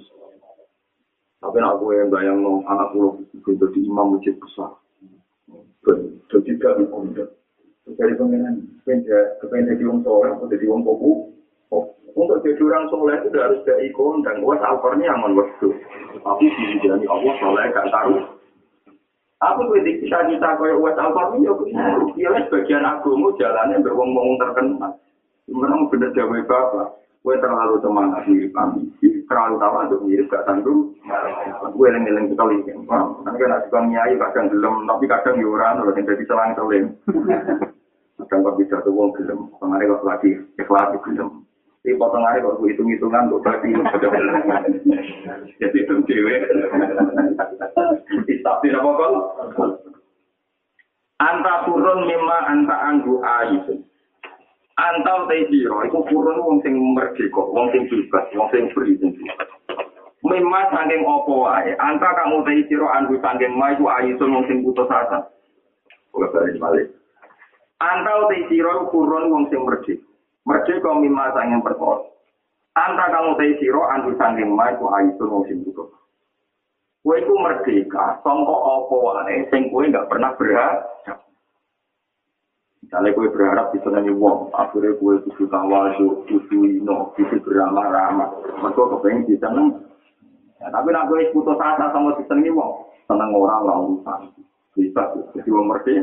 Tapi 1.42 1.57
nak 1.61 1.77
gue 1.83 1.92
yang 1.99 2.09
bayang 2.14 2.38
no 2.38 2.62
anak 2.70 2.94
pulau 2.94 3.18
itu 3.35 3.51
jadi 3.59 3.81
imam 3.90 4.18
masjid 4.18 4.35
besar. 4.38 4.79
Jadi 6.31 6.51
gak 6.59 6.79
diundang. 6.81 7.31
Dari 7.85 8.16
pengenan, 8.16 8.64
kepengen 8.88 9.77
jadi 9.77 9.85
orang 9.85 10.01
soleh 10.01 10.31
atau 10.33 10.49
jadi 10.49 10.64
orang 10.73 10.83
kopu. 10.88 11.12
Untuk 12.14 12.40
jadi 12.47 12.62
orang 12.64 12.87
soleh 12.88 13.16
itu 13.27 13.37
harus 13.37 13.61
ada 13.66 13.75
ikon 13.85 14.23
dan 14.25 14.40
gue 14.40 14.55
alkornya 14.57 15.12
aman 15.18 15.37
waktu. 15.37 15.68
Tapi 16.23 16.44
di 16.49 16.81
jalan 16.81 17.05
Allah 17.05 17.33
soleh 17.42 17.64
gak 17.75 17.90
taruh. 17.92 18.25
Aku 19.42 19.66
kritik 19.73 20.07
kita 20.07 20.18
kita 20.31 20.49
kaya 20.57 20.79
wes 20.79 20.94
alkornya 20.94 21.51
ya 21.51 21.53
begini. 21.59 22.14
Dia 22.14 22.31
sebagian 22.47 22.87
agama 22.87 23.35
jalannya 23.35 23.83
berwong-wong 23.83 24.38
terkenal. 24.38 24.94
Memang 25.51 25.90
bener 25.90 26.14
jawab 26.14 26.47
bapak. 26.47 26.88
Gue 27.25 27.40
terlalu 27.40 27.81
semangat 27.81 28.29
mirip 28.29 28.53
kami. 28.53 28.85
Terlalu 29.01 29.57
tahu 29.57 29.75
untuk 29.81 30.01
mirip 30.05 30.29
gak 30.29 30.44
tanggung. 30.44 30.92
Gue 31.73 31.87
eleng-eleng 31.88 32.29
sekali. 32.29 32.61
Kan 32.68 33.16
kan 33.25 33.64
suka 33.64 33.81
nyai 33.81 34.12
kadang 34.20 34.53
gelem, 34.53 34.85
tapi 34.85 35.05
kadang 35.09 35.40
yuran. 35.40 35.81
Kalau 35.81 35.92
yang 35.97 36.05
jadi 36.05 36.25
selang 36.29 36.53
selim. 36.53 36.85
Kadang 38.14 38.47
kok 38.47 38.57
bisa 38.62 38.79
tuh 38.87 38.94
wong 38.94 39.11
gelem. 39.18 39.51
Pengaruh 39.59 39.99
kok 39.99 40.07
lagi 40.07 40.31
ikhlas 40.55 40.94
gelem. 41.03 41.42
Di 41.85 41.92
potongannya 42.01 42.40
kok 42.40 42.57
gue 42.64 42.73
hitung-hitungan 42.73 43.29
kok 43.29 43.44
berarti 43.44 43.68
Jadi 45.61 45.79
itu 45.85 45.94
cewek. 46.09 46.40
Tapi 48.40 48.66
apa 48.73 48.88
kok? 48.88 49.12
Anta 51.20 51.55
turun 51.68 52.09
mima 52.09 52.49
anta 52.49 52.77
anggu 52.88 53.20
ayu. 53.20 53.85
Antau 54.75 55.29
te 55.29 55.44
siro, 55.53 55.85
iku 55.87 56.03
kurun 56.09 56.40
wong 56.40 56.57
sing 56.64 56.75
merdeka, 56.75 57.38
wong 57.38 57.70
sing 57.70 57.87
bebas, 57.87 58.27
wong 58.35 58.49
sing 58.51 58.64
free. 58.75 58.99
Memang 60.25 60.66
saking 60.73 61.05
opo 61.07 61.47
wae, 61.47 61.79
anta 61.79 62.11
kamu 62.16 62.42
te 62.49 62.64
siro 62.66 62.88
andu 62.90 63.20
saking 63.20 63.55
ma 63.55 63.77
iku 63.77 63.92
ayu 63.92 64.16
wong 64.18 64.49
sing 64.49 64.64
putus 64.64 64.88
asa. 64.88 65.31
Ora 66.16 66.33
bali 66.33 66.57
balik. 66.59 66.88
Antau 67.79 68.33
te 68.33 68.40
siro 68.49 68.88
kurun 68.88 69.29
wong 69.31 69.44
sing 69.53 69.61
merdeka. 69.62 70.13
Merdeka 70.44 70.90
mima 71.00 71.33
saking 71.33 71.64
perkara. 71.64 72.04
Anta 72.76 73.07
kamu 73.09 73.38
te 73.40 73.44
siro 73.62 73.88
andu 73.88 74.12
saking 74.20 74.52
ma 74.52 74.68
iku 74.76 74.92
ayu 74.92 75.16
wong 75.16 75.42
sing 75.48 75.64
putus. 75.64 75.88
Kowe 77.04 77.16
iku 77.20 77.37
merdeka, 77.37 78.20
sangka 78.24 78.57
opo 78.57 79.12
wae 79.12 79.44
sing 79.52 79.68
kowe 79.68 79.85
gak 79.88 80.09
pernah 80.09 80.33
berhak. 80.37 80.85
Misalnya 82.85 83.16
gue 83.16 83.33
berharap 83.33 83.72
bisa 83.72 83.88
nanya 83.88 84.12
wong, 84.12 84.52
akhirnya 84.52 84.92
gue 85.00 85.14
kudu 85.24 85.48
tawadu, 85.48 86.20
kudu 86.28 86.68
ino, 86.68 87.16
kudu 87.16 87.40
beramah-ramah. 87.40 88.28
Mereka 88.61 88.83
kepengen 88.92 89.24
bisa 89.24 89.48
neng. 89.48 89.88
Ya, 90.61 90.68
tapi 90.68 90.92
nak 90.92 91.09
gue 91.09 91.33
putus 91.33 91.57
asa 91.57 91.88
sama 91.92 92.12
sistem 92.21 92.44
ini 92.44 92.52
wong, 92.52 92.85
seneng 93.08 93.33
orang 93.33 93.64
orang 93.64 93.81
urusan. 93.88 94.21
Bisa, 94.77 95.00
jadi 95.33 95.48
wong 95.48 95.64
merdi. 95.73 95.96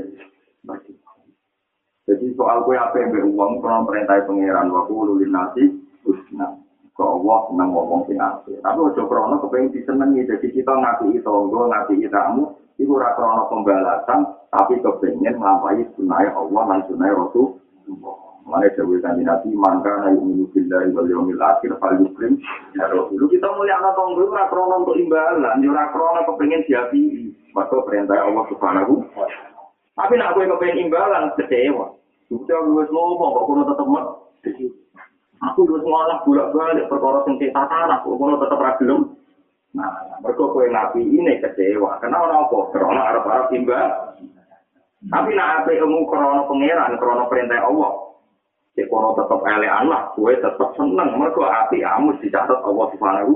Jadi 2.10 2.34
soal 2.34 2.66
gue 2.66 2.74
apa 2.74 2.98
yang 2.98 3.14
beruang, 3.14 3.62
kalau 3.62 3.86
perintah 3.86 4.26
pengiran, 4.26 4.74
waktu 4.74 4.94
ululin 4.94 5.30
nasi, 5.30 5.64
usna. 6.02 6.58
Ke 6.92 7.04
Allah 7.06 7.48
seneng 7.48 7.70
ngomong 7.72 8.04
sing 8.10 8.18
asli. 8.18 8.58
Tapi 8.60 8.80
ojo 8.82 9.02
krono 9.08 9.40
kepengen 9.40 9.72
disenengi, 9.72 10.28
jadi 10.28 10.48
kita 10.50 10.74
ngati 10.76 11.14
itu, 11.14 11.30
gue 11.30 11.64
ngati 11.72 11.94
itamu, 12.04 12.58
itu 12.82 12.92
ora 12.92 13.14
krono 13.14 13.48
pembalasan, 13.48 14.28
tapi 14.50 14.82
kepengen 14.82 15.38
melampaui 15.38 15.86
sunai 15.96 16.28
Allah 16.34 16.64
dan 16.68 16.82
sunai 16.90 17.14
Rasul. 17.14 17.62
Mana 18.42 18.68
jauh 18.74 18.98
kan 19.06 19.16
nabi 19.22 19.54
mangka 19.54 20.02
naik 20.02 20.18
menuju 20.18 20.66
dari 20.66 20.90
wal 20.92 21.06
yaumil 21.06 21.40
akhir 21.40 21.78
fal 21.78 21.94
yukrim 21.94 22.42
ya 22.74 22.90
Rasul. 22.90 23.30
Kita 23.30 23.48
mulia 23.54 23.78
anak 23.78 23.94
tonggo 23.94 24.28
ora 24.28 24.50
krono 24.50 24.82
untuk 24.82 24.98
imbalan, 24.98 25.62
ora 25.62 25.86
krono 25.94 26.26
kepengen 26.26 26.66
diapi. 26.66 27.04
Maka 27.54 27.84
perintah 27.86 28.18
Allah 28.18 28.48
Subhanahu 28.50 29.06
Tapi 29.92 30.14
nak 30.16 30.34
gue 30.40 30.48
kepengen 30.48 30.88
imbalan, 30.88 31.36
kecewa. 31.36 31.92
Sudah 32.32 32.60
gue 32.64 32.84
ngomong, 32.88 33.32
kok 33.36 33.46
kuno 33.48 33.62
tetep 33.68 33.88
mat. 33.92 34.06
Aku 35.52 35.66
gue 35.68 35.84
ngolah 35.84 36.24
bolak-balik 36.24 36.88
perkara 36.88 37.26
sing 37.28 37.36
tanah, 37.52 38.00
kok 38.00 38.16
kuno 38.16 38.40
tetep 38.40 38.62
ra 38.62 38.72
gelem. 38.80 39.20
Nah, 39.72 40.20
mereka 40.20 40.52
kue 40.52 40.68
ngapi 40.68 41.00
ini 41.00 41.40
kecewa. 41.40 42.00
Karena 42.04 42.24
orang 42.24 42.44
apa? 42.48 42.58
Karena 42.76 43.02
arah-arah 43.08 43.48
timbal. 43.48 43.90
Tapi 45.02 45.30
nak 45.34 45.66
apa 45.66 45.70
ilmu 45.74 46.06
krono 46.06 46.46
pangeran, 46.46 47.00
krono 47.02 47.26
perintah 47.26 47.66
Allah. 47.66 47.94
Cek 48.78 48.88
kono 48.88 49.18
tetap 49.18 49.42
ele 49.48 49.68
anak, 49.68 50.14
kue 50.14 50.36
tetap 50.38 50.72
seneng. 50.78 51.18
Mereka 51.18 51.42
api 51.42 51.82
amus 51.84 52.22
dicatat 52.22 52.62
Allah 52.62 52.86
subhanahu 52.96 53.34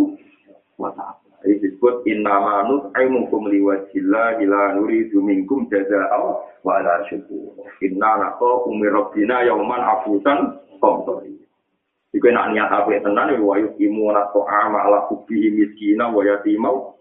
wa 0.78 0.92
ta'ala. 0.94 1.25
Ini 1.46 1.62
disebut 1.62 2.02
innama 2.10 2.66
nut'imukum 2.66 3.54
liwajillah 3.54 4.42
ila 4.42 4.74
nuridu 4.74 5.22
minkum 5.22 5.70
jaza'aw 5.70 6.42
wa 6.66 6.76
la 6.82 7.06
syukur. 7.06 7.54
Inna 7.86 8.18
naqakum 8.18 8.82
min 8.82 8.90
rabbina 8.90 9.46
yauman 9.46 9.78
afusan 9.78 10.58
qamtari. 10.82 11.38
Jika 12.18 12.34
nak 12.34 12.50
niat 12.50 12.74
apa 12.74 12.98
tenan 12.98 13.38
ya 13.38 13.38
wa 13.38 13.62
yuqimu 13.62 14.10
ta'ama 14.10 14.90
ala 14.90 15.06
hubbihi 15.06 15.54
miskina 15.54 16.10
wa 16.10 16.26
yatimau 16.26 16.98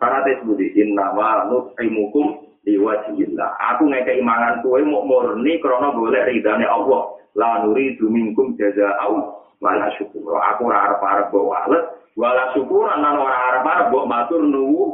Karena 0.00 0.24
itu 0.24 0.56
disebut 0.56 0.72
innama 0.80 1.44
nut'imukum 1.52 2.48
liwajillah. 2.64 3.60
Aku 3.76 3.92
ngekei 3.92 4.24
mangan 4.24 4.64
kowe 4.64 4.80
mau 4.88 5.04
murni 5.04 5.60
krana 5.60 5.92
golek 5.92 6.32
ridane 6.32 6.64
Allah. 6.64 7.12
La 7.36 7.60
nuridu 7.60 8.08
minkum 8.08 8.56
jaza'aw 8.56 9.12
wa 9.60 9.70
la 9.76 9.92
syukur. 10.00 10.40
Aku 10.40 10.64
arep-arep 10.64 11.28
bawa 11.28 11.68
wala 12.16 12.44
syukuran 12.56 12.98
nang 13.04 13.20
ora 13.20 13.36
arep-arep 13.52 13.86
mbok 13.92 14.08
matur 14.08 14.40
nuwu 14.40 14.84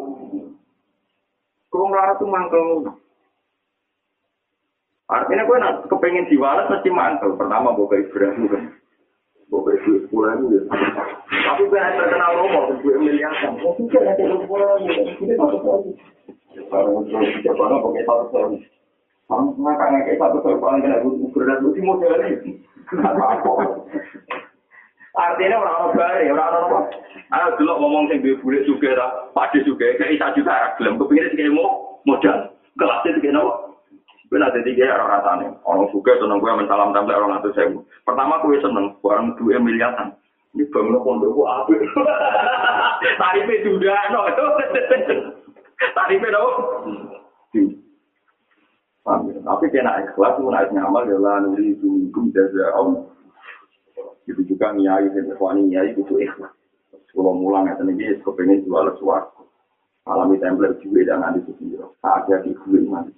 kok 1.70 1.86
ora 1.86 2.18
tuh 2.18 2.28
mangkel 2.28 2.66
artinya 5.06 5.46
gue 5.46 5.56
nak 5.62 5.74
kepengen 5.86 6.28
diwales 6.28 6.68
mesti 6.68 6.90
mangkel 6.90 7.38
pertama 7.38 7.72
buka 7.72 7.96
Ibrahim 7.96 8.50
kan 8.50 8.64
buka 9.48 9.70
Ibrahim 9.78 10.10
pulang 10.10 10.40
ya 10.50 10.62
tapi 11.32 11.68
gue 11.68 11.80
ada 11.80 12.04
kenal 12.08 12.32
rumah 12.44 12.64
gue 12.80 12.96
miliar. 12.96 13.32
Kan 13.40 13.60
gue 13.60 13.72
pikir 13.84 14.00
ada 14.04 14.24
rumah 14.24 14.80
ini 14.80 15.36
satu 15.36 15.58
tahun 15.60 15.82
Barang 16.68 17.04
terus 17.08 17.28
siapa 17.40 17.60
nggak 17.60 17.80
pakai 17.84 18.04
satu 18.04 18.26
tahun. 18.32 18.52
Kamu 19.28 19.48
nggak 19.56 19.76
kayak 19.80 20.20
satu 20.20 20.38
tahun 20.44 20.58
paling 20.60 20.80
kena 20.80 20.96
gue 21.04 21.28
berat 21.36 21.58
gue 21.60 21.80
model 21.84 22.12
ini. 22.24 22.52
Apa? 23.00 23.52
Artinya 25.12 25.60
orang 25.60 25.76
orang 25.76 25.92
bare, 25.92 26.24
orang 26.32 26.48
orang 26.48 26.64
apa? 26.72 26.78
Ayo 27.32 27.60
ngomong 27.60 28.08
sing 28.08 28.24
duwe 28.24 28.40
bulik 28.40 28.64
juga 28.64 28.96
ta, 28.96 29.06
pade 29.36 29.60
juga, 29.64 29.92
kayak 30.00 30.16
isa 30.16 30.32
juta 30.32 30.52
ra 30.52 30.68
gelem 30.80 30.96
kepingin 30.96 31.32
sing 31.36 31.52
mau 31.52 32.00
modal. 32.08 32.48
Kelasnya 32.80 33.20
sing 33.20 33.32
nopo? 33.32 33.76
Gue 34.32 34.40
nanti 34.40 34.64
tiga 34.64 34.96
orang 34.96 35.20
rasanya, 35.20 35.48
orang 35.68 35.92
suka 35.92 36.16
seneng 36.16 36.40
gue 36.40 36.48
mensalam 36.48 36.96
tampil 36.96 37.20
orang 37.20 37.44
itu 37.44 37.52
saya. 37.52 37.68
Pertama 38.08 38.40
gue 38.40 38.56
seneng, 38.64 38.96
barang 39.04 39.36
dua 39.36 39.60
miliaran. 39.60 40.16
Ini 40.56 40.68
bangun 40.72 41.04
pondok 41.04 41.36
gue 41.36 41.44
apa? 41.44 41.72
Tarifnya 43.20 43.64
sudah, 43.68 44.00
no. 44.08 44.20
Tarifnya 45.92 46.32
no. 46.32 46.44
Tapi 49.44 49.64
kena 49.68 50.00
ikhlas, 50.00 50.40
naik 50.40 50.72
nyamal, 50.72 51.04
ya 51.04 51.20
lah, 51.20 51.44
nuri 51.44 51.76
itu, 51.76 52.08
kum 52.16 52.32
jaza, 52.32 52.72
om. 52.80 53.04
Itu 54.28 54.40
juga 54.47 54.72
niai 54.72 55.11
dan 55.11 55.28
ikhwani 55.30 55.66
niai 55.66 55.93
itu 55.93 56.05
ikhlas. 56.16 56.53
Kalau 57.12 57.36
mulang 57.36 57.68
ya 57.68 57.76
ini 57.84 58.16
kepengen 58.24 58.64
jual 58.64 58.88
sesuatu. 58.97 59.45
Alami 60.09 60.40
templer 60.40 60.74
juga 60.82 61.12
dan 61.12 61.22
nanti 61.22 61.45
sendiri. 61.47 61.84
Ada 62.03 62.43
di 62.43 62.51
gue 62.57 62.80
nanti. 62.88 63.12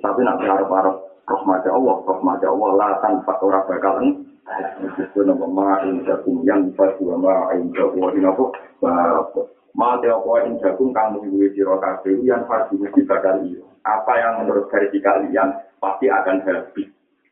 Tapi 0.00 0.20
nak 0.22 0.38
berharap-harap 0.40 0.96
rahmatnya 1.26 1.70
Allah, 1.74 1.96
rahmatnya 2.06 2.48
Allah 2.48 2.70
lah 2.78 2.90
tanpa 3.02 3.34
orang 3.42 3.66
bakalan. 3.66 4.06
Itu 4.96 5.20
nama 5.26 5.46
ma'in 5.46 6.06
jagung 6.08 6.46
yang 6.46 6.72
baju 6.72 7.04
ma'in 7.20 7.68
jagung 7.74 8.14
ini 8.16 8.24
apa? 8.24 8.44
Ma 9.70 9.94
teopo 10.02 10.34
in 10.42 10.58
jagung 10.58 10.90
kamu 10.90 11.30
gue 11.30 11.46
siro 11.54 11.78
kabeh 11.78 12.18
yang 12.26 12.42
pasti 12.50 12.74
mesti 12.74 13.06
bakal 13.06 13.38
iya. 13.46 13.62
Apa 13.86 14.12
yang 14.18 14.32
menurut 14.42 14.66
versi 14.66 14.98
kalian 14.98 15.54
pasti 15.78 16.10
akan 16.10 16.42
habis. 16.42 16.90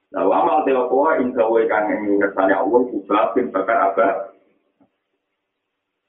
Nah, 0.09 0.25
amal 0.25 0.65
teopo 0.65 1.13
in 1.21 1.37
gawe 1.37 1.61
kang 1.69 1.93
ngersane 1.93 2.57
Allah 2.57 2.81
juga 2.89 3.29
bin 3.37 3.53
bakar 3.53 3.93
apa? 3.93 4.33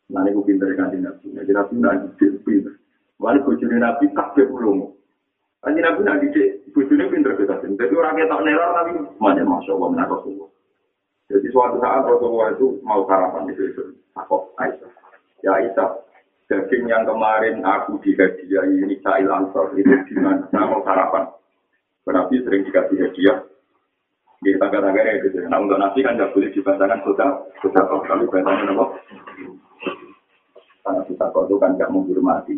Nah, 0.09 0.23
ini 0.23 0.33
gue 0.33 0.45
pinter 0.47 0.71
kan 0.79 0.89
nabi. 0.95 1.35
Jadi 1.35 1.51
nabi 1.51 1.73
nabi 1.77 2.07
pinter. 2.17 2.79
Wali 3.19 3.43
bujuni 3.43 3.75
nabi 3.75 4.07
kabeh 4.15 4.47
ulung. 4.47 4.95
Kanji 5.59 5.83
nabi 5.83 6.01
nabi 6.07 6.31
bujuni 6.71 7.11
pinter 7.11 7.35
kita 7.35 7.59
sih. 7.59 7.75
Jadi 7.75 7.93
orang 7.93 8.15
kita 8.15 8.39
neror 8.39 8.69
tapi 8.71 8.91
semuanya 9.19 9.43
masya 9.43 9.75
Allah 9.75 9.89
menarik 9.91 10.13
Rasulullah. 10.15 10.49
Jadi 11.29 11.47
suatu 11.51 11.77
saat 11.83 12.01
Rasulullah 12.07 12.49
itu 12.55 12.67
mau 12.81 13.03
sarapan 13.05 13.51
di 13.51 13.53
situ. 13.59 13.83
Aku 14.15 14.49
Aisyah. 14.57 14.91
Ya 15.45 15.51
Aisyah, 15.59 15.89
daging 16.47 16.87
yang 16.87 17.03
kemarin 17.05 17.61
aku 17.61 17.99
dihadiahi 18.01 18.81
Nisa 18.87 19.19
Il 19.21 19.29
Ansor 19.29 19.75
itu 19.77 19.93
di 20.09 20.15
mana? 20.17 20.47
Saya 20.49 20.65
mau 20.71 20.81
sarapan. 20.87 21.27
Nabi 22.09 22.41
sering 22.41 22.65
dikasih 22.65 22.97
hadiah. 23.05 23.37
Di 24.39 24.55
tangga-tangganya 24.55 25.19
gitu. 25.27 25.43
Nah 25.51 25.59
untuk 25.59 25.75
nasi 25.75 25.99
kan 25.99 26.15
nggak 26.15 26.31
boleh 26.31 26.49
dibacakan 26.55 26.99
sudah, 27.03 27.29
sudah 27.59 27.83
kok 27.83 28.01
kalau 28.07 28.23
dibacakan 28.23 28.71
apa? 28.71 28.85
Karena 30.79 31.01
kita 31.03 31.25
kok 31.35 31.45
itu 31.51 31.55
kan 31.59 31.71
nggak 31.75 31.91
menghormati. 31.91 32.55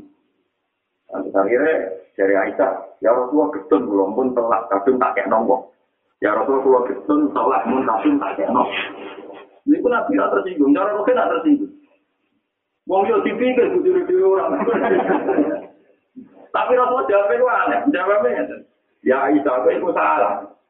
Nah, 1.11 1.19
akhirnya 1.25 1.75
dari 2.15 2.36
Aisyah, 2.38 3.01
ya 3.03 3.11
Rasulullah 3.11 3.51
getun 3.57 3.89
belum 3.89 4.15
pun 4.15 4.27
telak, 4.38 4.69
kadung 4.71 5.01
tak 5.01 5.11
kayak 5.17 5.27
nombok. 5.34 5.73
Ya 6.21 6.38
Rasulullah 6.38 6.86
getun 6.88 7.34
telak 7.34 7.61
pun 7.65 7.82
kadung 7.84 8.15
tak 8.21 8.32
kayak 8.38 8.53
nombok. 8.53 8.79
Ini 9.65 9.77
pun 9.82 9.91
nabi 9.93 10.13
tidak 10.17 10.32
tersinggung, 10.38 10.71
cara 10.77 10.89
mungkin 10.93 11.17
tidak 11.17 11.29
tersinggung. 11.34 11.73
Wong 12.89 13.03
yo 13.09 13.17
dipikir 13.25 13.67
bujur 13.73 14.05
di 14.05 14.15
orang. 14.21 14.57
Tapi 16.55 16.71
Rasulullah 16.77 17.07
jawabnya 17.09 17.53
aneh, 17.65 17.79
jawabnya 17.89 18.41
ya 19.01 19.17
Aisyah, 19.34 19.65
itu 19.73 19.89
salah. 19.97 20.61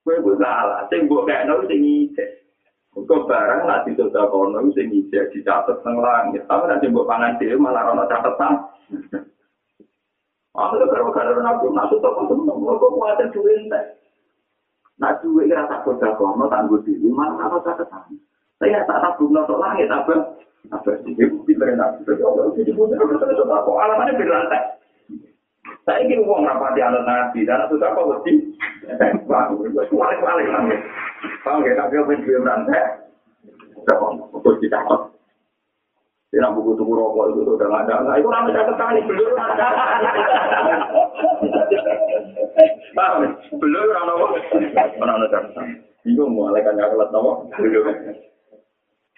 Kowe 0.00 0.16
ku 0.24 0.32
salah, 0.40 0.88
sing 0.88 1.04
mbok 1.04 1.28
kene 1.28 1.52
sing 1.68 1.80
ngicek. 1.84 2.30
Kok 2.90 3.28
barang 3.28 3.68
nak 3.68 3.84
ditoda 3.84 4.32
kono 4.32 4.64
sing 4.72 4.88
ngicek 4.88 5.28
dicatet 5.36 5.76
nang 5.84 6.00
langit. 6.00 6.42
Tapi 6.48 6.64
nek 6.64 6.88
mbok 6.88 7.04
pangan 7.04 7.36
dhewe 7.36 7.60
malah 7.60 7.92
ana 7.92 8.08
catetan. 8.08 8.52
Aku 10.56 10.74
lho 10.80 10.86
karo 10.88 11.12
karo 11.12 11.36
nak 11.44 11.60
nak 11.60 11.88
tutuk 11.92 12.12
kok 12.16 12.26
temen 12.32 12.48
kok 12.48 12.92
kuwatir 12.96 13.28
duwe 13.28 13.52
entek. 13.60 13.84
Nak 14.96 15.20
duwe 15.20 15.44
ora 15.52 15.68
tak 15.68 15.84
koda 15.84 16.16
kono 16.16 16.48
tanggo 16.48 16.80
dhewe 16.80 17.08
malah 17.12 17.52
ana 17.52 17.58
catetan. 17.60 18.16
Saya 18.56 18.88
tak 18.88 19.04
tabung 19.04 19.36
nang 19.36 19.48
langit 19.52 19.92
apa? 19.92 20.40
Apa 20.72 20.90
sih? 21.04 21.12
Iku 21.12 21.44
pinter 21.44 21.76
nak. 21.76 22.00
Tapi 22.04 22.16
kalau 22.16 22.56
dibuat 22.56 22.96
terus 22.96 23.20
kok 23.20 23.68
alamatnya 23.68 24.16
berlantai. 24.16 24.79
Saya 25.84 26.02
ingin 26.04 26.24
uang 26.24 26.48
apa 26.48 26.72
di 26.72 26.80
anak 26.80 27.04
nabi, 27.04 27.44
dan 27.44 27.68
itu 27.68 27.76
apa 27.80 28.00
mesti? 28.00 28.32
Wah, 29.28 29.48
kualik-kualik 29.52 30.48
lagi. 30.48 30.76
Kalau 31.44 31.60
nggak 31.60 31.76
tapi 31.76 31.94
apa 32.00 32.12
yang 32.16 32.44
rantai? 32.44 32.84
Untuk 34.30 34.60
kita 34.60 34.76
Dia 36.30 36.46
nak 36.46 36.54
buku 36.54 36.78
tuku 36.78 36.94
rokok 36.94 37.34
itu 37.34 37.42
sudah 37.42 37.66
nggak 37.66 37.90
ada. 37.90 37.94
Nah, 38.06 38.14
itu 38.14 38.28
namanya 38.30 38.62
saya 38.62 38.70
sekali 38.70 39.00
belum 39.02 39.34
ada. 39.34 39.68
Belum 43.58 43.86
ada 43.90 44.12
apa? 44.14 44.26
Mana 45.02 45.26
catatan? 45.26 45.66
Itu 46.06 46.22
mau 46.30 46.54
alaikan 46.54 46.78
nggak 46.78 46.90
kelat 46.94 47.10
nama? 47.10 47.32
Belum. 47.58 47.86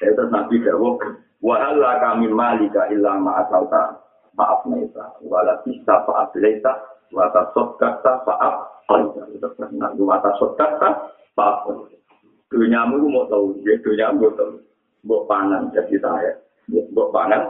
Saya 0.01 0.11
terus 0.16 0.32
nabi 0.32 0.64
jawab. 0.64 1.05
Wahala 1.43 2.01
kami 2.01 2.30
malika 2.30 2.88
illa 2.88 3.18
ma'asalta 3.18 3.99
maaf 4.39 4.64
neta 4.68 5.16
wala 5.24 5.61
bisa 5.64 6.05
faat 6.09 6.33
leta 6.39 6.72
wata 7.12 7.53
sot 7.53 7.76
itu 9.33 9.49
pernah 9.57 9.91
wata 9.97 10.30
sot 10.41 10.57
kata 10.57 11.12
faat 11.37 11.64
dunia 12.53 12.85
mu 12.85 13.09
mau 13.09 13.24
tahu. 13.26 13.57
Dia 13.64 13.80
dunia 13.80 14.12
mu 14.12 14.28
tahu. 14.37 14.61
Buat 15.09 15.22
panen 15.26 15.72
jadi 15.72 15.97
saya. 15.99 16.33
Buat 16.68 17.09
panen 17.11 17.43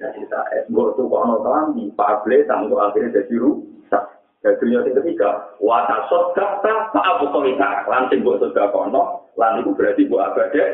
jadi 0.00 0.22
saya. 0.32 0.64
Buat 0.72 0.96
tuh 0.96 1.06
kono 1.06 1.44
kelambi 1.44 1.92
faat 1.94 2.24
leta 2.24 2.64
untuk 2.64 2.80
akhirnya 2.80 3.20
jadi 3.20 3.34
rusak. 3.36 4.04
Dan 4.40 4.56
dunia 4.58 4.80
ketiga 4.82 5.52
wata 5.60 6.08
sot 6.08 6.32
kata 6.32 6.90
faat 6.96 7.20
laita 7.20 7.70
langsung 7.86 8.24
buat 8.24 8.40
sudah 8.40 8.66
kono 8.72 9.28
lan 9.36 9.60
itu 9.60 9.70
berarti 9.76 10.08
buat 10.08 10.32
abade 10.32 10.64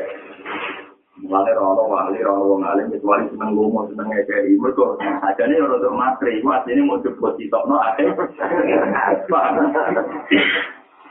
Mulane 1.13 1.53
rono 1.53 1.83
wali 1.93 2.17
rono 2.25 2.57
wong 2.57 2.65
alim 2.65 2.89
itu 2.89 3.05
wali 3.05 3.29
seneng 3.29 3.53
ngomong 3.53 3.85
seneng 3.93 4.09
ngekei 4.09 4.57
mergo 4.57 4.97
ajane 4.97 5.61
ora 5.61 5.77
untuk 5.77 5.93
matri 5.93 6.41
iku 6.41 6.49
asline 6.49 6.81
mau 6.89 6.97
coba 6.97 7.37
ditokno 7.37 7.75
ate. 7.77 8.03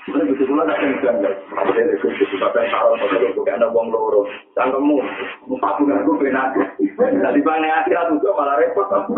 Mulane 0.03 0.27
begitu 0.27 0.51
kula 0.51 0.67
tak 0.67 0.83
bilang 0.83 1.23
guys. 1.23 1.39
Ada 1.55 1.83
itu 1.95 2.07
kita 2.19 2.51
kan 2.51 2.67
taruh 2.67 2.99
pada 2.99 3.23
itu 3.23 3.41
karena 3.47 3.71
wong 3.71 3.95
loro. 3.95 4.27
Cangkemmu, 4.59 4.99
empat 5.47 5.79
bulan 5.79 6.03
aku 6.03 6.19
benar. 6.19 6.51
Jadi 6.83 7.39
bang 7.39 7.63
akhirat 7.63 8.11
itu 8.11 8.29
malah 8.35 8.59
repot 8.59 8.91
aku. 8.91 9.15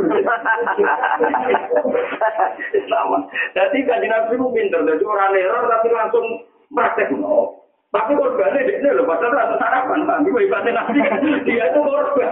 Sama. 2.92 3.18
Jadi 3.56 3.88
kan 3.88 4.04
nabi 4.04 4.36
itu 4.36 4.46
pinter, 4.52 4.84
jadi 4.84 5.04
orang 5.08 5.32
error 5.32 5.64
tapi 5.72 5.88
langsung 5.88 6.26
praktek. 6.68 7.08
No. 7.16 7.63
Tapi 7.94 8.10
korbannya 8.18 8.66
dia 8.66 8.90
loh, 8.90 9.06
padahal 9.06 9.38
rasa 9.38 9.54
sarapan, 9.54 10.02
tapi 10.02 10.34
gue 10.34 10.50
ibadah 10.50 10.72
nabi, 10.74 10.98
dia 11.46 11.70
itu 11.70 11.78
korban. 11.78 12.30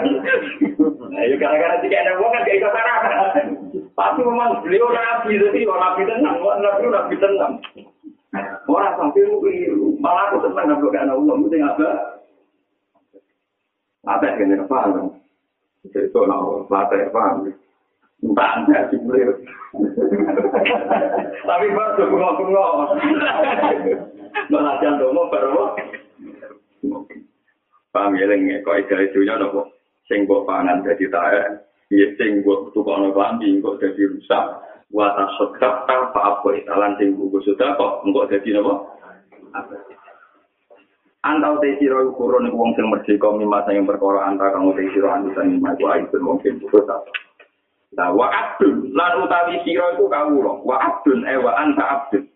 Nah, 1.06 1.22
ya 1.22 1.34
gara-gara 1.38 1.78
tiga 1.78 2.02
anak 2.02 2.18
kan 2.18 2.42
gak 2.42 2.56
ikut 2.58 2.72
sarapan. 2.74 3.46
Tapi 3.94 4.20
memang 4.26 4.58
beliau 4.66 4.90
nabi, 4.90 5.38
jadi 5.38 5.62
orang 5.70 5.82
nabi 5.86 6.02
tenang, 6.10 6.36
orang 6.42 6.82
nabi 6.90 7.14
tenang. 7.14 7.52
Orang 8.66 8.94
sampai 8.98 9.22
keliru, 9.22 9.94
malah 10.02 10.34
aku 10.34 10.50
tenang 10.50 10.66
nabi 10.66 10.90
gak 10.90 11.06
ada 11.06 11.14
uang, 11.14 11.46
itu 11.46 11.56
apa? 11.62 11.88
Apa 14.02 14.24
yang 14.26 14.34
kena 14.42 14.66
paham? 14.66 15.14
Itu 15.86 16.20
lah, 16.26 16.42
latih 16.66 17.06
paham. 17.14 17.54
Anda 18.22 18.86
sih 18.86 18.98
Tapi 21.42 21.66
baru 21.74 22.04
bengok-bengok. 22.06 22.70
malah 24.48 24.80
jantung 24.80 25.12
mau 25.12 25.28
baru 25.28 25.76
paham 27.92 28.16
ya 28.16 28.24
lagi 28.24 28.64
kok 28.64 28.78
ide 28.80 29.12
itunya 29.12 29.36
nopo? 29.36 29.68
Sing 30.08 30.24
buat 30.24 30.48
pangan 30.48 30.80
jadi 30.82 31.06
tae. 31.12 31.44
Ya 31.92 32.06
sing 32.16 32.40
buat 32.40 32.72
tukang 32.72 33.04
nopo 33.04 33.20
kok 33.20 33.78
jadi 33.84 34.02
rusak. 34.08 34.44
Buat 34.92 35.12
asok 35.16 35.60
apa 35.60 36.20
apa 36.20 36.48
italan 36.56 36.96
sing 36.96 37.16
buku 37.16 37.44
sudah 37.44 37.76
kok 37.76 38.02
enggak 38.08 38.38
jadi 38.38 38.58
nopo? 38.58 38.88
Antau 41.22 41.60
te 41.62 41.78
siro 41.78 42.10
ukuran 42.10 42.50
wong 42.50 42.74
sing 42.74 42.88
merdeka 42.90 43.30
mimasa 43.30 43.70
yang 43.70 43.86
perkara 43.86 44.26
antara 44.26 44.58
kamu 44.58 44.74
te 44.74 44.90
siro 44.90 45.06
antusan 45.12 45.54
mimasa 45.54 45.78
itu 45.78 45.86
aibun 45.86 46.22
mungkin 46.24 46.58
buku 46.58 46.82
satu. 46.82 47.12
Nah, 47.92 48.08
wa 48.16 48.24
abdun, 48.32 48.96
lan 48.96 49.20
utawi 49.20 49.60
siro 49.68 49.92
itu 49.92 50.08
kawulo, 50.08 50.64
wa 50.64 50.80
abdun, 50.80 51.28
eh 51.28 51.36
wa 51.36 51.52
anta 51.60 51.84
abdun. 51.84 52.32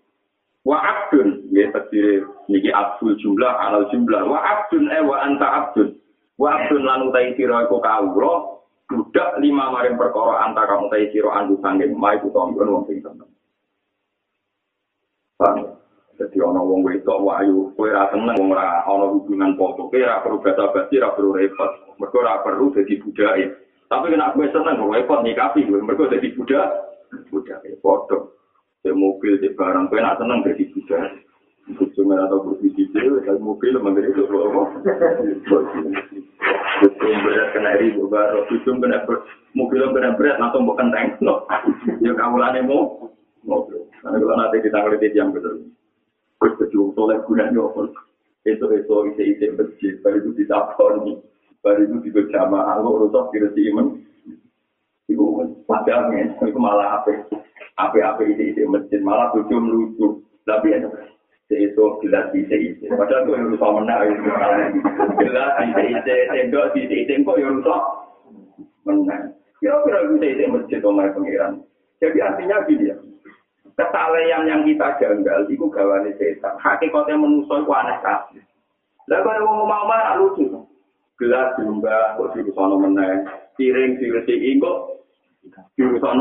wa 0.66 0.82
abdun 0.82 1.46
ya 1.54 1.70
tadi 1.70 2.26
niki 2.50 2.74
abdul 2.74 3.14
jumlah 3.22 3.54
alal 3.54 3.86
jumlah 3.94 4.26
wa 4.26 4.42
abdun 4.42 4.90
eh 4.90 4.98
wa 4.98 5.22
anta 5.22 5.46
abdun 5.46 5.94
wa 6.42 6.58
abdun 6.58 6.82
lan 6.82 7.06
utai 7.06 7.38
sira 7.38 7.70
iku 7.70 7.78
kawula 7.78 8.58
budak 8.90 9.38
lima 9.38 9.70
maring 9.70 9.94
perkara 9.94 10.42
anta 10.42 10.66
kamu 10.66 10.90
utai 10.90 11.06
sira 11.14 11.30
andu 11.38 11.54
sanging 11.62 11.94
mai 11.94 12.18
ku 12.18 12.34
tombon 12.34 12.66
wong 12.66 12.84
sing 12.90 12.98
seneng 12.98 13.30
Jadi 16.16 16.40
ana 16.40 16.64
wong 16.64 16.80
wedok 16.80 17.20
wayu, 17.20 17.76
kowe 17.76 17.92
ra 17.92 18.08
seneng 18.08 18.40
wong 18.40 18.56
ora 18.56 18.88
ana 18.88 19.04
hubungan 19.12 19.52
foto, 19.52 19.92
kowe 19.92 20.00
ora 20.00 20.24
perlu 20.24 20.40
basa 20.40 20.72
basi, 20.72 20.96
ora 20.96 21.12
perlu 21.12 21.36
repot. 21.36 21.68
Mergo 22.00 22.24
ora 22.24 22.40
perlu 22.40 22.72
dadi 22.72 22.96
budake. 23.04 23.44
Tapi 23.86 24.18
nek 24.18 24.34
kowe 24.34 24.46
seneng 24.50 24.82
kok 24.82 24.92
repot 24.92 25.20
nikapi 25.22 25.66
kowe, 25.66 25.78
mergo 25.78 26.10
dadi 26.10 26.34
budak, 26.34 26.68
budake 27.30 27.78
foto. 27.78 28.34
di 28.86 28.94
mobil 28.94 29.42
di 29.42 29.50
barang 29.50 29.90
kue 29.90 29.98
nak 29.98 30.22
seneng 30.22 30.46
jadi 30.46 30.62
budak. 30.70 31.26
Cuma 31.98 32.14
atau 32.22 32.46
berbiji 32.46 32.86
itu 32.86 33.18
dari 33.26 33.42
mobil 33.42 33.74
mengenai 33.82 34.14
itu 34.14 34.22
apa? 34.22 34.62
Betul 36.78 37.12
berat 37.26 37.48
kena 37.50 37.74
ribu 37.82 38.06
baru. 38.06 38.46
Betul 38.46 38.78
kena 38.78 39.02
mobil 39.58 39.82
kena 39.90 40.14
berat 40.14 40.38
langsung 40.38 40.62
bukan 40.62 40.94
tank 40.94 41.18
no. 41.18 41.42
Ya 41.98 42.14
kamu 42.14 42.38
lane 42.38 42.62
mau. 42.62 43.10
Mobil 43.42 43.82
karena 44.02 44.22
kalau 44.22 44.38
nanti 44.38 44.62
kita 44.62 44.78
ngeliat 44.78 45.02
itu 45.02 45.18
yang 45.18 45.30
betul 45.34 45.66
terus 46.38 46.54
betul 46.62 46.94
soleh 46.94 47.18
gunanya 47.26 47.58
apa? 47.58 47.90
Itu 48.46 48.66
itu 48.70 48.94
isi 49.10 49.22
isi 49.34 49.46
masjid 49.50 49.98
baru 50.06 50.22
itu 50.22 50.30
ditapon 50.38 51.18
baru 51.66 51.82
itu 51.90 51.96
juga 52.06 52.30
jamaah 52.30 52.78
lo 52.78 53.10
rusak 53.10 53.34
kira 53.34 53.50
sih 53.58 53.74
iman 53.74 53.98
itu 55.10 55.22
padahal 55.66 56.14
itu 56.14 56.58
malah 56.62 57.02
apa 57.02 57.26
apa-apa 57.76 58.24
ide-ide 58.24 58.64
masjid 58.64 59.00
malah 59.04 59.28
tujuh 59.36 59.60
melucu. 59.60 60.24
Tapi 60.48 60.72
ya, 60.72 60.88
itu 61.52 61.84
gelas 62.02 62.32
ide-ide. 62.32 62.88
Padahal 62.88 63.28
itu 63.28 63.30
yang 63.36 63.44
rusak 63.52 63.70
menang. 63.76 64.08
Gelas 65.20 65.50
ide-ide, 65.60 66.16
tendok 66.32 66.72
ide-ide, 66.72 67.14
kok 67.20 67.36
yang 67.36 67.60
rusak 67.60 67.82
menang. 68.88 69.22
Kira-kira 69.60 69.98
ide-ide 70.08 70.44
masjid 70.48 70.80
omai 70.80 71.12
pengiran. 71.12 71.60
Jadi 72.00 72.18
artinya 72.20 72.64
gini 72.64 72.92
ya. 72.92 72.96
Kesalehan 73.76 74.48
yang 74.48 74.64
kita 74.64 74.96
janggal, 74.96 75.44
itu 75.52 75.68
gawane 75.68 76.16
setan. 76.16 76.56
Hakikatnya 76.56 77.20
manusia 77.20 77.60
itu 77.60 77.72
aneh 77.76 77.98
kasih. 78.00 78.40
Lah 79.12 79.20
kalau 79.20 79.68
mau 79.68 79.84
mau 79.84 80.16
lucu. 80.16 80.55
Gelas 81.16 81.56
diumbah, 81.56 82.20
kok 82.20 82.36
dirusak 82.36 82.76
menang. 82.76 83.24
Piring 83.56 83.96
diresiin 83.96 84.60
kok 84.60 84.78
dirusak 85.74 86.12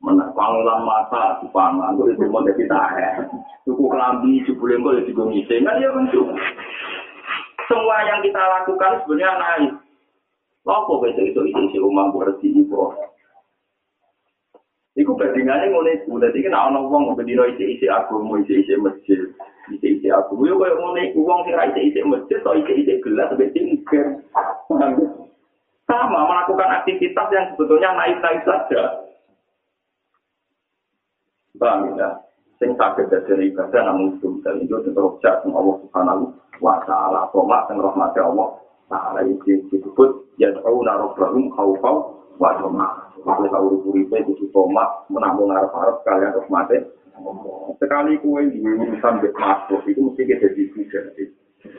menang 0.00 0.32
pangulan 0.32 0.80
mata 0.80 1.36
di 1.44 1.46
pangan 1.52 1.92
gue 2.00 2.16
itu 2.16 2.24
mau 2.32 2.40
jadi 2.42 2.64
tahe. 2.64 3.28
Suku 3.68 3.84
kelambi 3.92 4.40
jebule 4.48 4.80
gue 4.80 5.04
jadi 5.04 5.10
gue 5.12 5.60
kan 5.60 5.76
ya 5.76 5.88
bentuk 5.92 6.26
semua 7.70 7.96
yang 8.02 8.18
kita 8.24 8.40
lakukan 8.40 9.04
sebenarnya 9.04 9.30
naik. 9.38 9.72
Lopo 10.66 11.00
besok 11.00 11.22
itu 11.22 11.40
itu 11.46 11.60
isi 11.70 11.78
rumah 11.78 12.10
bersih 12.10 12.50
itu. 12.50 12.76
Iku 14.98 15.14
bandingannya 15.14 15.70
mulai 15.70 16.02
itu. 16.02 16.18
Jadi 16.18 16.38
kan 16.42 16.58
orang 16.58 16.82
ngomong 16.90 17.14
berdino 17.14 17.46
isi 17.46 17.78
isi 17.78 17.86
aku 17.86 18.18
mau 18.26 18.42
isi 18.42 18.58
isi 18.58 18.74
masjid, 18.74 19.22
isi 19.70 19.86
isi 20.02 20.08
aku. 20.10 20.42
Yo 20.42 20.58
kayak 20.58 20.82
mulai 20.82 21.14
uang 21.14 21.46
kira 21.46 21.70
isi 21.70 21.94
isi 21.94 22.00
masjid 22.02 22.42
atau 22.42 22.58
isi 22.58 22.82
isi 22.82 22.98
gelas 22.98 23.30
sampai 23.30 23.54
tinggal. 23.54 24.18
Sama 25.86 26.20
melakukan 26.26 26.82
aktivitas 26.82 27.28
yang 27.30 27.46
sebetulnya 27.54 27.90
naik 27.94 28.18
naik 28.18 28.42
saja. 28.42 28.82
Paham 31.58 31.94
ya? 31.94 32.10
Sing 32.58 32.74
sakit 32.74 33.08
dari 33.10 33.50
ibadah 33.50 33.80
namun 33.88 34.18
itu 34.18 34.42
dan 34.42 34.58
itu 34.60 34.74
terus 34.84 35.22
sama 35.22 35.54
Allah 35.54 35.76
Subhanahu 35.86 36.24
wa 36.58 36.76
taala. 36.84 37.30
Tomat 37.30 37.70
dan 37.70 37.78
rahmat 37.78 38.14
Allah 38.18 38.58
taala 38.90 39.22
itu 39.22 39.64
disebut 39.70 40.34
ya 40.36 40.50
tahu 40.60 40.82
naruh 40.82 41.14
rahum 41.14 41.46
wa 42.40 42.56
tomat. 42.56 43.12
Kalau 43.20 43.52
tahu 43.52 43.92
uripe 43.92 44.16
itu 44.16 44.48
tomat 44.48 45.04
menambung 45.12 45.52
araf-araf 45.52 46.00
kalian 46.08 46.32
rahmate. 46.32 46.88
Sekali 47.76 48.16
kue 48.24 48.48
di 48.48 48.64
urusan 48.64 49.20
bek 49.20 49.36
makhluk 49.36 49.84
itu 49.84 50.00
mesti 50.00 50.24
kita 50.24 50.48
jadi 50.48 50.62
juga. 50.72 51.00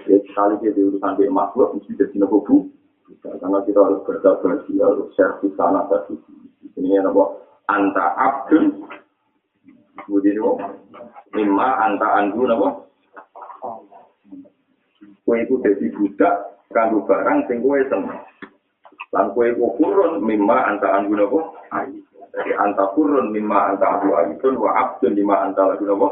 Ya, 0.06 0.18
sekali 0.22 0.62
kita 0.62 0.78
di 0.78 0.82
urusan 0.86 1.18
bek 1.18 1.34
makhluk 1.34 1.82
mesti 1.82 1.98
jadi 1.98 2.16
nopo 2.22 2.46
Karena 3.22 3.60
kita 3.68 3.80
harus 3.82 4.06
bersabar, 4.08 4.64
harus 4.64 5.10
servis 5.18 5.52
sana 5.58 5.84
tadi. 5.90 6.16
Ini 6.80 7.04
apa? 7.04 7.24
Anta 7.68 8.06
abdun 8.16 8.88
Budi 10.08 10.34
itu 10.34 10.56
lima 11.36 11.68
anta 11.84 12.08
andu 12.22 12.48
napa? 12.48 12.88
Kue 15.22 15.38
itu 15.44 15.60
jadi 15.62 15.86
budak 15.94 16.36
kanggo 16.72 17.04
barang 17.06 17.46
sing 17.50 17.60
kue 17.62 17.82
seneng. 17.92 18.31
Lan 19.12 19.36
kue 19.36 19.52
ku 19.56 19.76
kurun 19.76 20.24
mimma 20.24 20.72
anta 20.72 20.88
andu 20.96 21.16
napa? 21.16 21.40
Jadi 22.32 22.52
anta 22.56 22.84
kurun 22.96 23.32
mimma 23.36 23.76
anta 23.76 23.86
andu 24.00 24.16
ayun 24.16 24.56
wa 24.56 24.72
abdun 24.76 25.14
lima 25.16 25.36
anta 25.48 25.68
lagu 25.68 25.84
napa? 25.84 26.08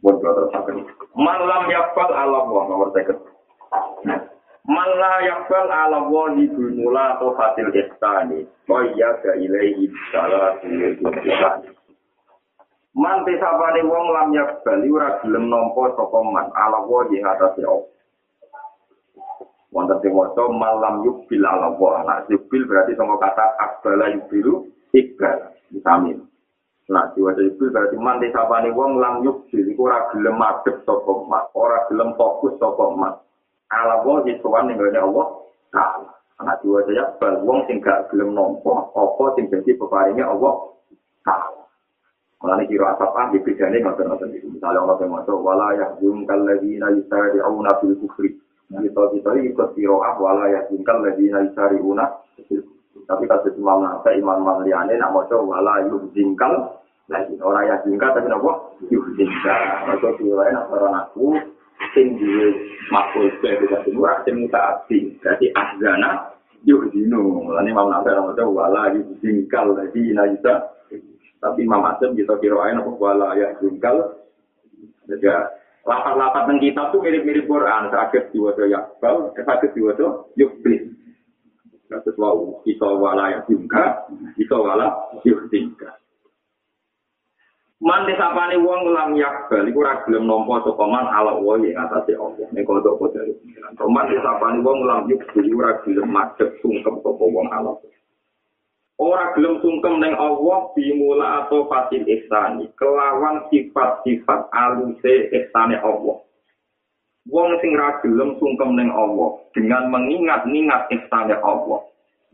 Buat 0.00 0.16
brother 0.22 0.48
sakit. 0.54 0.80
Malam 1.12 1.68
yakfal 1.68 2.08
Allah 2.08 2.42
nomor 2.48 2.88
seket. 2.96 3.20
Mala 4.70 5.24
yakbal 5.26 5.66
ala 5.66 5.98
wali 6.06 6.46
bunula 6.52 7.16
atau 7.18 7.34
hasil 7.34 7.72
ihsani. 7.74 8.44
Kaya 8.68 9.18
ga 9.18 9.32
ilaihi 9.34 9.90
salah 10.14 10.54
Man 12.90 13.22
tisapane 13.26 13.82
wong 13.86 14.06
lam 14.14 14.28
yak 14.34 14.62
bali 14.66 14.90
ora 14.90 15.18
gelem 15.22 15.46
nampa 15.50 15.94
sapa 15.94 16.18
man 16.26 16.50
ala 16.54 16.86
wa 16.86 17.02
di 17.10 17.18
atas 17.22 17.54
ya. 17.58 17.70
Wonten 19.70 20.02
sing 20.02 20.10
maca 20.10 20.50
malam 20.50 21.06
yubil 21.06 21.46
ala 21.46 21.70
wa. 21.78 22.02
Nah, 22.02 22.26
yubil 22.26 22.66
berarti 22.66 22.98
sama 22.98 23.14
kata 23.22 23.54
akbala 23.58 24.10
yubilu 24.10 24.66
ikbal. 24.90 25.54
Vitamin. 25.70 26.26
Nah, 26.90 27.06
diwaca 27.14 27.38
yubil 27.38 27.70
berarti 27.70 27.94
man 27.94 28.18
tisapane 28.18 28.74
wong 28.74 28.98
lam 28.98 29.22
yubil 29.22 29.62
iku 29.70 29.86
ora 29.86 30.10
gelem 30.10 30.34
madhep 30.42 30.82
sapa 30.82 31.12
man, 31.22 31.46
ora 31.54 31.86
gelem 31.86 32.18
fokus 32.18 32.58
sapa 32.58 32.84
man. 32.98 33.14
Ala 33.70 34.02
wa 34.02 34.26
di 34.26 34.34
sowan 34.42 34.66
ning 34.66 34.82
Allah 34.82 35.26
Ta'ala. 35.70 36.10
Nah, 36.42 36.58
diwaca 36.58 36.90
ya 36.90 37.06
wong 37.46 37.70
sing 37.70 37.78
gak 37.78 38.10
gelem 38.10 38.34
nampa 38.34 38.90
apa 38.90 39.24
sing 39.38 39.46
dadi 39.54 39.70
peparinge 39.78 40.26
Allah 40.26 40.74
Ta'ala. 41.22 41.62
Mulane 42.42 42.64
kira 42.66 42.96
asap 42.96 43.12
ah 43.14 43.28
dibedane 43.30 43.84
ngoten-ngoten 43.84 44.32
iki. 44.32 44.48
Misale 44.48 44.80
ana 44.80 44.96
sing 44.96 45.12
maca 45.12 45.30
wala 45.36 45.76
yahzum 45.76 46.24
kalladzina 46.26 46.88
yusari'una 46.90 47.78
fil 47.78 47.94
kufri. 48.00 48.34
Kita 48.70 49.02
kita 49.10 49.30
ikut 49.34 49.68
kira 49.74 49.96
ah 49.98 50.14
wala 50.14 50.46
yahzum 50.46 50.86
kalladzina 50.86 51.42
yusari'una 51.42 52.06
Tapi 53.10 53.24
kalau 53.26 53.50
Imam 53.58 53.82
Nawawi 53.82 54.22
Imam 54.22 54.46
Maliane 54.46 54.94
nak 54.94 55.10
maca 55.10 55.34
wala 55.42 55.82
yahzum 55.82 56.38
kal 56.38 56.80
lagi. 57.10 57.34
Orang 57.42 57.66
ya 57.66 57.76
jingka 57.82 58.14
tapi 58.14 58.30
apa 58.30 58.52
yuk 58.86 59.06
jingka 59.18 59.56
atau 59.90 60.14
diwain 60.16 60.54
orang 60.54 60.94
aku 61.02 61.34
sing 61.92 62.14
duwe 62.16 62.54
makul 62.94 63.26
sebagai 63.38 63.66
kita 63.66 63.78
semua 63.82 64.22
sing 64.22 64.46
mutaati 64.46 64.98
jadi 65.18 65.46
ahzana 65.58 66.30
yuk 66.62 66.86
dino 66.94 67.50
ini 67.50 67.70
mau 67.74 67.90
nafsu 67.90 68.14
orang 68.14 68.30
itu 68.30 68.44
wala 68.54 68.82
yuk 68.94 69.06
jingkal 69.20 69.74
lagi 69.74 70.14
bisa. 70.14 70.54
Tapi 71.40 71.64
Imam 71.64 71.82
Asim 71.88 72.12
kita 72.14 72.36
kirain 72.38 72.78
apa 72.78 72.90
wala 72.94 73.34
ya 73.34 73.58
jingkal 73.58 74.14
jadi 75.10 75.50
lapat-lapat 75.90 76.42
tentang 76.46 76.62
kitab 76.62 76.86
tuh 76.94 77.02
mirip-mirip 77.02 77.50
Quran 77.50 77.90
sakit 77.90 78.30
diwasa 78.30 78.62
yakbal 78.70 79.34
sakit 79.34 79.70
diwasa 79.74 80.30
yukblis 80.38 80.86
Terus 81.90 82.14
wau 82.22 82.62
kita 82.62 82.86
wala 82.86 83.34
ya 83.34 83.38
jingka 83.50 84.06
kita 84.38 84.54
wala 84.54 84.94
yuk 85.26 85.50
jingka 85.50 85.90
Man 87.80 88.04
desapane 88.04 88.60
wong 88.60 88.92
lam 88.92 89.16
yakbal 89.16 89.64
iku 89.64 89.80
ora 89.80 90.04
gelem 90.04 90.28
nampa 90.28 90.60
sapa 90.68 90.84
man 90.84 91.08
ala 91.08 91.40
wa 91.40 91.56
ing 91.56 91.72
atase 91.72 92.12
Allah. 92.12 92.44
Nek 92.52 92.68
kodok 92.68 93.00
kodok 93.00 93.24
pengiran. 93.40 93.72
Man 93.88 94.04
desapane 94.12 94.60
wong 94.60 94.84
lam 94.84 95.08
yakbal 95.08 95.48
iku 95.48 95.64
ora 95.64 95.80
gelem 95.80 96.12
madhep 96.12 96.60
sungkem 96.60 97.00
sapa 97.00 97.24
wong 97.24 97.48
ala. 97.48 97.72
Ora 99.00 99.32
gelem 99.32 99.64
sungkem 99.64 99.96
ning 99.96 100.12
Allah 100.12 100.68
bimula 100.76 101.26
atau 101.44 101.64
fasil 101.72 102.04
ihsani 102.04 102.68
kelawan 102.76 103.48
sifat-sifat 103.48 104.52
aluse 104.52 105.32
ihsane 105.32 105.80
Allah. 105.80 106.20
Wong 107.32 107.50
sing 107.64 107.72
ra 107.80 107.96
gelem 108.04 108.36
sungkem 108.36 108.76
ning 108.76 108.92
Allah 108.92 109.40
dengan 109.56 109.88
mengingat-ingat 109.88 110.92
ihsane 110.92 111.32
Allah. 111.40 111.80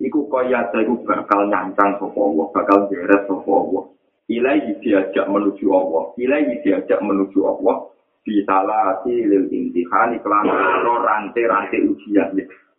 Iku 0.02 0.26
kaya 0.26 0.66
iku 0.74 1.06
bakal 1.06 1.46
nyancang 1.46 2.02
sapa 2.02 2.18
Allah, 2.18 2.46
bakal 2.50 2.90
jeres 2.90 3.22
sapa 3.30 3.46
Allah. 3.48 3.96
ilaihi 4.26 4.74
diajak 4.82 5.26
menuju 5.30 5.66
Allah 5.70 6.10
ilaihi 6.18 6.58
diajak 6.66 6.98
menuju 6.98 7.46
Allah 7.46 7.86
bisalah 8.26 9.06
silil 9.06 9.46
intihani 9.54 10.18
kelawan 10.18 10.82
rantai-rantai 10.82 11.86
ujian 11.86 12.34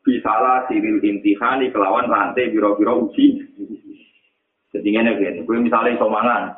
bisalah 0.08 0.64
silil 0.72 1.04
intihani 1.04 1.68
kelawan 1.76 2.08
rantai 2.08 2.48
biro-biro 2.56 3.12
uji. 3.12 3.44
Jadi 4.72 4.88
ini 4.88 5.12
gini 5.20 5.44
gue 5.44 5.58
misalnya 5.60 6.00
iso 6.00 6.08
mangan. 6.08 6.56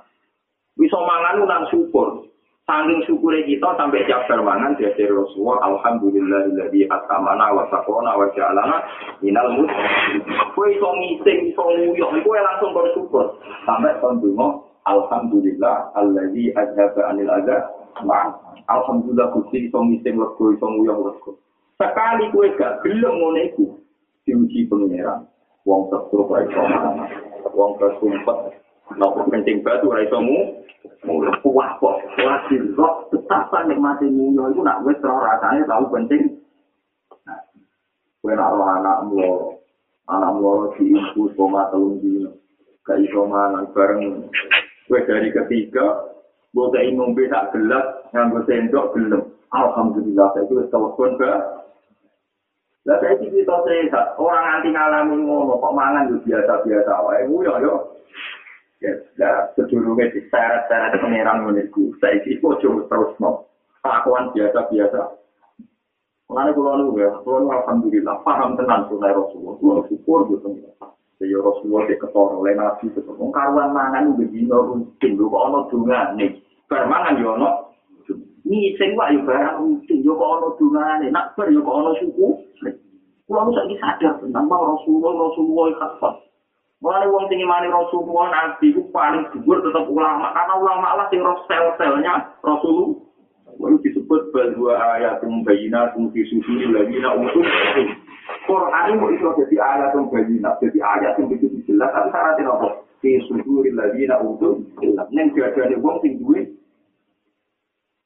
Iso 0.77 0.99
mangan 1.01 1.41
lu 1.41 1.45
nang 1.49 1.65
syukur. 1.73 2.29
Sangking 2.69 3.01
syukurnya 3.09 3.49
kita 3.49 3.65
sampai 3.81 4.05
jabar 4.05 4.45
dia 4.77 4.93
dari 4.93 5.09
Rasulullah 5.09 5.73
Alhamdulillahilladzi 5.73 6.85
atamana 6.85 7.49
wa 7.49 7.65
saqona 7.73 8.13
wa 8.13 8.29
ja'alana 8.37 8.77
minal 9.25 9.57
muslimin. 9.57 10.21
Kowe 10.53 10.69
iso 10.69 10.85
ngising 10.93 11.49
iso 11.49 11.65
nguyok, 11.65 12.21
kowe 12.21 12.37
langsung 12.37 12.77
bersyukur 12.77 13.41
sampai 13.65 13.97
kon 13.97 14.21
Alhamdulillah 14.85 15.97
alladzi 15.97 16.53
adzaba 16.53 17.09
anil 17.09 17.33
adza 17.33 17.57
ma 18.05 18.37
Alhamdulillah 18.69 19.33
Gusti 19.33 19.65
iso 19.65 19.81
ngising 19.81 20.21
lego 20.21 20.53
iso 20.53 20.65
nguyong 20.69 21.09
lego. 21.09 21.41
Sekali 21.79 22.27
kowe 22.35 22.43
gak 22.59 22.83
gelem 22.83 23.15
ngene 23.15 23.41
iku 23.55 23.65
diuji 24.27 24.67
pangeran. 24.67 25.23
Wong 25.63 25.87
terus 25.87 26.11
ora 26.27 26.43
iso 26.43 26.59
Wong 27.55 27.71
kesumpet 27.79 28.59
nopo 28.99 29.23
kencing 29.31 29.63
batu 29.63 29.87
ora 29.87 30.03
iso 30.03 30.19
mu. 30.19 30.59
Mulai 31.07 31.39
kuah 31.39 31.79
kok, 31.79 31.95
kuah 32.19 32.39
dirok, 32.51 33.11
betapa 33.11 33.63
nikmati 33.67 34.11
munyo 34.11 34.51
itu 34.51 34.59
nak 34.63 34.83
wis 34.83 34.99
roh 34.99 35.23
rasanya 35.23 35.67
tahu 35.67 35.91
penting. 35.91 36.39
Kue 38.19 38.35
nak 38.35 38.51
anak 38.59 39.07
mlo, 39.07 39.59
anak 40.11 40.35
mlo 40.35 40.75
di 40.75 40.91
infus 40.91 41.31
koma 41.39 41.71
telung 41.71 41.99
dino, 42.03 42.35
gak 42.83 42.99
iso 42.99 43.23
mangan 43.27 43.71
bareng 43.71 44.27
Kue 44.87 44.99
dari 45.07 45.31
ketiga, 45.31 46.15
buat 46.51 46.75
ingin 46.75 47.15
tak 47.31 47.55
gelas, 47.55 47.85
nganggo 48.11 48.43
sendok 48.47 48.91
gelem. 48.95 49.23
Alhamdulillah, 49.49 50.35
saya 50.35 50.45
itu 50.45 50.67
telepon 50.67 51.15
ke. 51.15 51.31
Lah 52.89 52.97
saya 52.97 53.21
sih 53.21 53.29
kita 53.29 53.53
sehat, 53.69 54.17
orang 54.17 54.41
nanti 54.49 54.73
ngalami 54.73 55.21
ngono, 55.21 55.61
kok 55.61 55.77
mangan 55.77 56.09
itu 56.09 56.25
biasa-biasa, 56.25 57.05
wae 57.05 57.21
ya 57.21 57.53
yo. 57.61 57.73
Ya, 58.81 58.97
ya 59.21 59.29
sedurunge 59.53 60.09
diseret-seret 60.09 60.97
pengiran 60.97 61.45
menurutku, 61.45 61.93
saya 62.01 62.17
sih 62.25 62.41
kok 62.41 62.57
terus 62.65 63.13
no. 63.21 63.45
Kelakuan 63.85 64.33
biasa-biasa. 64.33 65.05
Mengenai 66.33 66.57
pulau 66.57 66.81
nu 66.81 66.97
ya, 66.97 67.13
nu 67.21 67.49
alhamdulillah 67.53 68.25
paham 68.25 68.57
tenan 68.57 68.89
sunai 68.89 69.13
Rasulullah, 69.13 69.53
pulau 69.61 69.85
syukur 69.85 70.25
gitu. 70.33 70.49
Ya 71.19 71.37
Rasulullah 71.37 71.85
di 71.85 71.99
ketor 71.99 72.41
oleh 72.41 72.57
Nabi 72.57 72.89
itu. 72.89 73.05
Karuan 73.05 73.69
mangan 73.75 74.17
begini 74.17 74.49
rutin. 74.49 75.19
Lu 75.19 75.27
kok 75.27 75.45
ono 75.51 75.67
dungane. 75.67 76.41
Bar 76.65 76.87
mangan 76.87 77.21
yo 77.21 77.37
ono. 77.37 77.68
Ngising 78.49 78.97
wae 78.97 79.13
yo 79.13 79.21
barang 79.29 79.61
rutin. 79.61 80.01
Yo 80.01 80.17
kok 80.17 80.31
ono 80.41 80.47
dungane. 80.57 81.13
Nak 81.13 81.37
bar 81.37 81.53
yo 81.53 81.61
kok 81.61 81.77
ono 81.85 81.91
suku. 82.01 82.27
Kulo 83.29 83.53
sak 83.53 83.69
sadar 83.77 84.17
tentang 84.25 84.49
Rasulullah 84.49 85.13
Rasulullah 85.29 85.69
khafat. 85.77 86.15
Mulane 86.81 87.05
wong 87.13 87.29
sing 87.29 87.45
imani 87.45 87.69
Rasulullah 87.69 88.33
Nabi 88.33 88.73
ku 88.73 88.89
paling 88.89 89.29
dhuwur 89.29 89.61
tetep 89.61 89.85
ulama 89.85 90.33
karena 90.33 90.53
ulama 90.57 90.97
lah 90.97 91.05
sing 91.13 91.21
sel-selnya 91.21 92.25
Rasulullah. 92.41 93.05
Lalu 93.59 93.77
disebut 93.85 94.33
bahwa 94.33 94.73
ayat 94.97 95.21
bayina 95.45 95.93
fi 95.93 96.21
suduri 96.31 96.73
lagi 96.73 96.97
nak 96.97 97.21
utuh. 97.21 97.45
Quran 98.49 98.97
ini 98.97 99.07
itu 99.13 99.29
jadi 99.45 99.55
ayat 99.61 99.93
bayina, 100.09 100.57
jadi 100.57 100.79
ayat 100.79 101.13
yang 101.21 101.29
begitu 101.29 101.59
jelas. 101.69 101.91
Tapi 101.93 102.09
syaratnya 102.09 102.49
apa? 102.49 102.81
Fi 103.03 103.19
suduri 103.29 103.69
lagi 103.77 104.09
nak 104.09 104.25
utuh. 104.25 104.57
Neng 105.13 105.37
ada 105.37 105.77
wong 105.77 106.01
sing. 106.01 106.17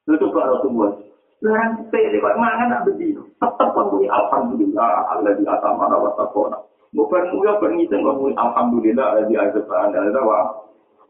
Itu 0.04 0.26
kok 0.32 0.48
Rasulullah. 0.48 1.00
Larang 1.44 1.72
sepele 1.80 2.18
kok 2.24 2.40
mangan 2.40 2.68
nak 2.72 2.84
begitu. 2.88 3.20
Tetap 3.40 3.76
pun 3.76 4.04
alhamdulillah 4.04 5.12
Allah 5.12 5.36
di 5.36 5.44
atas 5.44 5.74
mana 5.76 5.96
wa 6.00 6.12
taqona. 6.16 6.60
Bukan 6.96 7.24
mulia 7.36 7.60
perngitan 7.60 8.04
kok 8.04 8.16
alhamdulillah 8.16 9.06
Allah 9.16 9.26
di 9.28 9.36
atas 9.36 9.64
mana 9.68 10.24
wa 10.24 10.64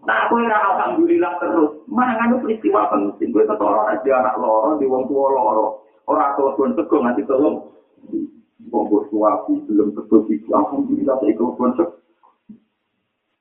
Nah, 0.04 0.28
aku 0.28 0.36
ora 0.36 0.60
alhamdulillah 0.76 1.39
terus. 1.39 1.80
Mangan 1.88 2.36
itu 2.36 2.44
peristiwa 2.44 2.91
penting. 2.91 3.32
Gue 3.32 3.48
ketolong 3.48 3.88
aja 3.88 4.20
anak 4.20 4.36
loro 4.36 4.76
di 4.76 4.84
wong 4.84 5.08
tua 5.08 5.32
loro. 5.32 5.88
Orang 6.12 6.36
tua 6.36 6.52
pun 6.60 6.76
teguh 6.76 7.00
nanti 7.00 7.24
tolong. 7.24 7.72
Wong 8.68 8.86
tua 9.08 9.48
belum 9.48 9.96
teguh 9.96 10.28
itu. 10.28 10.52
Alhamdulillah 10.52 11.16
saya 11.24 11.32
ikut 11.32 11.56
pun 11.56 11.72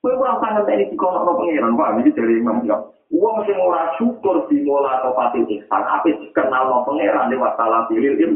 Gue 0.02 0.18
kurang 0.18 0.42
sangat 0.42 0.66
ini 0.66 0.90
di 0.90 0.98
kono 0.98 1.22
no 1.22 1.38
pengiran 1.38 1.78
pak. 1.78 2.02
Ini 2.02 2.10
dari 2.10 2.34
imam 2.42 2.66
ya. 2.66 2.74
Uang 3.14 3.38
mesti 3.38 3.54
ora 3.54 3.94
syukur 3.94 4.50
di 4.50 4.58
mola 4.66 4.98
atau 4.98 5.14
pati 5.14 5.46
ihsan. 5.46 5.82
Apa 5.86 6.10
kenal 6.34 6.74
no 6.74 6.82
pengiran 6.82 7.30
di 7.30 7.38
wasalah 7.38 7.86
pilih 7.86 8.18
ini. 8.18 8.34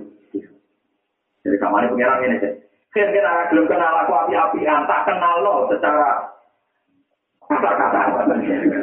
Jadi 1.43 1.57
kamarnya 1.59 1.91
pengiran 1.91 2.23
ini 2.23 2.39
sih. 2.39 2.53
Kira-kira 2.95 3.51
belum 3.51 3.67
kenal 3.67 3.93
aku 4.07 4.15
api-apian. 4.15 4.87
Tak 4.87 5.11
kenal 5.11 5.43
lo 5.43 5.67
secara 5.67 6.31
kata-kata. 7.51 8.01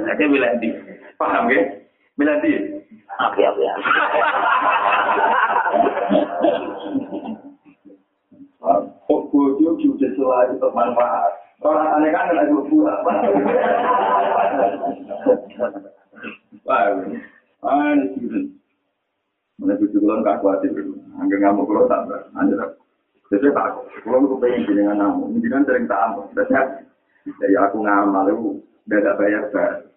Saya 0.03 0.27
bilang 0.27 0.59
di, 0.59 0.75
paham 1.15 1.47
ya? 1.47 1.63
Bilang 2.19 2.39
di, 2.43 2.51
oke 3.15 3.41
oke 3.47 3.63
ya. 3.63 3.75
Kok 9.07 9.21
bodoh 9.31 9.73
juga 9.79 10.07
selalu 10.19 10.59
bermanfaat. 10.59 11.42
Orang 11.63 11.89
aneh 11.95 12.11
kan 12.11 12.35
lagi 12.35 12.51
buat. 12.51 12.97
Wah, 16.67 16.79
ini 17.95 18.07
sih. 18.19 18.43
Mana 19.59 19.79
cucu 19.79 19.95
kulon 20.01 20.25
gak 20.25 20.43
khawatir, 20.43 20.75
angger 21.15 21.39
ngamuk 21.39 21.69
kulon 21.69 21.87
tak 21.87 22.03
ber, 22.09 22.27
anjir. 22.35 22.59
Jadi 23.31 23.47
tak, 23.53 23.79
kulon 24.03 24.27
aku 24.27 24.35
pengen 24.43 24.67
jenengan 24.67 24.99
ngamuk, 24.99 25.39
jenengan 25.39 25.63
sering 25.63 25.85
tak 25.87 26.03
amuk, 26.09 26.25
Jadi 26.35 27.55
aku 27.55 27.77
ngamal 27.79 28.27
itu 28.27 28.59
beda 28.89 29.15
bayar 29.15 29.47
bar. 29.55 29.87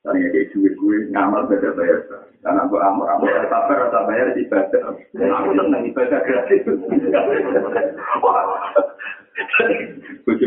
Tanya 0.00 0.32
kayak 0.32 0.54
duit 0.54 0.78
gue 0.78 0.96
ngamal 1.10 1.50
beda 1.50 1.74
bayar 1.74 2.06
bar. 2.06 2.22
Karena 2.38 2.60
aku 2.68 2.76
amor 2.78 3.10
amor 3.10 3.26
sabar 3.50 3.88
rasa 3.88 4.06
bayar 4.06 4.30
di 4.36 4.46
ibadah. 4.46 4.94
Aku 4.94 5.50
seneng 5.58 5.82
ibadah 5.90 6.20
gratis. 6.22 6.62
Kuci 6.62 7.08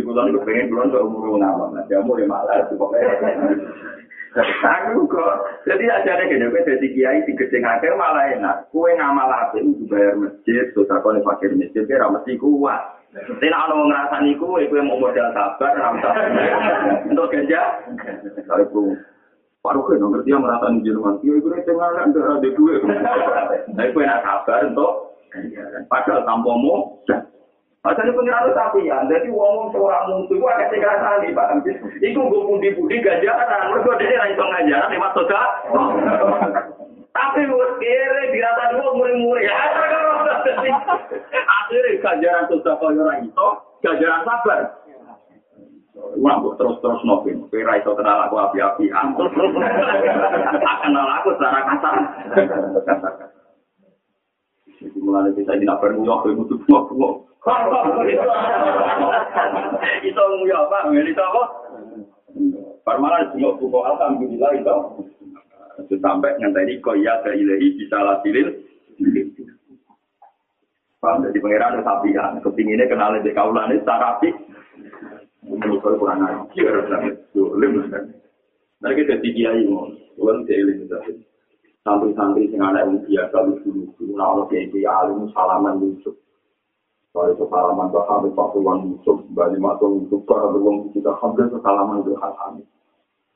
bulan 0.04 0.34
gue 0.34 0.44
pengen 0.46 0.70
bulan 0.70 0.92
ke 0.94 1.00
umur 1.02 1.38
ngamal. 1.40 1.68
Nah, 1.74 1.84
umur 2.04 2.22
ya 2.22 2.28
malah 2.30 2.62
pokoknya. 2.70 3.14
Aku 4.34 5.06
kok, 5.06 5.62
jadi 5.70 6.02
ajarnya 6.02 6.26
gini, 6.26 6.50
gue 6.50 6.66
jadi 6.66 6.88
kiai 6.90 7.22
di 7.22 7.38
gedeng 7.38 7.70
akhir 7.70 7.94
malah 7.94 8.34
enak. 8.34 8.66
Kue 8.74 8.90
ngamal 8.98 9.30
apa 9.30 9.62
itu 9.62 9.86
bayar 9.86 10.18
masjid, 10.18 10.74
terus 10.74 10.90
aku 10.90 11.14
nih 11.14 11.22
fakir 11.22 11.54
masjid, 11.54 11.86
kira 11.86 12.10
mesti 12.10 12.42
kuat. 12.42 12.82
Tapi 13.14 13.46
nak 13.46 13.70
ono 13.70 13.94
ngrasani 13.94 14.34
ku 14.42 14.58
iku 14.58 14.82
mau 14.82 14.98
modal 14.98 15.30
sabar 15.38 15.78
ramsa. 15.78 16.10
Untuk 17.06 17.30
ganja. 17.30 17.62
Kalau 18.50 18.66
itu 18.66 18.84
Paruh 19.64 19.80
kan 19.88 19.96
ngerti 19.96 20.34
yang 20.34 20.42
ngrasani 20.42 20.82
Jerman. 20.82 21.22
Yo 21.22 21.38
iku 21.38 21.54
nek 21.54 21.64
tengah 21.70 22.10
ndak 22.10 22.26
ada 22.26 22.50
duit. 22.58 22.82
Kowe 23.94 24.02
nak 24.02 24.26
sabar 24.26 24.66
untuk 24.66 25.14
padahal 25.88 26.26
tanpamu 26.26 27.06
Asal 27.84 28.16
pengiran 28.16 28.48
sapian, 28.56 29.12
jadi 29.12 29.28
uang 29.28 29.76
seorang 29.76 30.08
musuh 30.08 30.40
itu 30.40 30.48
agak 30.48 30.72
sekarang 30.72 31.20
nih 31.20 31.36
pak. 31.36 31.68
Iku 32.00 32.32
gue 32.32 32.48
pundi-pundi 32.48 33.04
ganjaran, 33.04 33.76
mereka 33.76 34.00
dia 34.00 34.88
lewat 34.88 35.12
soda. 35.12 35.44
Tapi 37.12 37.44
gue 37.44 37.68
kere 37.84 38.24
dirasa 38.32 38.72
dua. 38.72 38.88
Akhirnya 41.44 42.00
ganjaran 42.00 42.48
soda 42.48 42.72
kau 42.80 42.88
orang 42.88 43.28
itu, 43.28 43.48
sabar. 43.84 44.60
Wah, 46.24 46.40
terus-terus 46.56 47.04
nopin. 47.04 47.52
Kira 47.52 47.84
itu 47.84 47.92
kenal 48.00 48.32
aku 48.32 48.40
api-api. 48.48 48.96
Kenal 50.88 51.08
aku 51.20 51.36
secara 51.36 51.68
kasar. 51.68 51.96
Mulai 55.04 55.36
kita 55.36 55.52
aku 55.52 56.32
butuh 56.32 56.64
buah-buah. 56.64 57.33
Itu 60.08 60.24
nguya 60.24 60.64
apa? 60.64 60.88
Itu 60.96 61.20
apa? 61.20 61.44
Parmala 62.84 63.32
juga 63.36 63.56
buku 63.60 63.80
alhamdulillah 63.80 64.52
itu. 64.60 64.76
Itu 65.88 65.96
sampai 66.00 66.36
ngenteni 66.40 66.80
koya 66.84 67.24
ke 67.24 67.32
ilahi 67.36 67.68
bisa 67.80 68.00
lasilin. 68.00 68.48
Paham 71.04 71.28
jadi 71.28 71.40
pangeran 71.44 71.84
sapian. 71.84 72.40
Kepinginnya 72.40 72.88
kenal 72.88 73.20
di 73.20 73.36
kaulan 73.36 73.76
ini 73.76 73.84
secara 73.84 74.16
apik. 74.20 74.36
Menurut 75.44 75.84
saya 75.84 76.00
kurang 76.00 76.24
ajar. 76.24 76.76
Dolim. 77.36 77.92
Nah 78.80 78.92
kita 78.96 79.20
kiai 79.20 79.68
mau. 79.68 79.92
Tuhan 80.16 80.48
seiling 80.48 80.88
Santri-santri 81.84 82.48
yang 82.48 82.72
ada 82.72 82.88
yang 82.88 82.96
biasa 83.04 83.44
lucu-lucu. 83.44 84.16
Nah, 84.16 84.32
kalau 84.32 84.48
kayak 84.48 84.72
alim 84.72 85.28
salaman 85.36 85.84
lucu. 85.84 86.16
Soalnya 87.14 87.38
kesalaman 87.38 87.94
Mbak 87.94 88.06
Hamid 88.10 88.34
Pak 88.34 88.50
Puluhan 88.58 88.90
Yusuf, 88.90 89.22
Mbak 89.30 89.54
Lima 89.54 89.78
Tung 89.78 90.02
Yusuf, 90.02 90.26
Pak 90.26 90.50
Beruang 90.50 90.90
kita 90.98 91.14
hampir 91.22 91.46
kesalaman 91.46 92.02
Pak 92.02 92.34
Hamid. 92.42 92.66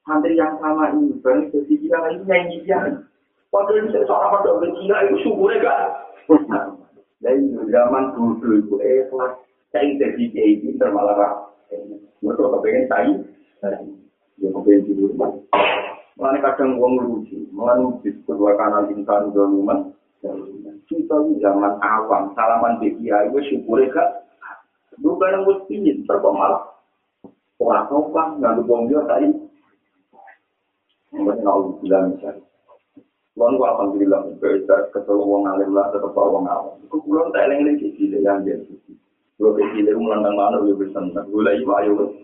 Santri 0.02 0.34
yang 0.34 0.58
sama 0.58 0.90
ini, 0.98 1.14
berarti 1.22 1.54
jadi 1.54 1.76
dia 1.78 2.00
ini 2.10 2.24
nyanyi 2.26 2.58
dia. 2.66 2.80
Padahal 3.54 3.86
ini 3.86 4.02
seorang 4.08 4.34
pada 4.34 4.52
berkira 4.58 4.98
itu 5.06 5.16
syukurnya 5.30 5.62
kan. 5.62 5.90
Dari 7.24 7.44
zaman 7.70 8.14
dulu 8.18 8.62
itu 8.62 8.76
ikhlas, 8.82 9.34
saya 9.70 9.90
jadi 10.00 10.24
kiai 10.32 10.58
pinter 10.64 10.90
malah 10.90 11.46
Mereka 12.24 12.40
kepengen 12.40 12.86
saya, 12.90 13.14
dia 14.42 14.50
kepengen 14.54 14.86
tidur. 14.90 15.12
Mulai 16.18 16.42
kadang 16.42 16.82
uang 16.82 16.94
lucu, 17.04 17.46
mulai 17.54 17.78
disebut 18.02 18.38
dua 18.42 18.58
kanan 18.58 18.90
insan 18.90 19.30
doluman, 19.36 19.94
kita 20.88 21.16
zaman 21.44 21.74
awam, 21.84 22.34
salaman 22.34 22.82
di 22.82 22.90
kiai, 22.98 23.30
gue 23.30 23.44
syukur 23.52 23.84
ya 23.84 24.06
Gue 24.98 25.14
barang 25.14 25.46
gue 25.46 25.58
pingin, 25.70 26.02
terkok 26.10 26.34
malah. 26.34 26.74
Orang 27.62 27.86
sopan, 27.90 28.42
nggak 28.42 28.54
ada 28.58 28.62
bom 28.66 28.90
dia 28.90 29.02
tadi. 29.06 29.30
Mungkin 31.14 31.46
aku 31.46 31.86
bilang 31.86 32.18
misalnya. 32.18 32.42
Kulon 33.38 33.62
gue 33.62 33.68
alhamdulillah, 33.70 34.20
bisa 34.42 34.76
ketemu 34.90 35.22
wong 35.22 35.46
alim 35.46 35.70
lah, 35.78 35.94
tetap 35.94 36.18
wong 36.18 36.50
awam. 36.50 36.82
Gue 36.90 36.98
kulon 37.06 37.30
tak 37.30 37.46
eleng 37.46 37.70
lagi 37.70 37.94
sih, 37.94 38.10
yang 38.10 38.42
dia. 38.42 38.58
Gue 39.38 39.54
kecil, 39.54 39.86
gue 39.86 40.02
melandang 40.02 40.34
mana, 40.34 40.58
gue 40.66 40.74
bisa 40.74 40.98
nang. 40.98 41.30
Gue 41.30 41.46
lagi 41.46 41.62
ayo, 41.62 42.18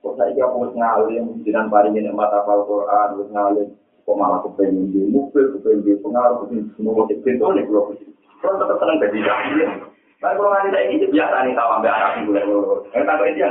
kok 0.00 0.16
saya 0.16 0.32
ngalim, 0.48 1.44
jangan 1.44 1.68
paringin 1.68 2.08
mata 2.16 2.40
Al-Quran, 2.40 3.08
gue 3.20 3.26
ngalim. 3.36 3.68
Kok 4.02 4.18
malah 4.18 4.42
kepengen 4.42 4.90
di 4.90 5.06
mobil, 5.10 5.44
kepengen 5.58 5.86
di 5.86 5.92
pengaruh, 6.02 6.42
kepengen 6.42 6.66
di 6.66 6.70
semua 6.74 6.92
motif 6.98 7.18
pintu 7.22 7.46
nih 7.54 7.62
kalau 7.66 7.82
ke 7.90 8.02
sini. 8.02 8.12
Kalau 8.42 8.58
tetap 8.58 8.76
seneng 8.82 8.98
jadi 8.98 9.18
dahil. 9.22 9.70
Tapi 10.18 10.34
kalau 10.38 10.50
nanti 10.54 10.70
saya 10.74 10.84
ini 10.90 11.06
biasa 11.06 11.36
nih 11.46 11.54
sama 11.54 11.72
ambil 11.78 11.94
arah 11.94 12.10
yang 12.14 12.24
boleh 12.26 12.42
boleh. 12.46 12.78
Yang 12.94 13.04
tak 13.06 13.18
dia. 13.34 13.50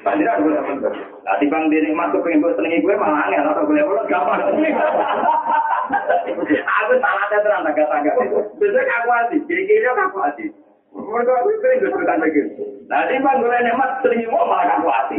Tadi 0.00 0.22
kan 0.24 0.42
boleh 0.42 0.60
boleh. 0.64 0.92
Nanti 1.22 1.44
bang 1.46 1.64
dia 1.70 1.90
masuk 1.94 2.20
pengen 2.24 2.42
gue 2.42 2.52
senengi 2.58 2.82
gue 2.82 2.94
malah 2.96 3.28
angin 3.28 3.46
atau 3.46 3.68
boleh 3.68 3.82
boleh 3.86 4.02
gampang. 4.10 4.40
Aku 6.50 6.92
salah 6.98 7.22
ada 7.28 7.38
terang 7.42 7.66
agak 7.66 7.86
agak. 7.90 8.14
Biasanya 8.58 8.94
aku 9.02 9.08
hati, 9.14 9.36
kiri-kiri 9.46 9.86
aku 9.86 10.18
hati. 10.18 10.44
Mereka 10.90 11.30
aku 11.30 11.48
sering 11.62 11.78
gue 11.86 11.90
suka 11.94 12.14
begitu. 12.18 12.62
Nanti 12.90 13.14
bang 13.22 13.36
gue 13.38 13.58
nih 13.62 13.74
mas 13.78 13.92
senengi 14.02 14.26
gue 14.26 14.42
malah 14.42 14.66
aku 14.80 14.88
hati. 14.90 15.18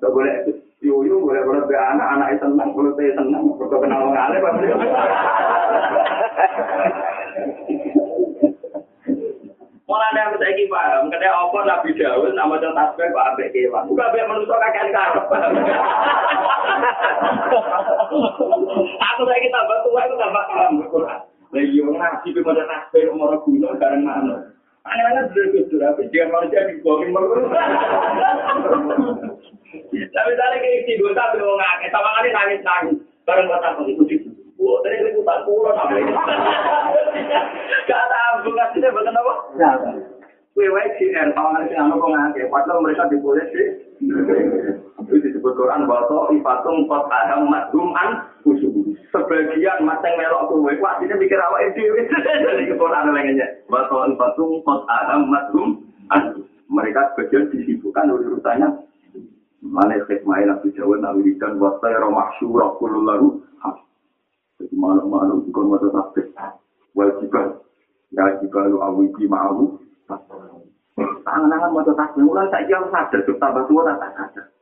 Atau 0.00 0.08
boleh 0.14 0.63
Yuyu 0.84 1.16
boleh 1.16 1.40
boleh 1.48 1.64
be 1.64 1.72
anak 1.72 2.12
anak 2.12 2.36
itu 2.36 2.44
senang, 2.44 2.76
boleh 2.76 2.92
saya 2.92 3.16
senang, 3.16 3.56
berkau 3.56 3.80
kenal 3.80 4.04
mengalir 4.04 4.44
pasti. 4.44 4.68
Mulai 9.84 10.08
ada 10.12 10.20
yang 10.20 10.36
saya 10.40 10.64
paham, 10.68 11.12
kedai 11.12 11.28
apa 11.28 11.58
Nabi 11.64 11.90
Daud 11.96 12.32
nama 12.36 12.56
contoh 12.56 12.72
tasbih 12.72 13.08
kok 13.12 13.26
abek 13.32 13.52
kewan. 13.52 13.84
Bukan 13.88 14.08
abek 14.12 14.28
manusia 14.28 14.56
kakek 14.60 14.92
karep. 14.92 15.24
Aku 18.96 19.20
saya 19.24 19.48
tambah 19.52 19.78
tua 19.88 20.00
itu 20.04 20.14
tambah 20.20 20.44
paham. 20.52 20.72
Lagi 21.52 21.78
orang 21.80 21.96
ngaji 21.96 22.28
be 22.32 22.40
maca 22.44 22.64
tasbih 22.64 23.12
umur 23.12 23.40
guna 23.44 23.76
bareng 23.76 24.04
mana. 24.04 24.53
Aneh-aneh 24.84 25.32
dulu 25.32 25.64
kudu 25.64 25.76
tapi 25.80 26.12
dia 26.12 26.28
manusia 26.28 26.68
dibuangin 26.68 27.08
malu. 27.08 27.48
Tapi 29.94 30.30
tadi 30.36 30.56
kayak 30.60 30.82
si 30.84 30.92
dua 31.00 31.16
tapi 31.16 31.40
mau 31.40 31.56
ngake, 31.56 31.88
sama 31.88 32.10
kali 32.20 32.28
nangis 32.30 32.60
nangis. 32.60 33.00
Bareng 33.24 33.48
kata 33.48 33.68
aku 33.72 33.88
itu 33.88 34.04
di 34.04 34.16
Wah, 34.54 34.78
dari 34.86 35.02
liputan 35.02 35.42
pulau 35.44 35.74
apa 35.74 35.92
ini? 35.98 36.14
Gak 37.90 38.04
tahu, 38.06 38.54
gak 38.54 38.70
sih, 38.70 38.80
betul 38.80 39.10
apa? 39.10 39.34
Kue 40.54 40.70
wae 40.70 40.88
sih, 40.94 41.10
dan 41.10 41.34
sama 41.34 41.66
kok 41.66 42.12
ngake. 42.14 42.46
Padahal 42.48 42.80
mereka 42.80 43.10
diboleh 43.10 43.44
sih. 43.50 43.66
Itu 45.04 45.14
disebut 45.20 45.52
Quran 45.58 45.90
bahwa 45.90 46.30
ifatung 46.30 46.86
kot 46.86 47.10
adam 47.10 47.50
madhum 47.50 47.92
an. 47.98 48.30
Sebagian 48.44 49.88
mateng 49.88 50.14
melok 50.20 50.52
kue, 50.52 50.76
wah 50.76 51.00
ini 51.00 51.16
mikir 51.16 51.40
awak 51.40 51.72
itu. 51.72 51.80
Jadi 52.44 52.68
ke 52.68 52.74
Quran 52.76 53.16
lainnya. 53.16 53.48
Bahwa 53.72 54.04
ifatung 54.12 54.60
kot 54.60 54.84
adam 54.84 55.32
madhum 55.32 55.80
an 56.12 56.44
mereka 56.68 57.14
sebagian 57.14 57.48
disibukkan 57.48 58.12
urusannya. 58.12 58.68
Mana 59.64 59.96
khidmah 60.04 60.44
Nabi 60.44 60.76
Dawud 60.76 61.00
Nabi 61.00 61.32
Ridan 61.32 61.56
wasta 61.56 61.88
ya 61.88 62.04
mahsyurah 62.04 62.76
kullu 62.76 63.00
lahu 63.00 63.28
Jadi 64.60 64.76
malu-malu 64.76 65.40
juga 65.48 65.60
mata 65.64 65.88
tasbih 65.88 66.28
Wajibah 66.92 67.64
Ya 68.12 68.38
jika 68.44 68.60
lu 68.68 68.84
awiji 68.84 69.24
ma'ahu 69.24 69.80
Tangan-tangan 71.00 71.72
mata 71.72 71.96
tasbih 71.96 72.28
Mulai 72.28 72.52
saya 72.52 72.68
jauh 72.68 72.92
sadar 72.92 73.24
tambah 73.24 73.64
tua 73.64 73.88
tak 73.88 74.12
sadar 74.12 74.53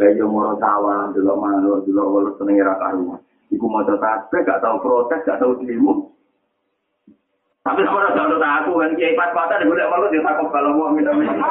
Bayi 0.00 0.24
moro 0.24 0.56
sawah 0.56 1.12
Dulu 1.12 1.36
malu 1.36 1.84
Dulu 1.84 2.00
walau 2.08 2.32
seneng 2.40 2.56
era 2.56 2.80
karuan 2.80 3.20
Iku 3.52 3.68
mata 3.68 4.00
tasbih 4.00 4.40
Gak 4.48 4.64
tau 4.64 4.80
protes 4.80 5.20
Gak 5.28 5.36
tau 5.36 5.52
dirimu 5.60 6.08
Tapi 7.60 7.84
sama 7.84 8.08
ada 8.08 8.16
contoh 8.16 8.40
aku 8.40 8.72
kan 8.80 8.96
kiai 8.96 9.12
pas 9.12 9.36
patah 9.36 9.60
di 9.60 9.68
bulan 9.68 9.92
malu 9.92 10.08
dia 10.08 10.24
takut 10.24 10.48
kalau 10.48 10.80
mau 10.80 10.96
minta 10.96 11.12
minta. 11.12 11.44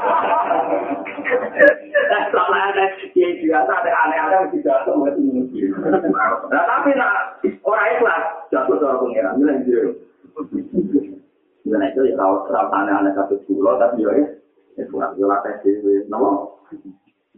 Soalnya 2.33 2.61
ada 2.73 2.85
kiai 3.13 3.37
biasa 3.45 3.69
ada 3.69 3.91
aneh-aneh 3.93 4.49
tidak 4.57 4.89
tahu 4.89 5.05
itu. 5.05 5.69
Nah 6.49 6.63
tapi 6.65 6.97
nak 6.97 7.45
orang 7.61 7.89
ikhlas 7.93 8.23
jatuh 8.49 8.81
orang 8.81 8.99
pengiran 9.05 9.37
bilang 9.37 9.57
gitu. 9.69 10.01
Dan 11.69 11.85
itu 11.93 12.01
ya 12.09 12.17
kalau 12.17 12.41
terlalu 12.49 12.73
aneh-aneh 12.73 13.11
satu 13.13 13.35
pulau 13.45 13.77
tapi 13.77 14.01
ya 14.01 14.11
ya 14.81 14.83
kurang 14.89 15.13
jelas 15.13 15.45
sih. 15.61 15.77
Nama 16.09 16.29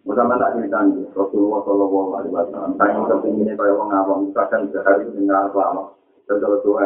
Mudah 0.02 0.26
tak 0.26 0.58
cerita 0.58 0.82
nih, 0.82 1.06
Rasulullah 1.14 1.62
Shallallahu 1.62 2.18
Alaihi 2.18 2.34
Wasallam. 2.34 2.74
Saya 2.74 2.98
mau 2.98 3.06
kepingin 3.06 3.54
kayak 3.54 3.78
orang 3.78 3.94
awam, 3.94 4.20
misalkan 4.26 4.66
sehari 4.74 5.06
dengar. 5.14 5.54
Dan 6.26 6.36
kalau 6.42 6.58
tuh 6.66 6.82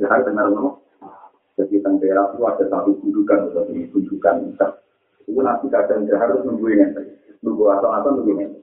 sehari 0.00 0.22
dengar 0.24 0.48
nama, 0.48 0.72
Jadi 1.54 1.78
tentera 1.78 2.34
itu 2.34 2.42
ada 2.42 2.64
satu 2.66 2.90
kudukan, 2.98 3.54
satu 3.54 3.70
kudukan. 3.70 4.36
Itu 5.22 5.38
nanti 5.38 5.66
kadang 5.70 6.02
harus 6.08 6.42
nunggu 6.42 6.66
ini. 6.66 6.86
Nunggu 7.46 7.64
atau 7.78 7.94
atau 7.94 8.10
nunggu 8.10 8.32
ini. 8.42 8.58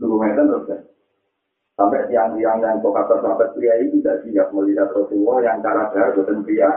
Nunggu 0.00 0.16
ini 0.26 0.34
terus. 0.34 0.66
Sampai 1.76 2.08
tiang-tiang 2.08 2.58
yang 2.64 2.80
kata 2.80 3.20
sahabat 3.20 3.52
pria 3.52 3.76
itu 3.78 4.00
tidak 4.00 4.24
siap 4.24 4.48
melihat 4.56 4.88
Rasulullah 4.96 5.44
yang 5.44 5.60
cara 5.60 5.92
darah 5.92 6.16
bukan 6.16 6.40
pria. 6.40 6.72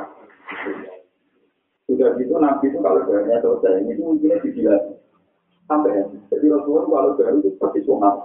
Sudah 1.88 2.14
gitu 2.20 2.36
Nabi 2.36 2.68
itu 2.70 2.78
kalau 2.84 3.02
darahnya 3.08 3.40
selesai, 3.42 3.80
ini 3.82 3.98
mungkinnya 3.98 4.44
dibilang. 4.44 5.00
Sampai. 5.70 6.02
Jadi 6.34 6.46
Rasulullah 6.50 6.90
kalau 6.90 7.14
darah 7.14 7.38
itu 7.38 7.54
seperti 7.54 7.86
sunat. 7.86 8.16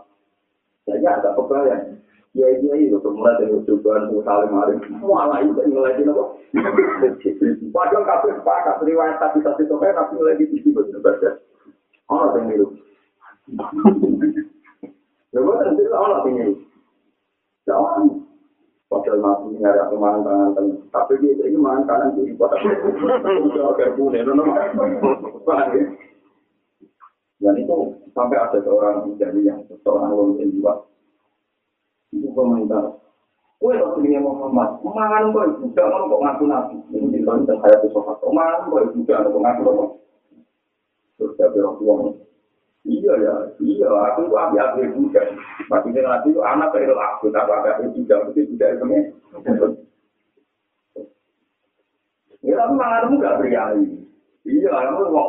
Jadi 0.89 1.05
agak 1.05 1.37
kebayang. 1.37 2.01
Ya 2.35 2.51
iya 2.51 2.75
itu 2.75 2.99
mulai 3.15 3.39
dari 3.39 3.55
cobaan 3.63 4.11
tuh 4.11 4.19
saling 4.27 4.51
maring 4.51 4.83
semua 4.91 5.31
lah 5.31 5.39
itu 5.39 5.55
nilai 5.71 6.03
itu 6.03 6.11
apa? 6.11 6.25
Padahal 7.71 8.03
kafe 8.03 8.35
sepakat 8.35 8.83
riwayat 8.83 9.23
tapi 9.23 9.39
satu 9.39 9.63
itu 9.63 9.79
kan 9.79 9.95
tapi 9.95 10.19
nilai 10.19 10.43
itu 10.43 10.59
sih 10.67 10.75
betul 10.75 10.99
betul. 10.99 11.39
Orang 12.11 12.35
yang 12.35 12.45
miru. 12.51 12.67
Ya 15.31 15.39
buat 15.47 15.63
nanti 15.63 15.83
orang 15.95 16.27
yang 16.27 16.35
miru. 16.35 16.55
Jangan. 17.71 18.03
Padahal 18.91 19.19
mati 19.23 19.55
nyari 19.55 19.79
aku 19.79 19.95
mangan 19.95 20.27
tangan 20.27 20.51
tengah. 20.59 20.79
Tapi 20.91 21.13
dia 21.23 21.39
ini 21.39 21.59
mangan 21.59 21.87
kanan 21.87 22.19
kiri 22.19 22.35
pada. 22.35 22.59
Udah 23.47 23.79
agak 23.79 23.95
punya, 23.95 24.27
ya? 24.27 24.35
Dan 27.45 27.61
itu 27.61 27.77
sampai 28.17 28.41
ada 28.41 28.57
seorang 28.65 29.05
menjadi 29.05 29.41
yang 29.45 29.61
seorang 29.85 30.17
lulusan 30.17 30.49
jiwa. 30.57 30.73
Itu 32.17 32.33
komentar. 32.33 32.97
Kue 33.61 33.77
Rasulullah 33.77 34.21
Muhammad, 34.25 34.81
mangan 34.81 35.33
kok 35.33 35.45
ibu 35.57 35.67
gak 35.77 35.89
kok 35.89 36.21
ngaku 36.25 36.45
nabi. 36.49 36.77
Ini 36.89 37.07
di 37.13 37.21
dalam 37.21 37.45
saya 37.45 37.77
tuh 37.85 37.93
sobat. 37.93 38.17
Mangan 38.25 38.73
kok 38.73 38.83
ibu 38.89 38.99
gak 39.05 39.29
kok 39.29 39.41
ngaku 39.45 39.61
nabi. 39.69 39.85
Terus 41.21 41.33
saya 41.37 41.53
bilang 41.53 42.17
Iya 42.85 43.13
ya, 43.17 43.35
iya. 43.65 43.89
Aku 43.89 44.29
itu 44.29 44.37
api-api 44.37 44.93
juga. 44.93 45.25
Maksudnya 45.73 46.05
nanti 46.05 46.29
itu 46.37 46.41
anak 46.45 46.69
dari 46.77 46.93
aku, 46.93 47.33
tapi 47.33 47.49
api-api 47.49 47.97
juga. 47.97 48.29
Itu 48.29 48.45
juga 48.45 48.67
itu. 48.77 48.85
Ya, 52.45 52.55
tapi 52.61 52.73
manganmu 52.77 53.25
gak 53.25 53.37
priayi. 53.41 53.89
Iya, 54.45 54.69
kamu 54.69 55.09
kok. 55.09 55.29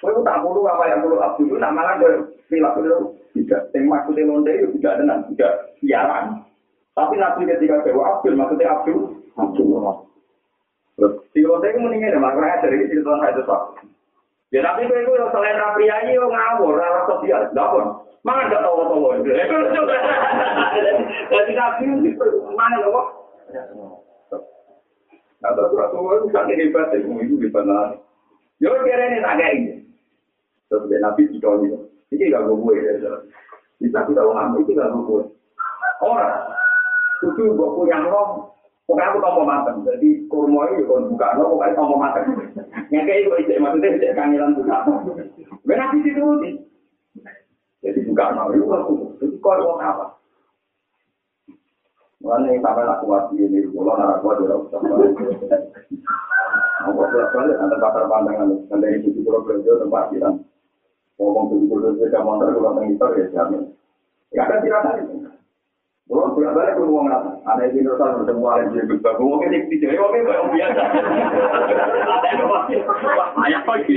Kau 0.00 0.22
tak 0.22 0.40
perlu 0.44 0.62
apa 0.68 0.84
yang 0.92 1.00
perlu 1.02 1.18
aku 1.18 1.48
itu, 1.48 1.54
nak 1.56 1.72
mangan 1.72 2.00
ke 2.02 2.08
perilaku 2.46 2.78
itu. 2.84 2.98
Tidak. 3.36 3.62
Yang 3.76 3.84
maksudnya 3.92 4.28
lonte 4.28 4.52
itu 4.56 4.66
tidak 4.80 4.96
tenang, 5.00 5.20
tidak 5.32 5.52
siaran. 5.80 6.24
Tapi 6.96 7.14
nanti 7.20 7.44
ketika 7.44 7.84
dewa 7.84 8.16
Abdul, 8.16 8.32
maksudnya 8.32 8.72
Abdul, 8.72 9.00
Abdul. 9.36 9.72
Terus, 10.96 11.12
si 11.36 11.44
lonte 11.44 11.68
itu 11.68 11.78
mendingan 11.84 12.16
ya, 12.16 12.20
makanya 12.20 12.64
dari 12.64 12.88
itu 12.88 13.04
itu, 13.04 13.42
Pak. 13.44 13.62
Ya 14.54 14.62
tapi 14.62 14.86
kowe 14.86 14.96
iku 15.02 15.12
selain 15.34 15.58
ra 15.58 15.74
priyayi 15.74 16.14
yo 16.16 16.30
ngawur, 16.30 16.78
ora 16.78 17.02
sosial. 17.10 17.50
Lha 17.50 17.62
apa? 17.66 17.80
Mangan 18.22 18.50
gak 18.50 18.62
tahu-tahu 18.62 19.20
itu. 19.20 19.30
Jadi 21.28 21.52
nabi 21.52 21.84
mana 22.54 22.76
kok? 22.80 23.06
Nah, 25.36 25.50
terus 25.52 25.76
Rasulullah 25.76 26.16
itu 26.24 26.28
kan 26.32 26.48
hebat, 26.48 26.90
itu 26.96 27.10
itu 27.22 27.34
hebat 27.44 27.64
lah. 27.68 27.94
Yo 28.58 28.72
kira 28.82 29.04
ini 29.12 29.20
tak 29.20 29.36
kayak 29.36 29.54
ini. 29.60 29.85
Terus 30.66 30.86
dia 30.90 30.98
nabi 31.02 31.22
itu 31.26 31.38
ini. 31.38 31.68
Ini 32.14 32.30
gak 32.30 32.46
gue 32.46 32.74
ya. 32.78 32.92
Bisa 33.82 33.98
kita 34.06 34.22
ngomong, 34.22 34.62
ini 34.62 34.72
gak 34.74 34.94
gue. 34.94 35.22
Orang, 36.02 36.34
itu 37.24 37.42
gue 37.56 37.68
punya 37.74 37.98
roh, 38.04 38.56
Pokoknya 38.86 39.10
aku 39.10 39.18
tombol 39.18 39.44
mateng, 39.50 39.82
jadi 39.82 40.08
kurma 40.30 40.70
itu 40.70 40.86
kalau 40.86 41.10
buka, 41.10 41.34
no, 41.34 41.50
pokoknya 41.58 41.74
tombol 41.74 41.98
mateng. 41.98 42.26
Yang 42.94 43.02
kayak 43.02 43.18
itu, 43.18 43.30
itu 43.42 43.52
maksudnya 43.58 43.98
itu 43.98 44.06
kangelan 44.14 44.54
buka. 44.54 44.76
Ben 45.66 45.78
nabi 45.82 46.06
itu 46.06 46.22
Jadi 47.82 47.98
buka, 48.06 48.24
no, 48.30 48.54
itu 48.54 48.62
aku. 48.70 48.94
Jadi 49.18 49.34
kau 49.42 49.58
mau 49.58 49.82
apa? 49.82 50.06
Mulanya 52.22 52.54
yang 52.54 52.62
sampai 52.62 52.86
aku 52.86 53.04
mati 53.10 53.34
ini, 53.42 53.66
kalau 53.74 53.98
nara 53.98 54.22
gua 54.22 54.38
dia 54.38 54.54
usah. 54.54 54.78
Aku 56.86 56.90
bolak 56.94 57.34
balik 57.34 57.58
antar 57.58 57.78
pasar 57.82 58.06
pandangan, 58.06 58.54
dan 58.70 58.78
dari 58.78 59.02
situ 59.02 59.18
kalau 59.26 59.42
belajar 59.42 59.82
tempat 59.82 60.14
kita. 60.14 60.30
Ngomong 61.16 61.44
tujuh 61.48 61.66
puluh 61.68 61.96
tujuh 61.96 62.12
jam 62.12 62.28
antar 62.28 62.52
kalau 62.52 62.76
mengitar 62.76 63.10
ya 63.16 63.26
jamin. 63.32 63.72
Ya 64.36 64.44
ada 64.44 64.60
tirakan 64.60 65.26
Kalau 66.06 66.38
bolak 66.38 66.54
balik 66.54 66.78
pun 66.78 66.86
uang 66.86 67.10
rata, 67.10 67.34
ada 67.50 67.66
yang 67.66 67.82
tidak 67.82 67.98
usah 67.98 68.14
bertemu 68.14 68.46
alim 68.46 68.66
jadi 68.78 68.86
juga. 68.94 69.10
Gue 69.18 69.26
mungkin 69.26 69.50
di 69.50 69.74
sini, 69.74 69.90
gue 69.90 70.06
mungkin 70.06 70.22
yang 70.30 70.50
biasa. 70.54 70.82
Ada 70.86 72.28
yang 72.30 72.46
masih, 72.46 72.78
ayah 73.42 73.62
lagi. 73.66 73.94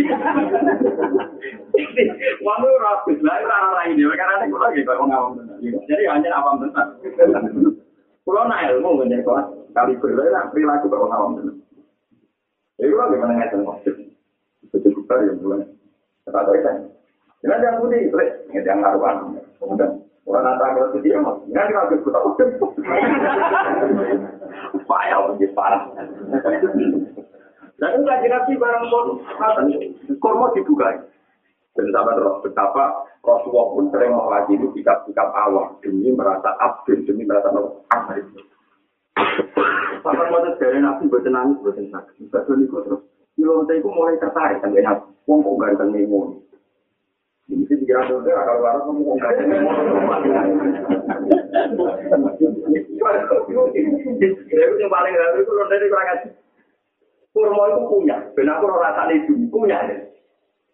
Wandu 2.42 2.70
rapis, 2.82 3.22
lah 3.22 3.36
itu 3.38 3.46
arah 3.46 3.72
lain 3.78 3.94
dia. 3.94 4.10
Karena 4.18 4.42
ada 4.42 4.46
gue 4.50 4.58
lagi 4.58 4.82
kalau 4.90 5.06
ngawam 5.06 5.38
benar. 5.38 5.58
Jadi 5.62 6.04
hanya 6.10 6.30
awam 6.34 6.66
benar. 6.66 6.98
Kalau 8.26 8.42
nak 8.50 8.64
ilmu 8.74 8.90
menjadi 9.06 9.22
kelas 9.22 9.48
kali 9.78 9.94
berlalu, 10.02 10.50
perilaku 10.50 10.86
kalau 10.90 11.08
ngawam 11.14 11.32
benar. 11.38 11.56
Jadi 12.82 12.90
gue 12.90 12.98
lagi 12.98 13.18
menengah 13.22 13.48
dan 13.54 13.62
maksud. 13.70 13.96
Betul 14.74 14.92
juga 14.98 15.14
ya 15.22 15.32
mulai. 15.38 15.62
Gue 16.26 16.58
kan. 16.66 16.78
Jangan 17.40 17.62
jangan 17.64 17.80
putih, 17.82 18.00
ini 18.52 18.68
yang 18.68 18.84
ngaruhan. 18.84 19.16
Kemudian 19.60 19.92
Orang 20.30 20.46
nata 20.46 20.78
kalau 20.78 20.94
kita 21.02 21.26
harus 21.26 21.42
kita 21.98 22.20
udah. 22.22 22.50
Payah 24.86 25.20
lagi 25.26 25.48
parah. 25.58 25.82
Dan 27.80 27.90
itu 27.98 28.06
lagi 28.06 28.28
nabi 28.30 28.54
barang 28.54 28.86
pun, 28.94 29.06
kormo 30.22 30.54
dibuka. 30.54 31.02
Dan 31.74 31.90
sama 31.90 32.14
betapa 32.46 33.10
Rasulullah 33.26 33.66
pun 33.74 33.86
sering 33.90 34.14
itu 34.54 34.68
sikap-sikap 34.78 35.34
awam 35.34 35.82
demi 35.82 36.14
merasa 36.14 36.54
abdul, 36.62 37.02
demi 37.10 37.26
merasa 37.26 37.50
abdul. 37.50 38.46
Sampai 40.06 40.30
mau 40.30 40.46
dari 40.46 40.78
nabi 40.78 41.10
buat 41.10 41.26
nangis, 41.26 41.58
buat 41.66 41.78
itu 41.80 42.78
terus. 42.86 43.02
Ilonte 43.40 43.74
itu 43.82 43.90
mulai 43.90 44.20
tertarik 44.22 44.62
sampai 44.62 44.86
nabi. 44.86 45.10
Wong 45.26 45.42
kok 45.42 45.58
ganteng 45.58 45.90
nih 45.96 46.06
Gak 47.50 47.66
gak 47.90 48.06
dari. 55.70 56.30
Kurma 57.30 57.64
itu 57.70 57.82
punya, 57.86 58.18
ben 58.34 58.50
aku 58.50 58.66
rasa 58.74 59.10
itu 59.14 59.34
punya. 59.54 59.78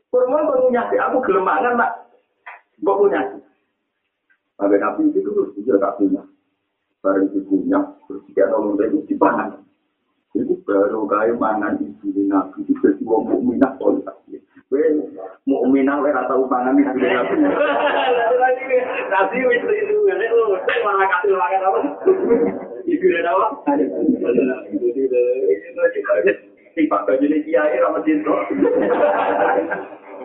Kurma 0.07 0.37
itu 0.39 0.53
punya 0.67 0.81
sih, 0.87 0.99
aku 0.99 1.19
gelemangan 1.23 1.75
nak, 1.75 1.91
gue 2.79 2.95
punya. 2.95 3.19
Sampai 4.55 4.79
nabi 4.79 5.11
itu 5.11 5.19
terus 5.19 5.51
dia 5.59 5.75
gak 5.75 5.99
punya. 5.99 6.23
Barang 7.03 7.27
itu 7.27 7.43
punya, 7.43 7.79
terus 8.07 8.23
dia 8.31 8.47
tolong 8.47 8.79
itu 8.79 9.03
dipangan. 9.11 9.63
Itu 10.65 10.73
baru 10.73 11.05
kayak 11.05 11.37
mangan 11.37 11.77
ibu 11.77 12.25
nabi 12.25 12.65
itu 12.65 12.73
jadi 12.81 12.97
wong 13.05 13.29
mukminah 13.29 13.77
kualitas. 13.77 14.17
mau 15.45 15.61
minang 15.69 16.01
lek 16.01 16.09
ora 16.09 16.25
tau 16.25 16.41
pangan 16.49 16.73
iki. 16.73 17.05
Nasi 19.13 19.45
wis 19.45 19.61
itu 19.61 19.95
ngene 20.09 20.25
lho, 20.25 20.57
malah 20.81 21.05
kasih 21.05 21.37
makan 21.37 21.69
apa? 21.69 21.79
Iku 22.97 23.05
lek 23.13 23.29
apa? 23.29 23.77
Sing 26.73 26.85
pak 26.89 27.05
baju 27.05 27.25
ini 27.29 27.45
kiai 27.45 27.77
ra 27.77 27.93
mesti 27.93 28.25
to. 28.25 28.35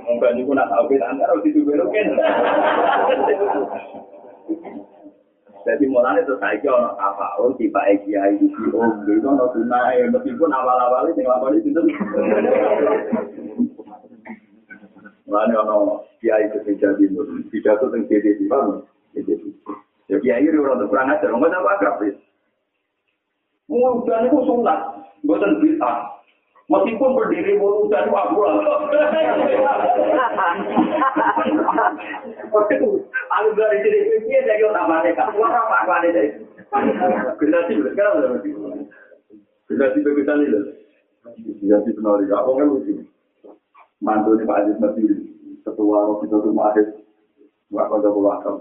Monggo 0.09 0.29
niku 0.33 0.57
nak 0.57 0.73
tau 0.73 0.89
ben 0.89 1.05
antara 1.05 1.37
di 1.45 1.53
dulu 1.53 1.85
kan. 1.93 2.17
Jadi 5.61 5.85
mulanya 5.93 6.25
itu 6.25 6.35
saya 6.41 6.57
kira 6.61 6.97
apa 6.97 7.37
oh 7.37 7.53
tiba 7.61 7.85
kiai 8.05 8.33
di 8.41 8.49
om 8.73 9.05
itu 9.05 9.21
no 9.21 9.45
tunai 9.53 10.09
meskipun 10.09 10.49
awal-awal 10.49 11.05
itu 11.13 11.21
awal 11.29 11.53
itu 11.53 11.69
Mulanya 15.29 15.57
ono 15.63 16.09
kiai 16.19 16.49
ketika 16.53 16.97
timur, 16.97 17.29
tidak 17.53 17.77
tuh 17.79 17.93
yang 17.93 18.03
jadi 18.09 18.31
di 18.41 18.47
mana? 18.49 18.83
Ya 20.09 20.17
kiai 20.19 20.43
itu 20.43 20.59
orang 20.59 20.89
kurang 20.91 21.13
ajar, 21.13 21.31
nggak 21.31 21.61
apa 21.61 22.03
sih. 22.03 22.17
Mudah 23.71 24.27
itu 24.27 24.39
sunat, 24.43 24.81
bukan 25.23 25.63
bisa. 25.63 26.20
Meskipun 26.71 27.19
berdiri 27.19 27.59
mudah 27.59 28.07
itu 28.07 28.15
aku 28.15 28.39
lah. 28.47 28.55
Aku 33.35 33.49
dari 33.59 33.79
sini 33.83 34.23
dia 34.31 34.47
jadi 34.47 34.63
orang 34.71 34.87
mereka. 34.87 35.35
Wah 35.35 35.51
apa 35.51 35.75
apa 35.83 35.93
ada 35.99 36.09
dari. 36.15 36.31
Generasi 37.43 37.75
sekarang 37.75 38.23
udah 38.23 38.31
mati. 38.39 38.55
Generasi 39.67 39.99
begitu 40.07 40.31
nih 40.31 40.47
loh. 40.47 40.63
Generasi 41.59 41.91
penari, 41.99 42.31
apa 42.31 42.51
kan 42.55 42.67
lucu? 42.71 43.03
mantu 44.01 44.33
ini 44.33 44.49
Pak 44.49 44.59
Aziz 44.65 44.77
Nabi, 44.81 45.03
ketua 45.61 46.09
Robi 46.09 46.27
Dodo 46.33 46.51
Mahir, 46.57 47.05
Mbak 47.69 47.89
Kota 47.93 48.09
Pulakam. 48.09 48.57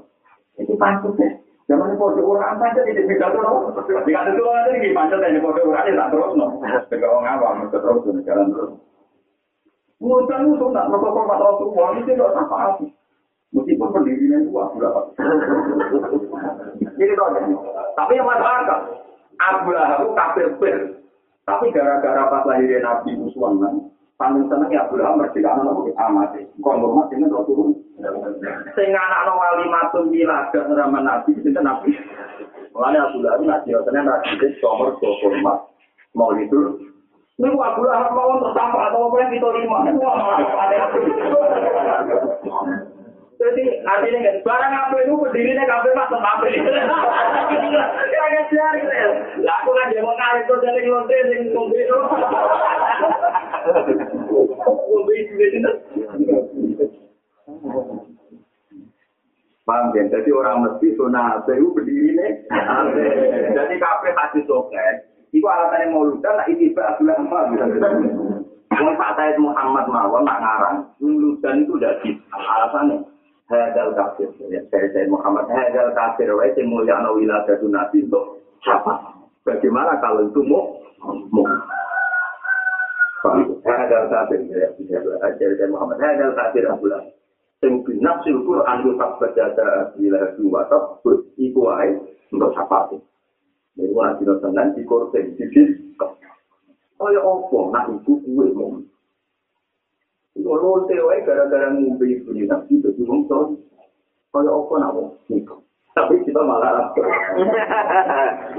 Itu 0.59 0.75
pantas 0.75 1.15
ya. 1.15 1.29
Zaman 1.69 2.01
kode 2.01 2.25
orang 2.25 2.57
di 2.81 3.05
beda 3.05 3.29
tuh, 3.29 3.45
no. 3.45 3.69
Jika 3.85 4.01
itu 4.01 4.11
ada 4.17 4.73
lagi 4.73 4.89
pantas 4.89 5.21
dan 5.21 5.37
kode 5.37 5.61
orang 5.61 5.85
ini 5.85 5.99
tak 6.01 6.09
terus, 6.09 6.33
no. 6.33 6.45
Jika 6.89 7.05
orang 7.05 7.29
awam, 7.37 7.69
terus 7.69 8.25
jalan 8.25 8.49
terus. 8.49 8.73
Mudah 9.99 10.39
itu 10.47 10.65
tak 10.71 10.87
merokok 10.87 11.11
format 11.11 11.43
Rasulullah 11.43 11.91
itu 11.99 12.15
tidak 12.15 12.31
apa-apa. 12.31 12.87
Meskipun 13.51 13.89
pendirinya 13.91 14.37
itu 14.45 14.51
aku 14.55 14.77
dapat. 14.79 15.05
Ini 16.79 17.13
tahu 17.17 17.29
Tapi 17.97 18.13
yang 18.15 18.29
masyarakat, 18.29 18.79
Abu 19.41 19.69
Lahab 19.73 20.01
kafir 20.13 20.47
Tapi 21.43 21.65
gara-gara 21.73 22.29
pas 22.29 22.45
lahirnya 22.45 22.79
Nabi 22.85 23.17
Muhammad, 23.17 23.78
paling 24.19 24.51
seneng 24.51 24.67
ya 24.67 24.83
Abraham 24.83 25.23
merdeka 25.23 25.55
anak 25.55 25.63
nopo 25.63 25.87
amat 25.95 26.35
kok 26.35 26.75
ngomong 26.75 27.07
dengan 27.07 27.31
roh 27.31 27.47
turun. 27.47 27.71
Sing 28.75 28.91
anak 28.91 29.23
no 29.23 29.39
wali 29.39 29.65
matun 29.71 30.11
bila 30.11 30.51
neraman 30.51 31.07
nabi 31.07 31.39
itu 31.39 31.47
nabi? 31.55 31.95
Mulanya 32.75 33.07
Abdullah 33.07 33.39
itu 33.39 33.47
nabi 33.47 33.69
tenan 33.87 34.11
nabi 34.11 34.29
itu 34.35 34.47
nomor 34.59 34.99
dua 34.99 35.15
empat 35.23 35.57
mau 36.11 36.35
itu 36.35 36.59
ini 37.39 37.47
gua 37.55 37.71
Abdullah 37.71 38.11
mau 38.11 38.35
untuk 38.35 38.51
sampah 38.51 38.91
atau 38.91 39.07
apa 39.07 39.15
yang 39.23 39.31
kita 39.31 39.47
lima? 39.55 39.77
Jadi 43.39 43.63
artinya 43.87 44.19
kan 44.19 44.35
barang 44.43 44.73
apa 44.75 44.95
itu 44.99 45.15
berdirinya 45.15 45.63
kafe 45.63 45.95
mas 45.95 46.11
apa 46.11 46.43
ini? 46.51 46.59
Ya 48.11 48.23
kan 48.35 48.43
cari 48.51 48.81
Lah 49.47 49.55
aku 49.63 49.71
kan 49.71 49.95
dia 49.95 50.03
mau 50.03 50.11
ngalir 50.11 50.43
tuh 50.43 50.59
dari 50.59 50.83
lonte 50.91 51.15
dari 51.15 51.47
ngombe 51.55 51.79
Paham 59.69 59.93
kan? 59.93 60.05
Jadi 60.09 60.29
orang 60.33 60.65
mesti 60.65 60.97
zona 60.97 61.45
itu 61.45 61.69
berdiri 61.69 62.17
nih. 62.17 62.31
Jadi 63.53 63.75
kafe 63.77 64.09
hati 64.17 64.41
soket. 64.49 65.05
Iku 65.29 65.45
alasannya 65.45 65.93
mau 65.93 66.09
ludah, 66.09 66.41
nah 66.41 66.45
ini 66.49 66.73
Abdullah 66.73 67.21
Amal. 67.21 67.53
Wong 68.79 68.95
Pak 68.97 69.13
Said 69.13 69.37
Muhammad 69.37 69.85
mawon 69.85 70.25
nak 70.25 70.41
ngarang, 70.41 70.77
lulusan 70.97 71.67
itu 71.67 71.77
udah 71.77 71.93
di 72.01 72.17
alasannya. 72.33 73.05
Hadal 73.49 73.97
kafir, 73.97 74.29
ya, 74.49 74.61
saya 74.73 74.89
Said 74.93 75.09
Muhammad, 75.09 75.49
hadal 75.49 75.93
kafir, 75.93 76.29
wa 76.33 76.45
sing 76.53 76.69
mulia 76.69 76.97
ana 76.97 77.13
wilayah 77.13 77.45
nabi 77.65 78.05
untuk 78.05 78.41
siapa? 78.61 78.93
Bagaimana 79.41 79.97
kalau 80.01 80.29
itu 80.29 80.41
mau? 80.45 80.81
Hadal 83.19 84.07
kafir, 84.07 84.39
ya, 84.47 84.71
saya 84.79 85.35
Said 85.35 85.67
Muhammad, 85.67 85.99
hadal 85.99 86.31
kafir 86.39 86.63
Abdullah. 86.71 87.03
Sing 87.59 87.83
binafsil 87.83 88.39
Quran 88.47 88.77
itu 88.79 88.95
tak 88.95 89.19
berjata 89.19 89.91
wilayah 89.99 90.31
dua, 90.39 90.63
tapi 90.71 91.11
iku 91.35 91.67
wae 91.67 91.91
untuk 92.31 92.55
siapa? 92.55 92.95
Ini 93.75 93.91
wajib 93.91 94.39
tenan 94.39 94.71
di 94.71 94.87
korten, 94.87 95.35
di 95.35 95.43
Kaya 96.99 97.19
apa 97.23 97.57
nak 97.71 97.87
ibu 97.95 98.11
kuwe 98.27 98.51
mau. 98.51 98.75
Iku 100.35 100.51
lonte 100.51 100.95
wae 100.99 101.23
gara-gara 101.23 101.71
ngombe 101.71 102.03
ibu 102.03 102.35
ni 102.35 102.43
nabi 102.43 102.75
dadi 102.83 103.07
wong 103.07 103.23
to. 103.31 103.55
Kaya 104.35 104.51
apa 104.51 104.73
nak 104.83 104.93
wong 104.99 105.07
niku. 105.31 105.63
Tapi 105.95 106.19
kita 106.27 106.43
malah 106.43 106.75
rasa. 106.75 107.03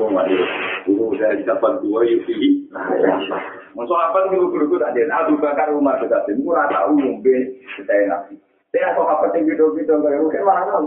Wong 0.00 0.16
mari. 0.16 0.40
Ibu 0.88 1.12
udah 1.12 1.36
dapat 1.44 1.84
dua 1.84 2.00
yupi. 2.08 2.64
Masuk 3.74 3.94
apa 3.94 4.26
nih 4.26 4.42
guru-guru 4.42 4.82
tak 4.82 4.98
ada. 4.98 5.26
Abu 5.26 5.38
Bakar 5.38 5.70
Umar 5.70 6.02
juga 6.02 6.26
sih. 6.26 6.34
Murah 6.38 6.66
tahu 6.66 6.98
ngombe 6.98 7.62
kita 7.78 7.94
nabi. 8.10 8.34
Saya 8.70 8.94
kok 8.94 9.06
apa 9.06 9.26
sih 9.34 9.46
video-video 9.46 10.02
kayak 10.02 10.20
mungkin 10.22 10.42
mana 10.46 10.62
tahu. 10.66 10.86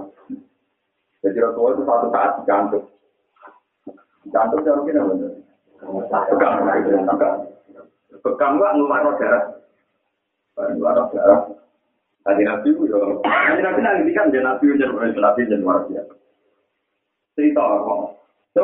Jadi 1.23 1.37
Rasulullah 1.39 1.73
itu 1.75 1.83
satu 1.87 2.07
saat 2.11 2.31
dicantum. 2.43 2.83
Dicantum 4.27 4.59
jauh 4.67 4.83
kita 4.83 4.99
bener. 5.07 5.31
Pegang, 6.31 6.55
pegang. 7.07 7.37
Pegang 8.23 8.51
gua 8.59 8.75
ngeluar 8.75 9.15
darah. 9.19 9.43
Ngeluar 10.59 11.07
darah. 11.11 11.41
Tadi 12.23 12.41
nabi 12.47 12.71
itu, 12.71 12.87
tadi 13.19 13.59
nabi 13.59 13.79
nanti 13.83 14.11
kan 14.15 14.31
dia 14.31 14.39
nabi 14.39 14.71
ujar 14.71 14.95
nabi 14.95 15.43
dan 15.43 15.59
luar 15.59 15.83
biasa. 15.91 16.15
Cerita 17.35 17.59
apa? 17.59 18.15
So, 18.55 18.63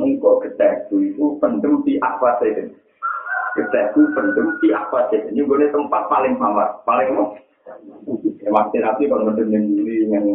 engkau 0.00 0.40
keteku 0.40 0.96
itu 1.04 1.36
pendem 1.44 1.84
di 1.84 2.00
apa 2.00 2.40
saja. 2.40 2.64
Keteku 3.54 4.00
pendem 4.18 4.58
di 4.58 4.68
apa 4.74 5.06
saja. 5.08 5.30
Ini 5.30 5.46
gue 5.46 5.70
tempat 5.70 6.10
paling 6.10 6.34
mawar, 6.36 6.82
paling 6.82 7.14
mau. 7.14 7.38
Waktu 8.44 8.76
nabi 8.82 9.08
kalau 9.08 9.30
mendem 9.30 9.48
yang 9.54 9.64
diri 9.70 10.04
yang 10.10 10.26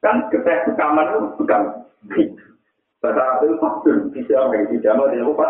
kan 0.00 0.26
keteku 0.32 0.72
kamar 0.74 1.12
itu 1.12 1.20
bukan. 1.36 1.62
Bahasa 3.00 3.16
Arab 3.16 3.48
itu 3.48 3.56
faktur, 3.56 3.96
pijama, 4.12 4.60
pijama 4.68 5.08
dia 5.08 5.24
lupa. 5.24 5.48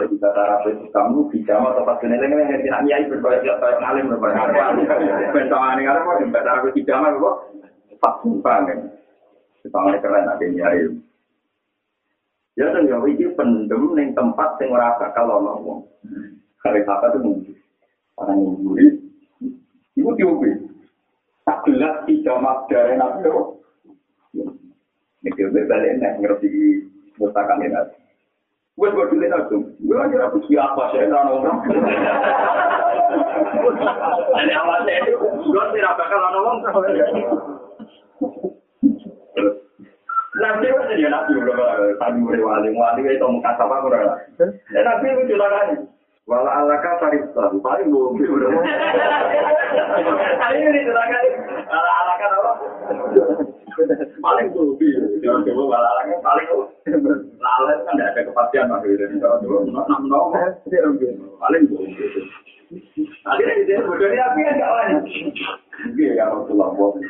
Jadi 0.00 0.16
bahasa 0.16 0.40
Arab 0.40 0.72
itu 0.72 0.88
kamu 0.88 1.28
pijama 1.28 1.76
atau 1.76 1.84
faktur 1.84 2.08
ini 2.08 2.16
yang 2.16 2.48
ngerti 2.48 2.68
nak 2.72 2.84
nyai 2.88 3.04
berbagai 3.12 3.60
kayak 3.60 3.76
ngalim 3.84 4.08
berbagai 4.08 4.48
ngalim. 4.48 4.88
Bentang 5.36 5.76
ini 5.76 5.84
ada 5.84 6.00
kok, 6.00 6.16
bahasa 6.32 6.48
Arab 6.48 6.72
pijama 6.72 7.12
kok 7.12 7.36
faktur 8.00 8.40
banget. 8.40 8.80
Sepangat 9.60 10.00
keren 10.00 10.24
ada 10.24 10.46
nyai. 10.48 10.88
Ya 12.58 12.66
dan 12.74 12.90
ya 12.90 12.98
ini 13.06 13.30
pendem 13.38 13.94
neng 13.94 14.10
tempat 14.18 14.58
yang 14.58 14.74
ora 14.74 14.98
bakal 14.98 15.30
ono 15.30 15.52
wong. 15.62 15.80
Kali 16.60 16.82
apa 16.82 17.14
tuh 17.14 17.22
mungkin 17.22 17.56
orang 18.18 18.38
yang 18.42 18.54
gurih. 18.60 18.92
Ibu 19.96 20.10
diubi. 20.18 20.50
Tak 21.46 21.64
gelas 21.66 22.04
pijama 22.04 22.66
dari 22.68 22.98
nabi 22.98 23.26
Ini 25.20 25.30
gue 25.36 25.68
balik 25.68 26.00
nih 26.00 26.10
ngerti 26.20 26.48
mustahkan 27.20 27.60
ini. 27.60 27.76
Gue 28.80 28.88
gue 28.88 29.12
dulu 29.12 29.26
itu, 29.28 29.56
gue 29.84 29.96
aja 30.00 30.24
aku 30.24 30.40
sih 30.48 30.56
apa 30.56 30.88
sih 30.88 31.04
kan 31.04 31.28
orang. 31.28 31.60
Ini 34.40 34.52
awalnya 34.56 34.94
itu, 35.04 35.20
gue 35.20 35.64
tidak 35.76 35.96
bakal 36.00 36.20
orang. 36.24 37.59
Nabi 40.50 40.66
itu 40.66 40.94
dia 40.98 41.08
nabi 41.14 41.32
udah 41.38 41.54
tadi 42.02 42.18
udah 42.18 42.40
wali 42.42 42.68
wali 42.74 43.00
itu 43.06 43.26
muka 43.30 43.50
sama 43.54 43.78
udah. 43.86 44.18
Ya 44.74 44.80
nabi 44.82 45.06
itu 45.14 45.22
juga 45.30 45.46
kan. 45.46 45.86
Wala 46.26 46.50
alaka 46.62 46.98
tarif 46.98 47.26
tahu 47.34 47.58
paling 47.62 47.90
bohong 47.90 48.18
udah. 48.18 48.50
Hari 50.42 50.58
ini 50.58 50.80
juga 50.82 51.02
kan. 51.06 51.24
Wala 51.70 51.92
alaka 52.02 52.26
apa? 52.34 52.52
paling 54.20 54.48
gobi 54.52 54.88
jangan 55.24 55.44
coba 55.46 55.62
balalangnya 55.76 56.16
paling 56.20 56.48
lalat 57.40 57.78
kan 57.88 57.94
tidak 57.96 58.08
ada 58.12 58.20
kepastian 58.28 58.68
mas 58.68 58.84
gitu 58.84 59.04
kalau 59.18 59.38
dulu 59.40 59.56
enam 59.64 59.84
enam 59.88 60.24
paling 61.40 61.62
gobi 61.70 61.92
akhirnya 63.26 63.54
dia 63.66 63.78
bodohnya 63.82 64.22
api 64.30 64.40
kan 64.46 64.60
gak 64.60 64.72
lain 64.78 64.96
iya 65.96 66.10
ya 66.14 66.24
Rasulullah 66.30 66.70
mungkin 66.70 67.02
aku 67.02 67.09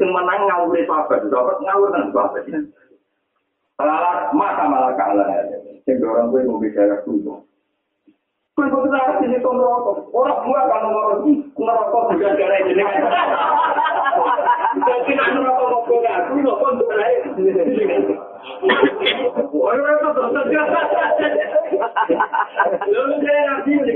sing 0.00 0.08
menang 0.08 0.48
ngawur 0.48 0.80
sahabat. 0.88 1.28
Sahabat 1.28 1.56
ngawur 1.60 1.88
kan 1.92 2.08
sahabat. 2.16 2.42
Lalat 3.80 4.32
mata 4.32 4.64
malah 4.64 4.92
kalah 4.96 5.28
sing 5.84 6.00
orang 6.00 6.32
gue 6.32 6.44
mau 6.44 6.60
bicara 6.60 7.00
dulu 7.04 7.44
Kau 8.60 8.66
itu 8.68 8.92
harus 8.92 9.24
di 9.24 9.26
situ 9.32 9.46
merokok. 9.48 10.12
Orang 10.12 10.44
buat 10.44 10.68
kalau 10.68 10.90
merokok, 10.92 11.32
merokok 11.56 12.02
bukan 12.12 12.36
cara 12.36 12.60
jenengan. 12.68 13.08
Jadi 14.84 15.12
nak 15.16 15.28
merokok 15.32 15.66
merokok 15.70 16.04
aku, 16.04 16.30
merokok 16.44 16.70
untuk 16.76 16.92
lain. 16.92 17.20
Orang 19.54 19.96
itu 19.96 20.08
terus. 20.12 20.32
Lalu 22.90 23.16
saya 23.24 23.40
nanti 23.48 23.70
ini 23.72 23.92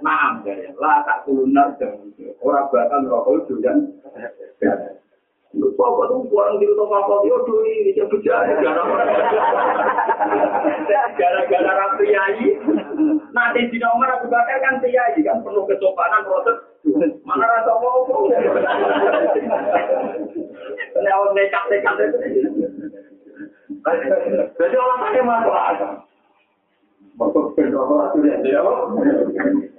maaf 0.00 0.40
ya, 0.46 0.54
lah 0.80 1.04
tak 1.04 1.28
tulunan 1.28 1.76
orang 2.40 2.66
bakal 2.72 2.98
merokok 3.04 3.34
itu 3.44 3.54
kan. 3.60 3.76
Lu 5.56 5.72
apa 5.72 6.02
tuh 6.12 6.28
orang 6.36 6.60
di 6.60 6.68
rumah 6.68 7.00
apa 7.00 7.24
dia 7.24 7.36
tuh 7.48 7.64
ini 7.64 7.96
dia 7.96 8.04
bicara 8.04 8.44
gara-gara 11.16 11.72
rapiai. 11.72 12.60
Nanti 13.32 13.60
di 13.72 13.80
nomor 13.80 14.20
Abu 14.20 14.28
Bakar 14.28 14.60
kan 14.60 14.84
priai 14.84 15.16
kan 15.24 15.40
penuh 15.40 15.64
kesopanan 15.64 16.28
proses. 16.28 16.60
Mana 17.24 17.48
rasa 17.48 17.72
mau 17.80 18.04
Lewat 20.96 21.30
nekat-nekat. 21.32 21.96
Jadi 24.60 24.76
orang 24.76 25.00
tanya 25.00 25.36
akal. 25.40 25.92
Masuk 27.16 27.56
ke 27.56 27.64
nomor 27.72 28.12
itu 28.12 28.28
dia 28.28 28.36
dia. 28.44 28.60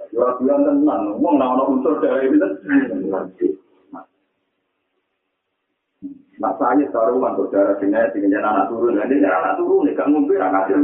Jual-jualan 0.10 0.82
tenang, 0.82 1.14
ngomong 1.14 1.38
nama 1.38 1.62
unsur 1.70 2.02
dari 2.02 2.34
itu. 2.34 3.54
Nah 6.38 6.54
saya 6.62 6.86
baru 6.94 7.18
untuk 7.18 7.50
darah 7.50 7.74
dengan 7.82 8.14
dengan 8.14 8.46
anak 8.46 8.70
turun, 8.70 8.94
jadi 8.94 9.26
anak 9.26 9.58
turun 9.58 9.90
nih, 9.90 9.98
gak 9.98 10.06
ngumpi 10.06 10.38
anak 10.38 10.70
hasil. 10.70 10.78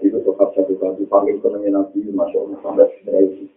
Itu 0.00 0.16
tetap 0.16 0.48
satu 0.56 0.74
kali 0.80 1.04
paling 1.12 1.36
ekonomi 1.36 1.68
nabi, 1.68 2.08
masya 2.08 2.40
Allah 2.40 2.58
sampai 2.64 2.88
seperti 2.96 3.52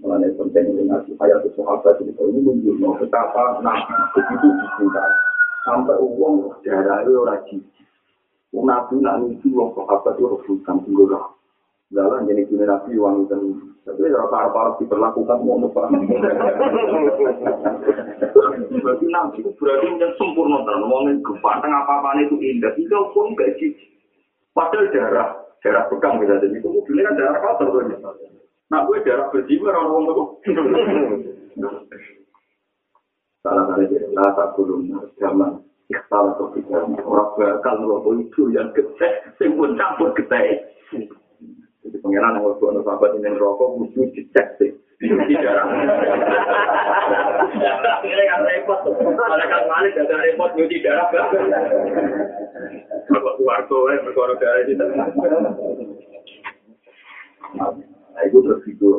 Mengenai 0.00 0.32
penting 0.40 0.72
ini 0.72 0.82
nabi 0.88 1.12
ayat 1.20 1.44
itu 1.44 1.58
sahabat 1.58 2.00
itu 2.00 2.14
ini 2.16 2.38
menunjukkan 2.40 3.02
betapa 3.02 3.60
nabi 3.60 3.92
begitu 4.16 4.48
dicintai 4.48 5.12
sampai 5.68 6.00
uang 6.00 6.54
darah 6.64 7.04
itu 7.04 7.12
orang 7.12 7.42
cici. 7.50 7.82
Nabi 8.56 9.04
nak 9.04 9.20
nuju 9.20 9.46
uang 9.52 9.76
sahabat 9.76 10.16
itu 10.16 10.32
rebutan 10.32 10.76
tinggal 10.80 11.28
Dalam 11.92 12.24
jenis 12.24 12.48
jenis 12.48 12.64
nabi 12.64 12.96
uang 12.96 13.28
itu 13.28 13.36
tapi 13.88 14.12
kalau 14.12 14.28
para 14.28 14.48
para 14.52 14.70
diperlakukan 14.76 15.38
mau 15.48 15.56
apa? 15.64 15.88
Berarti 18.68 19.06
nabi 19.08 19.40
itu 19.40 19.50
berarti 19.56 19.86
yang 19.96 20.12
sempurna 20.20 20.60
dan 20.68 20.84
uangnya 20.84 21.24
gempanteng 21.24 21.72
apa 21.72 21.92
apa 22.04 22.20
itu 22.20 22.36
indah. 22.36 22.68
Itu 22.76 23.08
pun 23.16 23.32
gaji. 23.32 23.72
Padahal 24.52 24.92
darah 24.92 25.28
darah 25.64 25.88
pegang 25.88 26.20
bisa 26.20 26.36
jadi 26.36 26.60
itu 26.60 26.68
mobilnya 26.68 27.08
kan 27.08 27.14
darah 27.16 27.40
kotor. 27.40 27.88
Nah 28.68 28.80
gue 28.84 28.96
darah 29.08 29.26
bersih 29.32 29.56
orang 29.64 29.88
orang 29.88 30.04
itu. 30.12 30.24
Salah 33.40 33.64
kali 33.72 33.88
dia 33.88 34.04
rasa 34.12 34.52
belum 34.52 34.92
zaman 35.16 35.64
salah 36.12 36.36
kepikiran 36.36 37.00
orang 37.00 37.32
bakal 37.40 37.74
ngerokok 37.80 38.14
itu 38.20 38.42
yang 38.52 38.68
gede, 38.76 39.08
yang 39.40 39.56
pun 39.56 39.72
campur 39.80 40.12
gede. 40.12 40.68
Jadi 41.88 42.04
Pengiran 42.04 42.36
yang 42.36 42.44
waktu 42.44 42.84
sahabat 42.84 43.16
ini 43.16 43.32
rokok, 43.40 43.80
musuh 43.80 44.04
dicek 44.12 44.60
sih. 44.60 44.76
Darah. 45.40 45.64
Akhirnya 47.96 48.24
kan 48.28 48.40
repot. 48.44 48.80
Ada 49.08 49.44
kan 49.48 49.62
malik, 49.72 49.96
ada 49.96 50.20
repot, 50.20 50.52
nyuci 50.52 50.84
darah. 50.84 51.08
Bapak 53.08 53.32
keluarga, 53.40 53.78
ya, 53.88 54.04
berkorok 54.04 54.36
darah 54.36 54.60
itu. 54.68 54.76
Nah, 57.56 58.22
itu 58.28 58.36
terus 58.44 58.62
itu. 58.68 58.90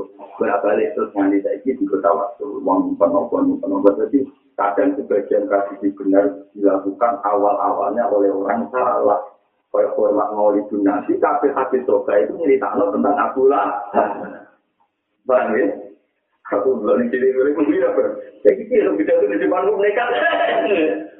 Berbalik 0.42 0.98
terus 0.98 1.14
nganti 1.14 1.46
saya 1.46 1.62
ini 1.62 1.78
juga 1.78 2.02
tahu. 2.02 2.58
Uang 2.66 2.98
penopon, 2.98 3.62
penopon. 3.62 4.02
Jadi, 4.02 4.26
kadang 4.58 4.98
sebagian 4.98 5.46
kasus 5.46 5.94
benar 5.94 6.26
dilakukan 6.58 7.14
awal-awalnya 7.22 8.10
oleh 8.10 8.34
orang 8.34 8.66
salah. 8.74 9.22
Kayak 9.70 9.93
hormat 9.93 10.34
ngawali 10.34 10.65
dunasi, 10.74 11.13
tapi 11.22 11.53
hati 11.53 11.78
soga 11.86 12.17
itu 12.17 12.34
nyeritakno 12.34 12.89
tentang 12.89 13.13
Lahab. 13.45 14.09
Paham 15.30 15.53
ya? 15.53 15.67
Aku 16.49 16.82
belum 16.82 17.13
gue 17.13 17.22
itu 17.53 17.61
tidak 17.70 17.93
ber. 17.93 18.07
Ya 18.41 18.51
gitu 18.57 18.74
ya, 18.74 18.89
bisa 18.97 19.13
tuh 19.22 19.30
di 19.30 19.38
depan 19.38 19.70
gue 19.70 19.78
nekat. 19.78 20.09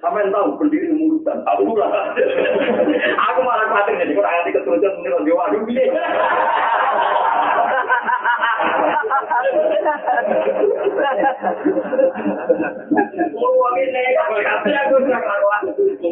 Sampai 0.02 0.26
tahu 0.34 0.58
berdiri 0.58 0.90
murutan. 0.90 1.46
Aku 1.46 1.78
lah. 1.78 2.18
Aku 3.30 3.40
malah 3.46 3.70
khawatir 3.70 4.02
jadi 4.02 4.18
kurang 4.18 4.34
hati 4.34 4.50
ketujuan 4.58 4.98
mungkin 4.98 5.14
lebih 5.22 5.38
waduh 5.38 5.62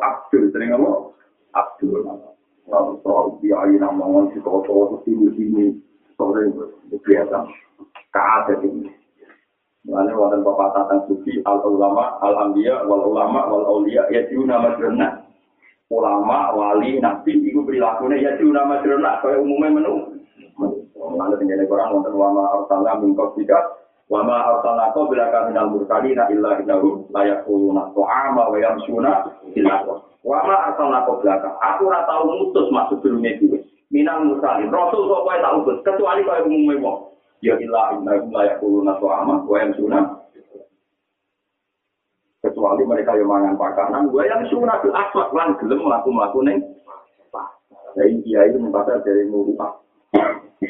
Abdul 1.50 2.04
lalu 2.70 2.92
soal 3.02 3.26
biaya 3.42 3.82
sini 5.02 5.26
sini 5.34 5.64
sore 6.14 6.46
biasa 7.02 7.38
kaat 8.14 8.60
ini. 8.62 8.99
Mana 9.80 10.12
wadah 10.12 10.44
bapak 10.44 10.76
tentang 10.76 11.00
sufi 11.08 11.40
al 11.48 11.64
ulama 11.64 12.20
al 12.20 12.36
ambia 12.36 12.84
wal 12.84 13.00
ulama 13.00 13.48
wal 13.48 13.64
aulia 13.64 14.04
ya 14.12 14.28
itu 14.28 14.44
nama 14.44 14.76
jerna 14.76 15.24
ulama 15.88 16.52
wali 16.52 17.00
nabi 17.00 17.40
itu 17.40 17.64
perilakunya 17.64 18.20
ya 18.20 18.30
itu 18.36 18.52
nama 18.52 18.84
jerna 18.84 19.24
kau 19.24 19.32
umumnya 19.40 19.80
menu. 19.80 20.20
Mana 21.00 21.34
tinggal 21.40 21.64
orang 21.64 21.96
wonten 21.96 22.12
ulama 22.12 22.42
arsalna 22.60 23.00
mingkau 23.00 23.32
tidak 23.40 23.80
Wama 24.10 24.42
arsalna 24.42 24.90
kau 24.90 25.06
bila 25.06 25.30
kami 25.30 25.54
nal 25.54 25.70
mursalina 25.70 26.26
illa 26.34 26.58
innahum 26.58 27.06
layak 27.14 27.46
kuluna 27.46 27.94
to'ama 27.94 28.50
wa 28.50 28.58
yamsuna 28.58 29.22
illa 29.54 29.86
Wama 30.26 30.54
arsalna 30.66 31.06
kau 31.06 31.22
belakang. 31.22 31.54
Aku 31.62 31.86
ora 31.86 32.02
tau 32.10 32.26
mutus 32.26 32.68
masuk 32.74 33.00
dunia 33.06 33.38
itu. 33.38 33.54
Minal 33.88 34.26
mursalin. 34.26 34.68
Rasul 34.68 35.06
kok 35.06 35.22
kowe 35.24 35.36
tak 35.38 35.54
utus 35.62 35.78
kecuali 35.86 36.26
kowe 36.26 36.42
umumnya 36.42 36.82
wong. 36.82 36.98
Ya 37.40 37.56
illa 37.56 37.96
innahum 37.96 38.28
layak 38.32 38.60
kuluna 38.60 39.00
to'ama 39.00 39.48
wa 39.48 39.56
yamsuna 39.56 40.20
kecuali 42.40 42.82
mereka 42.88 43.16
yang 43.20 43.28
mangan 43.28 43.54
pakanan, 43.60 44.08
gue 44.08 44.24
yang 44.24 44.40
sunah 44.48 44.80
bil 44.80 44.96
aswad 44.96 45.28
lan 45.36 45.60
gelem 45.60 45.84
melaku 45.84 46.08
melaku 46.08 46.40
neng. 46.40 46.58
Jadi 47.96 48.22
dia 48.24 48.48
itu 48.48 48.56
membaca 48.56 49.02
dari 49.02 49.28
muruah. 49.28 49.76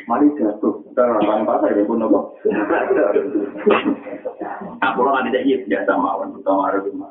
Mari 0.07 0.27
jatuh, 0.39 0.87
kita 0.87 1.03
ngelakuin 1.03 1.47
pasar 1.47 1.75
ya 1.75 1.83
pun 1.83 1.99
nopo. 1.99 2.35
Aku 4.81 4.99
lo 5.03 5.11
nanti 5.11 5.35
jadi 5.35 5.67
biasa 5.67 5.93
mawon, 5.99 6.39
kita 6.39 6.51
marah 6.51 6.81
cuma. 6.87 7.09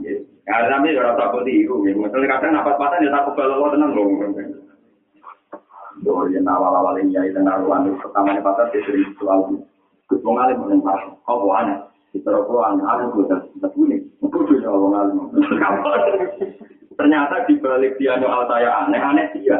Ya, 0.00 0.68
tapi 0.68 0.92
kalau 0.92 1.16
tak 1.16 1.30
putih 1.32 1.64
itu, 1.64 1.74
misalnya 1.96 2.36
kadang 2.36 2.60
apa 2.60 2.76
pasar 2.76 3.00
ya 3.00 3.08
takut 3.08 3.34
kalau 3.36 3.72
tenang 3.72 3.92
loh. 3.96 4.04
Doa 6.00 6.24
yang 6.32 6.48
awal-awal 6.48 6.96
ini 7.04 7.12
ya, 7.12 7.28
dengan 7.28 7.60
ruang 7.60 7.92
pertama 8.00 8.40
pasar 8.40 8.72
dia 8.72 8.80
sering 8.88 9.12
selalu. 9.20 9.60
Gus 10.08 10.24
mengalir 10.24 10.56
mengenai 10.56 11.12
Oh, 11.28 11.52
aneh. 11.52 11.92
Kita 12.12 12.28
rokokan, 12.28 12.80
aku 12.84 13.24
sudah 13.24 13.40
sudah 13.56 13.70
kuning. 13.72 14.04
Kudu 14.20 14.60
ya 14.60 14.68
Allah 14.68 15.08
Ternyata 17.00 17.48
di 17.48 17.56
balik 17.56 17.96
dia 17.96 18.20
nyoal 18.20 18.44
saya 18.48 18.84
aneh-aneh 18.84 19.32
dia. 19.36 19.56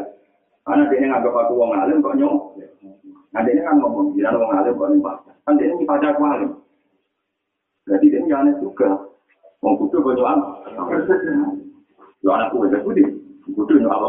Karena 0.69 0.85
dia 0.93 1.09
nganggap 1.09 1.33
aku 1.33 1.53
wong 1.57 1.73
alim 1.73 2.05
kok 2.05 2.17
nyong. 2.21 2.61
Nah 3.33 3.41
dia 3.41 3.65
kan 3.65 3.81
ngomong, 3.81 4.13
dia 4.13 4.29
wong 4.37 4.53
alim 4.53 4.77
kok 4.77 4.89
nyong. 4.93 5.17
Kan 5.49 5.57
dia 5.57 5.73
ini 5.73 5.89
pada 5.89 6.13
aku 6.13 6.23
alim. 6.29 6.51
Jadi 7.89 8.13
dia 8.13 8.21
nyane 8.21 8.53
juga. 8.61 9.01
Wong 9.65 9.75
kudu 9.81 10.05
kok 10.05 10.13
nyong. 10.13 10.41
Lo 12.21 12.31
anakku 12.37 12.69
udah 12.69 12.81
kudu. 12.85 13.05
Kudu 13.49 13.73
nyong 13.81 13.93
apa? 13.97 14.09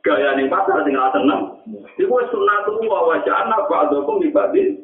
gaya 0.00 0.36
ning 0.36 0.48
pasar 0.48 0.84
sing 0.84 0.96
ra 0.96 1.12
tenang. 1.12 1.60
Iku 1.96 2.12
wis 2.12 2.28
sunnatul 2.32 2.84
wa 2.88 3.10
wajana 3.12 3.64
ba'dakum 3.68 4.24
ibadin. 4.24 4.80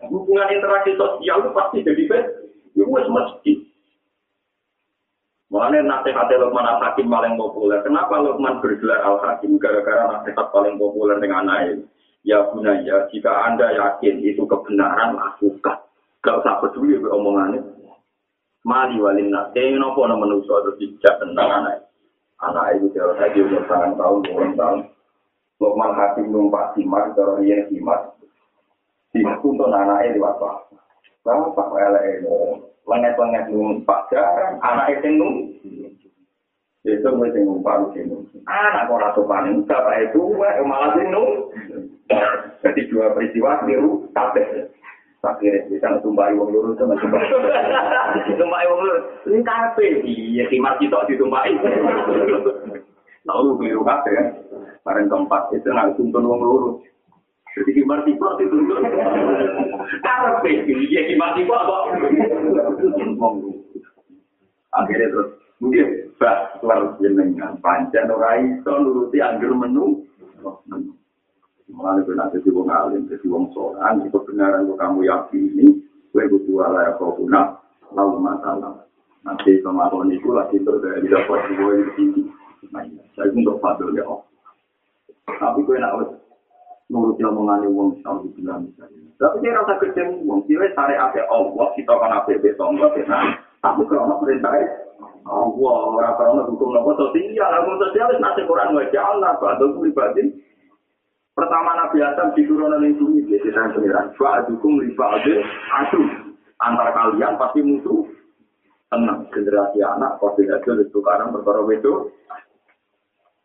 Hubungan 0.00 0.48
interaksi 0.48 0.96
sosial 0.96 1.44
itu 1.44 1.50
pasti 1.52 1.84
jadi 1.84 2.02
fitnah. 2.08 2.24
Iku 2.76 2.90
wis 2.90 3.08
mesti. 3.08 3.52
Makanya 5.50 5.82
nasihat 5.82 6.30
Luqman 6.30 6.62
Al-Hakim 6.62 7.10
paling 7.10 7.34
populer. 7.34 7.82
Kenapa 7.82 8.22
Luqman 8.22 8.62
bergelar 8.62 9.02
Al-Hakim? 9.02 9.58
Gara-gara 9.58 10.06
nasihat 10.06 10.46
paling 10.54 10.78
populer 10.78 11.18
dengan 11.18 11.50
air. 11.50 11.82
Ya 12.22 12.46
ya, 12.86 13.08
jika 13.10 13.32
Anda 13.48 13.74
yakin 13.74 14.20
itu 14.22 14.46
kebenaran, 14.46 15.16
lakukan. 15.18 15.80
Gak 16.20 16.36
usah 16.44 16.60
peduli 16.62 17.00
omongannya. 17.00 17.64
Mali 18.60 19.00
walin 19.00 19.32
nak, 19.32 19.56
ini 19.56 19.80
nopo 19.80 20.04
no 20.04 20.20
manusia 20.20 20.52
terus 20.52 20.76
dijak 20.76 21.16
tentang 21.16 21.48
anak. 21.48 21.89
Anak 22.40 22.80
itu 22.80 22.88
jauh 22.96 23.12
saja 23.20 23.36
umur 23.36 23.62
tahun 23.68 24.00
tahun, 24.00 24.20
umur 24.32 24.48
tahun. 24.56 24.78
Lukman 25.60 25.92
Hakim 25.92 26.32
numpak 26.32 26.72
simat, 26.72 27.12
kalau 27.12 27.36
dia 27.44 27.68
simat. 27.68 28.16
Simat 29.12 29.44
untuk 29.44 29.68
anaknya 29.68 30.16
di 30.16 30.20
waktu. 30.24 30.48
Bapak 31.20 31.68
lele 31.76 32.24
lenget-lenget 32.88 33.52
numpak 33.52 34.08
jarang, 34.08 34.56
anak 34.64 34.88
itu 34.96 35.08
numpak. 35.20 35.60
Itu 36.80 37.12
sing 37.12 37.44
numpak 37.44 37.92
sing 37.92 38.08
Anak 38.48 38.88
kok 38.88 39.00
ratu 39.04 39.22
panen, 39.28 39.68
bapak 39.68 40.08
itu 40.08 40.32
malah 40.64 40.96
sing 40.96 41.12
Jadi 42.64 42.80
dua 42.88 43.12
peristiwa 43.12 43.60
niru 43.68 44.08
kabeh. 44.16 44.68
Akhirnya 45.20 45.68
bisa 45.68 46.00
tumpai 46.00 46.32
wong 46.32 46.48
lurus 46.48 46.80
sama 46.80 46.96
tumpai. 46.96 47.28
Tumpai 48.40 48.64
wong 48.72 48.80
lurus. 48.80 49.04
Ini 49.28 49.44
kabeh. 49.44 50.00
Iya, 50.00 50.48
kimat 50.48 50.80
kita 50.80 50.96
ditumpai. 51.12 51.52
Tahu 53.28 53.60
niru 53.60 53.84
kabeh 53.84 54.12
kan. 54.16 54.28
Bareng 54.80 55.12
keempat 55.12 55.52
itu 55.52 55.68
nggak 55.68 55.92
tuntun 56.00 56.24
wong 56.24 56.40
lurus. 56.40 56.76
Jadi 57.52 57.70
kimat 57.76 58.00
tipe 58.08 58.28
dituntun. 58.40 58.80
Kabeh. 60.08 60.56
Iya, 60.64 61.00
kimat 61.12 61.36
tipe 61.36 61.52
apa? 61.52 61.78
Akhirnya 64.72 65.12
terus. 65.12 65.28
Mungkin 65.60 66.16
bah, 66.16 66.56
keluar 66.64 66.96
jenengan. 66.96 67.60
Panjang 67.60 68.08
ora 68.08 68.40
iso 68.40 68.72
nuruti 68.72 69.20
anggur 69.20 69.52
menu. 69.52 70.00
Mulai 71.70 72.02
gue 72.02 72.18
nanti 72.18 72.42
di 72.42 72.50
wong 72.50 72.66
alim, 72.66 73.06
jadi 73.06 73.26
wong 73.30 73.54
soran, 73.54 74.02
itu 74.02 74.10
kebenaran 74.10 74.66
gue 74.66 74.74
kamu 74.74 75.06
yakini, 75.06 75.66
gue 76.10 76.24
butuh 76.26 76.66
ala 76.66 76.90
ya 76.90 76.92
kau 76.98 77.14
guna, 77.14 77.56
lalu 77.94 78.18
masalah. 78.18 78.84
Nanti 79.22 79.62
kemarin 79.62 80.10
itu 80.10 80.28
lagi 80.34 80.58
terjadi 80.58 81.06
dapat 81.06 81.40
gue 81.54 81.72
di 81.78 81.90
sini. 81.94 82.22
Nah, 82.74 82.84
saya 83.14 83.30
untuk 83.32 83.62
fadil 83.62 83.94
ya. 83.94 84.04
Tapi 85.30 85.62
gue 85.62 85.76
nak 85.78 85.94
nurut 86.90 87.16
yang 87.22 87.38
mengalami 87.38 87.70
wong 87.70 87.88
tahu 88.02 88.26
bilang 88.34 88.66
misalnya. 88.66 89.06
Tapi 89.20 89.36
dia 89.44 89.54
rasa 89.54 89.78
kerja 89.78 90.02
wong, 90.26 90.42
dia 90.50 90.66
cari 90.74 90.98
apa 90.98 91.22
Allah, 91.30 91.66
kita 91.78 91.92
kan 91.94 92.12
apa 92.18 92.34
beton, 92.40 92.80
nah, 92.82 93.24
tapi 93.60 93.84
kalau 93.86 94.18
perintah 94.18 94.56
Allah, 95.28 95.76
orang 95.92 96.16
orang 96.16 96.48
hukum 96.48 96.72
nopo 96.72 96.96
sosial, 96.96 97.52
hukum 97.60 97.76
sosial 97.76 98.08
itu 98.10 98.18
nasi 98.24 98.40
Quran 98.48 98.72
wajah 98.72 99.04
Allah, 99.04 99.36
bantu 99.36 99.84
pribadi. 99.84 100.32
Pertama 101.40 101.72
Nabi 101.72 102.04
Adam 102.04 102.36
diturunkan 102.36 102.84
yang 102.84 103.00
bumi, 103.00 103.24
jadi 103.32 103.48
saya 103.48 103.72
pengiran. 103.72 104.12
Fa'adukum 104.20 104.84
li 104.84 104.92
fa'adil 104.92 105.40
adu. 105.72 106.00
Antara 106.60 106.92
kalian 106.92 107.40
pasti 107.40 107.64
musuh. 107.64 108.04
tenang 108.90 109.22
generasi 109.30 109.78
anak 109.86 110.18
tidak 110.34 110.66
ada 110.66 110.82
itu 110.82 110.98
karena 110.98 111.30
perkara 111.30 111.62
itu 111.70 112.10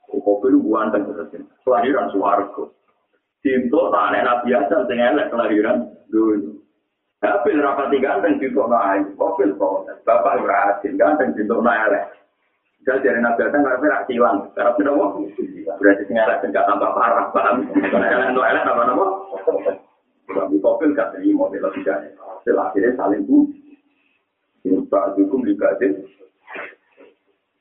kopi 0.09 0.47
lu 0.49 0.65
buan 0.65 0.89
dan 0.89 1.05
kelahiran 1.61 2.09
suaraku 2.09 2.73
cinta 3.45 3.81
tak 3.93 4.05
ada 4.09 4.19
nabi 4.25 4.57
aja 4.57 4.77
sing 4.89 4.97
elek 4.97 5.29
kelahiran 5.29 5.85
dulu 6.09 6.57
tapi 7.21 7.53
rapati 7.53 8.01
ganteng 8.01 8.41
cinta 8.41 8.65
naik 8.65 9.13
kopi 9.13 9.45
kok 9.53 9.85
bapak 10.01 10.41
berhasil 10.41 10.91
ganteng 10.97 11.37
cinta 11.37 11.55
naik 11.61 12.09
Jadi 12.85 13.01
dari 13.01 13.17
nabi 13.17 13.41
aja 13.41 13.57
nggak 13.57 13.77
pernah 13.81 14.01
hilang 14.05 14.37
karena 14.53 14.91
mau 14.93 15.17
berarti 15.81 16.03
elek 16.05 16.45
nggak 16.45 16.65
tambah 16.69 16.91
parah 16.93 17.33
paham 17.33 17.65
elek 17.73 18.29
no 18.37 18.41
elek 18.45 18.61
apa 18.61 18.83
nama 18.85 19.05
Tapi 20.25 20.57
kopi 20.57 20.89
gak 20.93 21.13
terima 21.13 21.49
bela 21.49 21.69
tidak 21.77 22.17
setelah 22.41 22.69
akhirnya 22.69 22.97
saling 22.97 23.25
tuh 23.29 23.45
Pak 24.65 25.17
Hukum 25.17 25.45
juga 25.45 25.77
ada. 25.77 25.87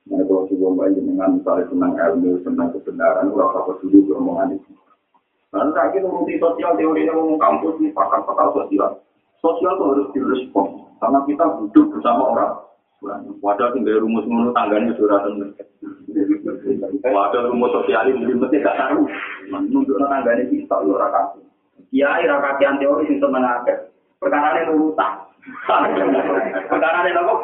Nah, 0.04 0.20
kalau 0.28 0.44
sebuah 0.48 0.72
bayi 0.76 1.00
dengan 1.00 1.40
misalnya 1.40 1.68
tentang 1.68 1.92
ilmu, 1.96 2.44
tentang 2.44 2.68
kebenaran, 2.76 3.32
orang 3.32 3.56
apa 3.56 3.72
dulu 3.80 3.98
beromongan 4.08 4.56
itu. 4.60 4.72
Nah, 5.52 5.64
lagi 5.72 5.96
nuruti 6.00 6.36
sosial, 6.36 6.76
teori 6.76 7.08
yang 7.08 7.16
ngomong 7.16 7.40
kampus, 7.40 7.80
ini 7.80 7.88
pakar-pakar 7.96 8.52
sosial. 8.52 9.00
Sosial 9.40 9.72
itu 9.76 9.84
harus 9.84 10.08
direspon, 10.12 10.66
karena 11.00 11.20
kita 11.24 11.44
hidup 11.60 11.86
bersama 11.92 12.22
orang. 12.36 12.52
Wadah 13.44 13.68
tinggal 13.76 14.00
rumus 14.00 14.24
menurut 14.24 14.56
tangganya 14.56 14.96
sudah 14.96 15.20
tentu. 15.28 15.46
Wadah 17.04 17.40
rumus 17.52 17.72
sosial 17.76 18.08
ini 18.08 18.32
mesti 18.32 18.64
gak 18.64 18.78
tahu. 18.80 19.04
Menunjuk 19.52 20.00
tangganya 20.00 20.44
kita, 20.48 20.76
orang 20.80 21.12
kasih. 21.12 21.44
Kiai 21.92 22.26
rakakian 22.26 22.80
teori 22.82 23.06
itu 23.06 23.26
mengaget. 23.28 23.92
Perkara 24.18 24.56
ini 24.56 24.72
urusan. 24.72 25.12
Perkara 26.72 27.06
ini 27.06 27.20
apa? 27.20 27.34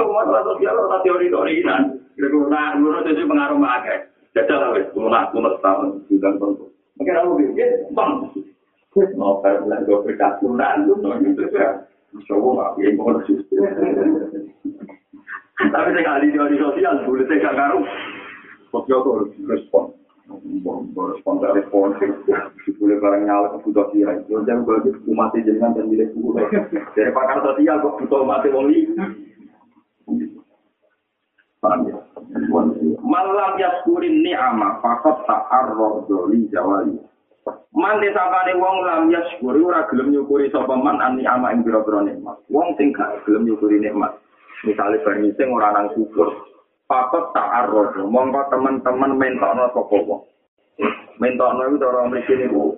Aku 0.00 0.10
masalah 0.10 0.42
sosial 0.48 0.74
ora 0.80 0.98
teori-teori 1.04 1.60
nan. 1.62 2.00
Kira-kira 2.16 2.74
menurut 2.80 3.06
itu 3.06 3.28
pengaruh 3.28 3.58
makai. 3.60 4.08
Jajal 4.32 4.72
wis 4.78 4.88
lunak 4.96 5.34
lunak 5.34 5.58
tahun 5.60 6.06
sudah 6.06 6.32
tentu. 6.38 6.70
Mungkin 6.98 7.18
aku 7.18 7.30
pikir, 7.40 7.70
bang, 7.96 8.10
mau 9.16 9.40
bilang 9.40 9.82
gue 9.88 9.98
berkat 10.04 10.36
lunak 10.44 10.84
gitu 10.84 11.48
ya. 11.54 11.89
Coba 12.10 12.48
nggak, 12.50 12.70
ya 12.82 12.88
mau 12.98 13.14
Tapi 15.60 15.88
saya 15.92 16.02
kali 16.02 16.32
teori 16.32 16.56
sosial, 16.56 17.04
boleh 17.06 17.24
saya 17.28 17.42
gak 17.44 17.54
ngaruh. 17.54 17.86
Sosial 18.72 18.98
tuh 19.04 19.12
harus 19.14 19.30
respon. 19.46 19.84
Respon 21.14 21.34
dari 21.38 21.62
respon. 21.62 21.94
Boleh 22.80 22.96
barang 22.98 23.22
nyala 23.28 23.60
ke 23.60 23.70
kira. 23.92 24.18
Jangan 24.26 24.64
bagi 24.66 24.90
umat 25.06 25.36
jenengan 25.36 25.76
dan 25.76 25.86
milik 25.86 26.10
buku. 26.16 26.38
Dari 26.96 27.10
pakar 27.12 27.44
sosial 27.44 27.82
kok 27.84 27.96
butuh 28.02 28.24
umat 28.24 28.46
wong 28.50 28.72
Malam 33.04 33.52
yaskurin 33.60 34.24
ni'ama 34.24 34.80
fakot 34.80 35.28
ta'arroh 35.28 36.08
doli 36.08 36.48
jawali. 36.48 36.96
Man 37.70 38.02
desapane 38.02 38.52
wong 38.58 38.76
lam 38.84 39.08
yaskuri 39.08 39.62
ora 39.62 39.86
gelem 39.88 40.10
nyukuri 40.10 40.50
sapa 40.50 40.74
man 40.74 40.98
an 40.98 41.16
ni'ama 41.16 41.54
ing 41.54 41.62
pira-pira 41.62 42.02
nikmat. 42.02 42.36
Wong 42.50 42.74
sing 42.74 42.90
gak 42.90 43.22
gelem 43.24 43.46
nyukuri 43.46 43.78
nikmat. 43.78 44.16
Misale 44.66 44.98
bar 45.00 45.16
sing 45.16 45.48
ora 45.48 45.70
nang 45.72 45.92
syukur. 45.94 46.28
Fakot 46.90 47.30
ta'arroh 47.30 47.94
mongko 48.10 48.50
teman-teman 48.50 49.14
mentokno 49.14 49.70
sapa 49.70 49.96
wong. 50.02 50.22
Mentokno 51.22 51.62
iku 51.70 51.76
cara 51.78 52.08
mriki 52.10 52.34
niku 52.34 52.74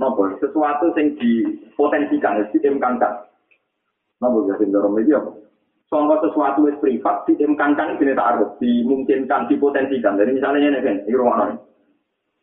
napa 0.00 0.32
sesuatu 0.40 0.96
sing 0.96 1.18
dipotensikan, 1.20 2.40
diimkankan. 2.56 3.12
Napa 4.24 4.38
ya 4.48 4.54
sing 4.56 4.72
cara 4.72 4.88
mriki 4.88 5.12
apa? 5.12 5.30
Soalnya 5.90 6.22
sesuatu 6.22 6.70
yang 6.70 6.78
privat, 6.78 7.26
diimkankan 7.26 7.98
ini 7.98 8.14
taruh, 8.14 8.54
dimungkinkan, 8.62 9.50
dipotensikan. 9.50 10.14
Jadi 10.14 10.38
misalnya 10.38 10.70
ini 10.70 10.86
kan, 10.86 10.96
ini 11.02 11.18
rumah 11.18 11.50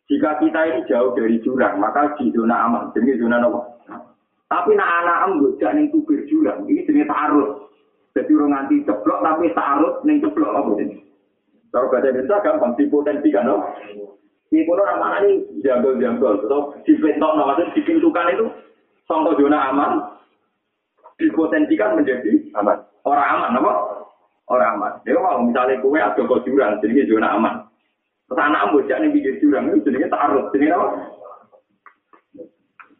Jika 0.08 0.40
kita 0.40 0.60
ini 0.72 0.80
jauh 0.88 1.12
dari 1.12 1.36
jurang, 1.44 1.76
maka 1.76 2.16
di 2.16 2.32
zona 2.32 2.64
aman. 2.64 2.88
Jadi 2.96 3.20
zona 3.20 3.44
apa? 3.44 3.60
Tapi 4.48 4.72
nak 4.72 5.04
anak 5.04 5.18
am 5.28 5.32
gak 5.60 5.76
ning 5.76 5.92
tubir 5.92 6.24
jurang, 6.24 6.64
ini 6.64 6.80
jenis 6.88 7.04
taruh. 7.04 7.68
Jadi 8.16 8.32
orang 8.32 8.52
nanti 8.56 8.80
ceplok, 8.88 9.20
tapi 9.20 9.52
taruh 9.52 10.00
ning 10.08 10.24
ceplok 10.24 10.56
apa 10.56 10.70
ini? 10.80 10.96
Kalau 11.68 11.92
bahasa 11.92 12.08
Indonesia 12.08 12.40
gampang, 12.40 12.72
dipotensikan. 12.80 13.44
No? 13.44 13.60
Ini 14.48 14.64
pun 14.64 14.80
orang 14.80 15.00
mana 15.04 15.16
ini 15.28 15.44
jambol-jambol. 15.60 16.40
Atau 16.40 16.80
dibentok, 16.88 17.32
no? 17.36 17.44
maksudnya 17.44 17.76
dipintukan 17.76 18.32
itu, 18.32 18.46
contoh 19.04 19.36
zona 19.36 19.58
aman, 19.68 19.92
dipotensikan 21.20 22.00
menjadi 22.00 22.48
aman. 22.56 22.80
Orang 23.04 23.28
aman, 23.36 23.60
apa? 23.60 23.72
Orang 24.48 24.80
aman. 24.80 24.92
Ya 25.04 25.20
kalau 25.20 25.44
misalnya 25.44 25.76
kue 25.84 26.00
ada 26.00 26.16
kok 26.16 26.42
jurang, 26.48 26.80
jadi 26.80 27.04
zona 27.04 27.36
aman. 27.36 27.67
Terus 28.28 28.44
anak 28.44 28.76
bocah 28.76 28.96
nih 29.00 29.08
pikir 29.08 29.40
jurang 29.40 29.72
itu 29.72 29.88
jadi 29.88 30.04
taruh, 30.12 30.52
jadi 30.52 30.76
apa? 30.76 30.86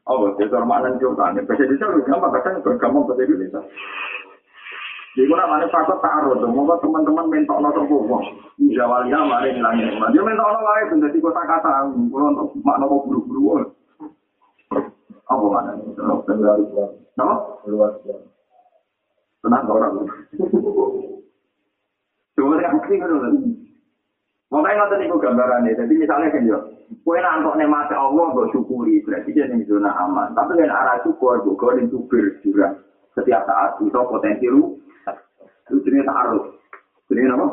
Oh, 0.08 0.32
jadi 0.40 0.48
hormatan 0.56 0.96
juga. 0.96 1.28
Bahasa 1.36 1.68
Indonesia 1.68 1.92
lebih 1.92 2.08
gampang, 2.08 2.32
kadang 2.40 2.64
gampang 2.80 3.04
bahasa 3.04 3.28
Indonesia. 3.28 3.60
Jadi 5.12 5.28
kalau 5.28 5.50
mana 5.52 5.68
faktor 5.68 6.00
taruh, 6.00 6.32
mau 6.48 6.80
teman-teman 6.80 7.28
mentok 7.28 7.60
nonton 7.60 7.84
kok. 7.84 8.24
Jawalia 8.72 9.18
mari 9.28 9.52
ngilangin 9.52 9.84
nikmat. 9.92 10.08
Dia 10.16 10.24
mentok 10.24 10.48
nonton 10.48 10.64
lagi, 10.64 10.88
tuh 10.88 10.98
jadi 11.04 11.18
kota 11.20 11.42
kata, 11.44 11.72
kalau 11.92 12.28
untuk 12.32 12.48
makna 12.64 12.88
kok 12.88 13.02
buru-buru. 13.04 13.68
Apa 15.28 15.44
mana? 15.44 15.76
Nama? 17.20 17.34
Luar 17.68 17.92
biasa. 18.00 18.28
Tenang 19.44 19.68
orang. 19.68 20.08
Cuma 22.32 22.56
yang 22.58 22.80
asli 22.80 22.96
kan 22.96 23.12
Makanya 24.48 24.88
nggak 24.88 24.90
tadi 24.96 25.04
gambarannya. 25.12 25.76
Jadi 25.76 25.94
misalnya 26.00 26.32
kan 26.32 26.48
yo, 26.48 26.58
kue 27.04 27.20
nantok 27.20 27.60
nikmat 27.60 27.92
Allah 27.92 28.32
gue 28.32 28.48
syukuri 28.56 29.04
berarti 29.04 29.36
dia 29.36 29.44
nih 29.44 29.60
zona 29.68 29.92
aman. 29.92 30.32
Tapi 30.32 30.56
kan 30.56 30.72
arah 30.72 30.96
syukur 31.04 31.44
gue 31.44 31.52
gue 31.52 31.70
nih 31.76 31.86
subir 31.92 32.24
juga 32.40 32.72
setiap 33.12 33.44
saat 33.44 33.76
itu 33.82 33.92
potensi 33.92 34.46
lu 34.48 34.78
itu 35.68 35.84
jenis 35.84 36.08
harus 36.08 36.48
jenis 37.12 37.28
apa? 37.28 37.46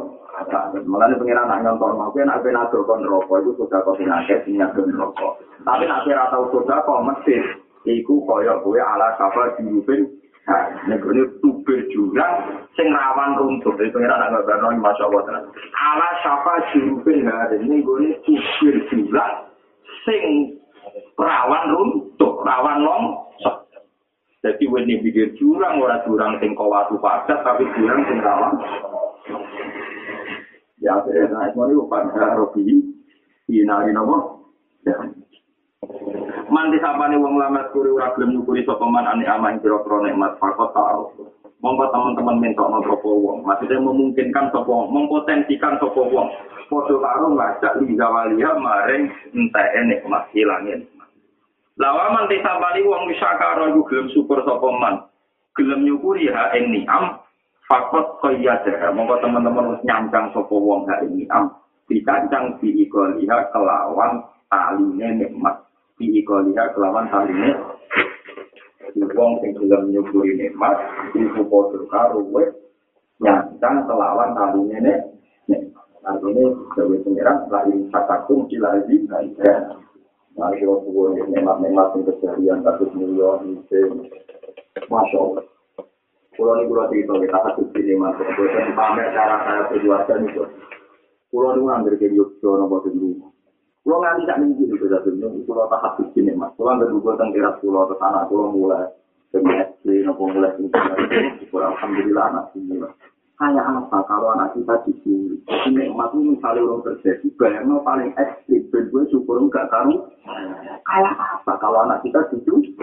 Makanya 0.87 1.19
pengiran 1.19 1.47
nak 1.47 1.63
nyontor 1.63 1.91
mau 1.99 2.11
kan 2.15 2.31
apa 2.31 2.47
nak 2.51 2.71
kon 2.71 3.03
rokok 3.03 3.43
itu 3.43 3.51
sudah 3.59 3.79
kau 3.83 3.95
penyakit 3.95 4.47
penyakit 4.47 4.87
rokok. 4.95 5.43
Tapi 5.67 5.83
nak 5.87 6.03
kira 6.07 6.31
tahu 6.31 6.47
sudah 6.51 6.79
kau 6.87 7.03
mesti 7.03 7.63
Iku 7.85 8.25
koyok 8.25 8.65
gue 8.65 8.81
ala 8.81 9.13
kabar 9.13 9.53
dirupin 9.61 10.09
Nek 10.45 11.01
ini 11.01 11.25
tubir 11.41 11.89
jurang 11.89 12.61
sing 12.77 12.93
rawan 12.93 13.33
runtuh. 13.33 13.73
Jadi 13.81 13.89
pengiran 13.89 14.21
agak 14.29 14.45
berno 14.45 14.77
masya 14.77 15.09
Allah. 15.09 15.41
Ala 15.73 16.09
siapa 16.21 16.53
jurupin 16.69 17.25
hari 17.25 17.65
ini 17.65 17.81
gue 17.81 18.13
tubir 18.21 18.75
jurang 18.93 19.49
sing 20.05 20.53
rawan 21.17 21.65
runtuh, 21.73 22.33
rawan 22.45 22.77
long. 22.85 23.03
Jadi 24.45 24.61
ini 24.69 25.01
pikir 25.01 25.33
jurang, 25.41 25.81
orang 25.81 26.05
jurang 26.05 26.37
sing 26.37 26.53
kawatu 26.53 27.01
padat, 27.01 27.41
tapi 27.41 27.65
jurang 27.73 28.05
sing 28.05 28.21
rawan. 28.21 28.53
Ya, 30.77 30.93
nah, 31.01 31.49
itu 31.49 31.57
ini 31.65 31.81
pada 31.89 32.37
Robi, 32.37 32.61
inari 33.49 33.89
nopo. 33.89 34.45
Ya. 34.85 34.93
Manti 36.55 36.79
sapane 36.79 37.19
wong 37.19 37.35
lama 37.35 37.67
kuri 37.75 37.91
ora 37.91 38.15
gelem 38.15 38.39
nyukuri 38.39 38.63
sapa 38.63 38.87
man 38.87 39.03
ane 39.03 39.27
ama 39.27 39.51
ing 39.51 39.59
pira-pira 39.59 40.07
nikmat 40.07 40.39
fakot 40.39 40.71
ta'aruf. 40.71 41.11
Monggo 41.59 41.91
teman-teman 41.91 42.39
mentokno 42.39 42.79
sapa 42.79 43.11
wong, 43.11 43.43
maksudnya 43.43 43.83
memungkinkan 43.83 44.55
sapa 44.55 44.63
wong, 44.63 44.87
mempotensikan 44.87 45.75
sapa 45.83 45.99
wong. 45.99 46.31
Padha 46.71 46.95
karo 46.95 47.27
ngajak 47.35 47.73
li 47.83 47.99
zawalia 47.99 48.55
maring 48.55 49.11
enteke 49.35 49.79
nikmat 49.83 50.31
hilangin. 50.31 50.87
Lawa 51.75 52.15
manti 52.15 52.39
sapane 52.39 52.87
wong 52.87 53.03
wisakara 53.11 53.75
iku 53.75 53.83
gelem 53.91 54.07
syukur 54.15 54.39
sapa 54.47 54.69
man. 54.79 54.95
Gelem 55.59 55.83
nyukuri 55.83 56.31
ha 56.31 56.55
ing 56.55 56.71
ni'am 56.71 57.19
fakot 57.67 58.23
qayyada. 58.23 58.95
Monggo 58.95 59.19
teman-teman 59.19 59.75
wis 59.75 59.83
nyancang 59.83 60.31
sapa 60.31 60.55
wong 60.55 60.87
ha 60.87 61.03
ing 61.03 61.19
ni'am. 61.19 61.51
Dikancang 61.91 62.63
diikoliha 62.63 63.51
kelawan 63.51 64.23
aline 64.55 65.19
nikmat. 65.19 65.64
Di 65.95 66.05
ikoliha 66.21 66.75
kelawan 66.75 67.07
saline 67.11 67.55
wong 68.95 69.31
sing 69.43 69.51
gelem 69.55 69.91
nyukuri 69.91 70.35
nikmat 70.35 70.77
iku 71.15 71.41
padha 71.47 71.79
karo 71.91 72.19
kowe 72.31 72.43
nyantang 73.23 73.87
kelawan 73.87 74.31
saline 74.35 74.77
ne 74.83 74.93
artine 76.05 76.43
dewe 76.77 76.95
pengiran 77.01 77.47
lain 77.49 77.89
satakum 77.89 78.45
cilazi 78.51 79.07
baiknya 79.07 79.79
nah 80.35 80.51
itu 80.51 80.67
subuh 80.67 81.15
nikmat-nikmat 81.15 81.95
yang 81.95 82.03
keseharian 82.11 82.59
kasus 82.59 82.91
milion 82.91 83.55
itu 83.55 84.11
masya 84.91 85.17
Allah. 85.17 85.45
Pulau 86.35 86.59
ini 86.59 86.67
pulau 86.67 86.91
cerita 86.91 87.15
kita 87.15 87.37
kasih 87.47 87.65
sini 87.71 87.93
mas, 87.95 88.19
kalau 88.19 88.51
saya 88.51 88.71
pamer 88.75 89.07
cara 89.15 89.35
saya 89.47 89.61
berkeluarga 89.71 90.13
nih, 90.19 90.35
pulau 91.31 91.55
ini 91.55 91.61
ngambil 91.63 91.93
ke 91.95 92.11
Yogyakarta 92.11 92.59
nopo 92.59 92.77
dulu, 92.83 93.31
Kulo 93.85 94.01
nganti 94.01 94.25
tak 94.25 94.41
minggu 94.41 94.65
itu 94.65 94.81
sudah 94.81 94.97
dunia, 95.05 95.29
kulo 95.45 95.69
tak 95.69 95.77
habis 95.85 96.09
gini 96.17 96.33
mas. 96.33 96.49
Kulo 96.57 96.73
nggak 96.73 96.89
dulu 96.89 97.13
tentang 97.13 97.29
kira 97.37 97.53
kulo 97.61 97.85
ke 97.85 97.95
sana, 98.01 98.25
kulo 98.25 98.49
mulai 98.49 98.89
semesti 99.35 99.93
nopo 100.07 100.31
mulai 100.31 100.55
syukur 101.43 101.59
alhamdulillah 101.59 102.23
anak 102.31 102.45
ini 102.55 102.79
kayak 103.35 103.67
apa 103.67 103.97
kalau 104.07 104.31
anak 104.31 104.55
kita 104.55 104.79
diculik 104.87 105.43
jadi 105.43 105.69
nikmat 105.75 106.07
itu 106.15 106.23
misalnya 106.23 106.63
orang 106.63 106.81
terjadi 106.87 107.27
bayangnya 107.35 107.75
paling 107.83 108.09
ekstrim 108.15 108.63
dan 108.71 108.83
gue 108.87 109.03
syukur 109.11 109.43
enggak 109.43 109.67
tahu 109.67 110.07
kayak 110.87 111.13
apa? 111.19 111.53
Kalau 111.59 111.83
anak 111.83 111.99
kita 112.07 112.19
diculik 112.31 112.79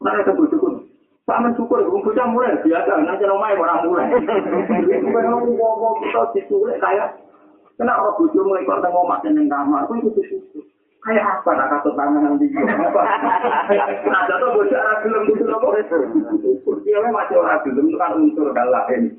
mereka 0.00 0.32
bersyukur. 0.32 0.88
Pak 1.24 1.40
mensyukur, 1.40 1.80
bocah 1.80 2.26
mulai 2.28 2.60
biasa, 2.60 3.00
nanti 3.00 3.24
nomai 3.24 3.56
orang 3.56 3.80
mulai. 3.88 4.12
Itu 4.92 5.08
memang 5.08 5.56
ngomong 5.56 6.04
kita 6.04 6.20
diculik 6.36 6.76
kayak, 6.84 7.16
kena 7.74 7.92
orang 7.98 8.16
bocah 8.18 8.42
mulai 8.46 8.66
kok 8.66 8.82
tengok 8.82 9.08
makan 9.10 9.38
yang 9.38 9.46
kamar, 9.50 9.82
itu 9.90 10.06
itu 10.06 10.22
syukur. 10.30 10.62
Kayak 11.04 11.24
apa 11.36 11.50
nak 11.52 11.68
kasut 11.68 11.94
tangan 12.00 12.22
nanti? 12.24 12.46
Ada 14.24 14.34
tuh 14.40 14.50
bocah 14.56 14.80
orang 14.80 14.98
belum 15.04 15.22
gitu 15.28 15.44
loh. 15.44 15.60
Dia 16.80 16.96
memang 17.02 17.20
masih 17.20 17.36
orang 17.36 17.60
belum 17.66 17.84
itu 17.92 17.98
kan 18.00 18.16
unsur 18.16 18.48
dan 18.56 18.68
lain. 18.72 19.12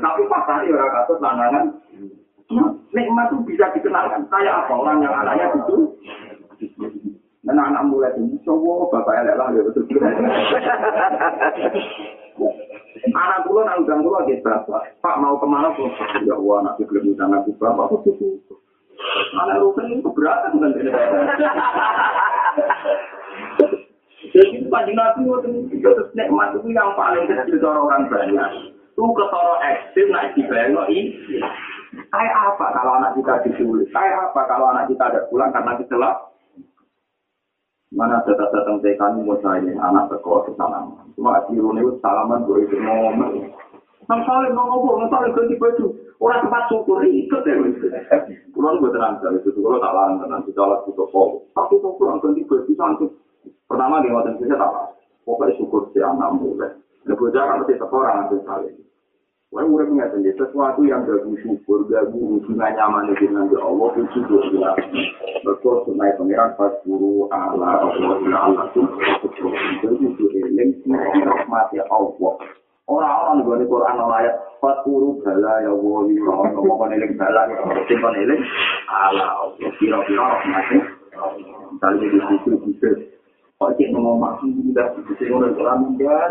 Tapi 0.00 0.22
pas 0.30 0.42
tadi 0.48 0.72
orang 0.72 0.94
kasut 0.96 1.18
tangan, 1.20 1.54
nikmat 2.94 3.26
itu 3.28 3.36
bisa 3.44 3.68
dikenalkan. 3.76 4.24
Kayak 4.32 4.64
apa 4.64 4.72
orang 4.72 5.04
yang 5.04 5.12
anaknya 5.12 5.46
itu? 5.60 5.76
Dan 7.44 7.56
anak 7.56 7.88
mulai 7.88 8.12
ini, 8.20 8.36
coba 8.44 8.92
bapak 8.92 9.24
elek 9.24 9.38
lah 9.40 9.48
ya 9.56 9.64
betul 9.64 9.88
Anak 13.14 13.44
pulau 13.46 13.64
nak 13.64 13.80
udang 13.84 14.02
pulau 14.04 14.24
bapak. 14.24 14.82
Pak 14.98 15.18
mau 15.20 15.38
ke 15.38 15.46
mana 15.46 15.72
pun? 15.76 15.92
Ya 16.26 16.34
Allah, 16.34 16.56
anak 16.64 16.82
belum 16.82 17.14
udang 17.14 17.32
aku 17.36 17.52
bapak. 17.56 17.88
Aku 17.92 17.96
tuh 18.04 18.58
Anak 19.38 19.62
rukun 19.62 19.94
itu 19.94 20.02
keberatan 20.02 20.58
kan? 20.58 20.74
Jadi 24.28 24.66
panjang 24.68 24.94
nabi 24.98 25.24
itu 25.24 25.78
terus 25.80 26.10
nikmat 26.12 26.52
itu 26.58 26.68
yang 26.74 26.92
paling 26.98 27.24
kecil 27.30 27.56
dari 27.56 27.78
orang 27.78 28.10
banyak. 28.10 28.50
Itu 28.92 29.02
ketoro 29.14 29.54
ekstrim 29.62 30.10
nak 30.10 30.34
dibayang 30.34 30.74
ini. 30.90 31.14
Kayak 32.12 32.36
apa 32.36 32.66
kalau 32.76 32.92
anak 33.00 33.14
kita 33.16 33.34
diculik? 33.46 33.88
Kayak 33.94 34.30
apa 34.30 34.40
kalau 34.50 34.74
anak 34.74 34.90
kita 34.90 35.04
ada 35.08 35.20
pulang 35.32 35.54
karena 35.54 35.78
kecelak? 35.80 36.16
Mana 37.88 38.20
data 38.20 38.52
datang 38.52 38.84
TK 38.84 39.00
ini 39.00 39.20
mau 39.24 39.40
saya 39.40 39.64
anak 39.64 40.12
sekolah 40.12 40.44
ke 40.44 40.52
sana. 40.60 40.84
Cuma 41.16 41.40
akhirnya 41.40 41.80
itu 41.80 41.96
salaman 42.04 42.44
gue 42.44 42.68
itu 42.68 42.76
ngomong. 42.76 43.48
Misalnya 44.08 44.56
mau 44.56 44.64
ngomong, 44.72 45.04
misalnya 45.04 45.36
ganti 45.36 45.56
baju, 45.60 45.84
orang 46.20 46.40
tempat 46.40 46.62
syukur 46.72 47.04
ikut 47.04 47.42
ya. 47.44 47.54
Kulon 48.56 48.80
gue 48.80 48.90
tenang 48.92 49.20
dari 49.20 49.36
itu, 49.40 49.52
kalau 49.60 49.80
tak 49.80 49.92
larang 49.92 50.16
tenang, 50.24 50.40
kita 50.48 50.64
lah 50.64 50.80
butuh 50.88 51.08
kok. 51.12 51.28
Tapi 51.52 51.74
kok 51.76 51.96
kurang 52.00 52.20
ganti 52.24 52.40
baju 52.48 52.72
santuk. 52.72 53.12
Pertama 53.68 54.00
di 54.00 54.08
waktu 54.08 54.36
itu 54.40 54.48
tak 54.48 54.64
apa. 54.64 54.96
Pokoknya 55.28 55.56
syukur 55.60 55.92
si 55.92 56.00
anak 56.00 56.40
mulai. 56.40 56.72
Nah, 57.04 57.14
gue 57.16 57.28
jangan 57.36 57.60
mesti 57.60 57.76
sekolah 57.76 58.10
nanti 58.16 58.36
sekali. 58.40 58.68
Wah, 59.48 59.64
udah 59.64 59.88
punya 59.88 60.04
sendiri? 60.12 60.36
Sesuatu 60.36 60.84
yang 60.84 61.08
gak 61.08 61.24
syukur, 61.40 61.88
gak 61.88 62.12
hubungan 62.12 62.68
nyaman 62.76 63.08
dengan 63.16 63.48
Allah 63.56 63.88
itu 63.96 64.20
juga 64.28 64.76
betul 65.40 65.88
sunai 65.88 66.12
pangeran 66.20 66.52
pas 66.60 66.68
guru 66.84 67.32
Allah 67.32 67.80
Allah 67.80 68.20
Allah 68.44 68.68
betul. 68.68 69.48
Itu 69.80 69.88
itu 70.04 70.24
eling 70.36 70.84
rahmat 71.24 71.72
ya 71.72 71.80
Allah. 71.88 72.32
Orang-orang 72.92 73.64
di 73.64 73.64
Quran 73.72 73.96
ayat 74.04 74.36
pas 74.60 74.84
guru 74.84 75.16
bala 75.24 75.64
ya 75.64 75.72
Allah 75.72 76.52
ngomong 76.52 76.92
eling 76.92 77.16
bala 77.16 77.48
tinggal 77.88 78.12
eling 78.12 78.44
Allah 78.84 79.48
Allah. 79.48 79.72
Kira-kira 79.80 80.28
rahmatnya 80.28 80.80
misalnya 81.72 82.04
di 82.04 82.20
situ 82.20 82.52
bisa 82.68 82.90
Kok 83.58 83.74
cek 83.74 83.90
ngomong 83.90 84.22
makin 84.22 84.54
juga, 84.54 84.86
bisa 85.02 85.34
ngomong 85.34 85.58
Quran 85.58 85.98
enggak, 85.98 86.30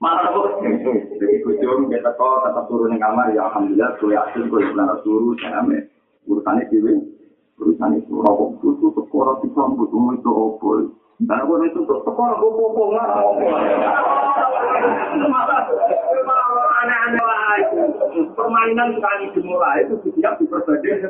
Malah 0.00 0.32
kok 0.32 0.64
jadi 0.64 1.44
kujung 1.44 1.92
kita 1.92 2.16
kok 2.16 2.40
tetap 2.48 2.64
turun 2.72 2.96
di 2.96 2.98
kamar 3.04 3.36
ya 3.36 3.52
alhamdulillah 3.52 4.00
gue 4.00 4.16
yakin 4.16 4.48
gue 4.48 4.72
benar 4.72 4.96
turun 5.04 5.36
saya 5.36 5.60
ame 5.60 5.92
urusannya 6.24 6.72
dewi 6.72 7.04
urusannya 7.60 8.00
itu 8.00 8.16
rokok 8.16 8.64
itu 8.64 8.88
sekolah 8.96 9.44
di 9.44 9.52
kampus 9.52 9.92
umum 9.92 10.16
itu 10.16 10.32
opol 10.32 10.96
dan 11.20 11.44
gue 11.44 11.68
itu 11.68 11.84
sekolah 11.84 12.32
gue 12.32 12.48
popong 12.48 12.96
lah 12.96 13.12
aneh-aneh 16.80 17.20
lah 17.20 17.60
permainan 18.32 18.96
sekali 18.96 19.24
dimulai 19.36 19.84
itu 19.84 19.94
siap 20.16 20.40
diperbagi 20.40 21.04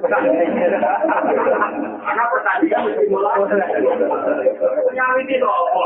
karena 2.03 2.25
pertandingan 2.35 2.91
dimulai 2.99 3.39
nyari 4.91 5.23
itu 5.31 5.47
apa 5.47 5.83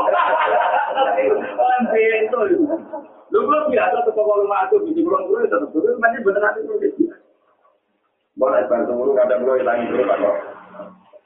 itu 1.93 2.39
lu 3.33 3.39
belum 3.41 3.63
biasa 3.73 4.05
ke 4.05 4.11
pokok 4.13 4.37
rumah 4.41 4.69
aku 4.69 4.85
di 4.89 5.01
bulan 5.01 5.27
bulan 5.27 5.49
tetap 5.49 5.69
dulu 5.73 5.97
masih 6.01 6.21
beneran 6.23 6.55
itu 6.61 7.05
boleh 8.35 8.61
bantu 8.67 8.91
dulu 8.95 9.11
kadang 9.15 9.47
dulu 9.47 9.55
hilang 9.59 9.87
dulu 9.87 10.03
pak. 10.07 10.17
Kok 10.19 10.35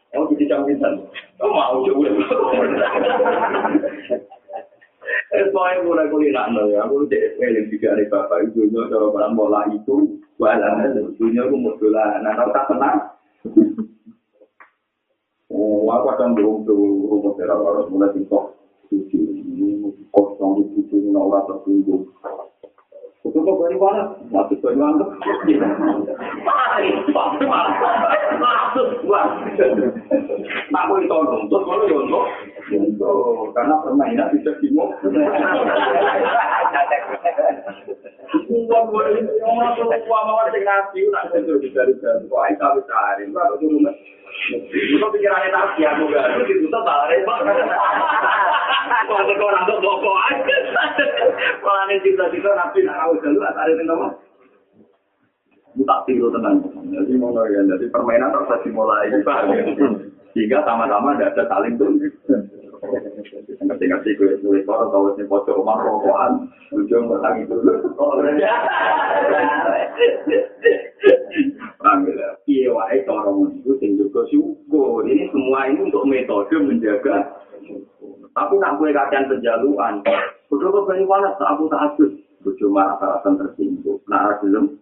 mau 0.09 0.25
jadi 0.33 0.45
campisan 0.49 0.93
oh 1.41 1.49
mau 1.53 1.81
coba 1.85 2.07
Soalnya 5.39 5.87
mulai 5.87 6.11
kuliner 6.11 6.51
ya, 6.67 6.83
aku 6.83 7.07
cek 7.07 7.39
eling 7.39 7.71
tiga 7.71 7.95
hari 7.95 8.11
bapak 8.11 8.51
itu 8.51 8.67
nyo 8.67 8.91
cara 8.91 9.07
barang 9.07 9.33
bola 9.39 9.63
itu, 9.71 10.19
itu 10.19 11.23
nyo 11.31 11.41
aku 11.47 11.55
mau 11.55 11.79
dolan, 11.79 12.19
nah 12.19 12.35
kalau 12.35 12.51
tak 12.51 12.67
tenang. 12.67 12.97
Oh, 15.49 15.87
aku 15.89 16.07
akan 16.11 16.35
belum 16.35 16.67
tuh 16.67 17.07
rumah 17.07 17.33
terang 17.39 17.63
harus 17.63 17.87
mulai 17.87 18.11
tiktok, 18.13 18.59
tujuh 18.91 19.95
kosong 20.11 20.67
itu 20.67 20.83
tujuh 20.91 21.15
orang 21.15 21.47
tertunggu. 21.47 22.05
Itu 23.23 23.37
kok 23.39 23.55
dari 23.61 23.77
mana? 23.77 24.03
Masuk 24.31 24.57
ke 24.63 24.73
luar. 24.73 24.95
Mari, 26.43 26.89
Nak 30.69 30.83
boleh 30.87 31.05
tolong, 31.09 31.43
terus 31.49 31.63
kalau 31.65 31.85
ya 31.89 31.97
untuk, 31.99 32.25
untuk 32.71 33.51
karena 33.57 33.75
permainan 33.83 34.31
bisa 34.37 34.51
dimok. 34.63 34.89
Gua 38.49 38.79
boleh 38.85 39.25
ngomong 39.41 39.73
tuh 39.73 39.89
gua 40.05 40.19
mau 40.29 40.39
ada 40.45 40.59
nasi, 40.61 41.01
nak 41.09 41.33
sentuh 41.33 41.57
di 41.57 41.73
dari 41.73 41.93
dari 41.97 42.29
gua 42.29 42.45
itu 42.53 42.61
habis 42.61 42.85
hari, 42.87 43.25
baru 43.33 43.57
tuh 43.57 43.67
rumah. 43.73 43.93
Itu 44.69 45.05
pikirannya 45.09 45.49
nasi, 45.49 45.81
aku 45.89 46.05
gak, 46.13 46.45
itu 46.45 46.69
tuh 46.69 46.81
tak 46.85 47.09
repot. 47.09 47.39
Kalau. 49.09 49.25
Kalau 51.59 51.81
nih 51.89 51.97
cinta-cinta 52.05 52.51
nabi 52.53 52.79
nak 52.85 52.97
tahu 53.01 53.13
dulu, 53.21 53.41
ada 53.41 53.69
yang 53.69 53.89
ngomong. 55.79 55.87
tak 55.87 55.99
tiru 56.07 56.27
tenang. 56.35 56.59
Jadi 56.91 57.11
mau 57.15 57.31
ya, 57.47 57.61
jadi 57.63 57.85
permainan 57.87 58.35
harus 58.35 58.59
dimulai. 58.67 59.07
Sehingga 60.35 60.61
sama-sama 60.67 61.15
tidak 61.15 61.39
ada 61.39 61.43
saling 61.47 61.79
tuh. 61.79 61.89
Ngerti-ngerti 63.59 64.15
gue 64.15 64.39
sulit 64.39 64.63
kor 64.63 64.87
atau 64.87 65.11
si 65.19 65.27
pojok 65.27 65.51
rumah 65.51 65.83
rokokan, 65.83 66.47
ujung 66.71 67.11
bertangi 67.11 67.43
dulu. 67.43 67.75
Alhamdulillah. 71.79 72.33
Iya 72.47 72.71
wae 72.71 73.03
cara 73.03 73.31
itu 73.51 73.71
sing 73.83 73.99
juga 73.99 74.23
syukur. 74.31 75.03
Ini 75.03 75.27
semua 75.31 75.67
ini 75.67 75.91
untuk 75.91 76.07
metode 76.07 76.55
menjaga 76.55 77.35
Tapi 78.29 78.53
nak 78.61 78.79
gue 78.79 78.95
kajian 78.95 79.27
penjaluan, 79.27 79.99
betul 80.47 80.71
kok 80.71 80.85
beri 80.87 81.03
walas 81.03 81.35
aku 81.35 81.67
tak 81.67 81.91
asus. 81.91 82.13
Bujuk 82.39 82.71
marah 82.71 82.95
rasa 82.95 83.35
tersinggung. 83.35 83.99
Nah, 84.07 84.39
belum. 84.39 84.79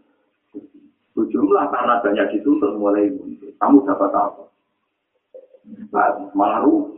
Bujuk 1.18 1.49
lah 1.49 1.65
karena 1.73 1.98
banyak 2.06 2.38
dituntut 2.38 2.77
mulai 2.77 3.10
muncul. 3.10 3.49
Kamu 3.57 3.81
dapat 3.89 4.14
apa? 4.14 4.44
Nah, 5.89 6.30
malah 6.38 6.61
ru. 6.61 6.94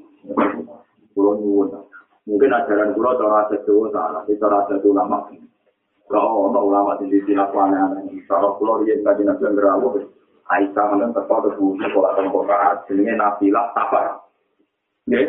Pulau 1.16 1.40
nyuwun. 1.40 1.72
Mungkin 2.28 2.52
ajaran 2.52 2.92
pulau 3.00 3.16
cara 3.16 3.48
sedewa 3.48 3.88
salah. 3.96 4.28
Itu 4.28 4.36
cara 4.44 4.68
sedewa 4.68 5.08
lama. 5.08 5.32
Kalau 6.12 6.52
ono 6.52 6.60
ulama 6.68 7.00
di 7.00 7.08
sisi 7.16 7.32
lakuannya, 7.32 8.12
kalau 8.28 8.60
pulau 8.60 8.84
dia 8.84 9.00
nggak 9.00 9.24
jelas 9.24 9.40
yang 9.40 9.56
berawal, 9.56 10.04
Aisyah 10.50 10.86
menang 10.90 11.14
terpadu 11.14 11.54
buku 11.54 11.78
sekolah 11.78 12.18
temporat, 12.18 12.82
ini 12.90 13.14
nafilah 13.14 13.70
sabar. 13.78 14.18
Oke, 15.06 15.22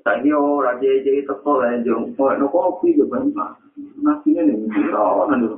Tadi 0.00 0.32
orang 0.32 0.80
dia 0.80 1.04
jadi 1.04 1.28
teko 1.28 1.60
lah 1.60 1.76
jong, 1.84 2.16
mau 2.16 2.32
no 2.32 2.48
kopi 2.48 2.96
ke 2.96 3.04
bangsa. 3.04 3.52
Nasinya 4.00 4.48
nih 4.48 4.56
murah 4.56 5.28
kan 5.28 5.38
dulu. 5.44 5.56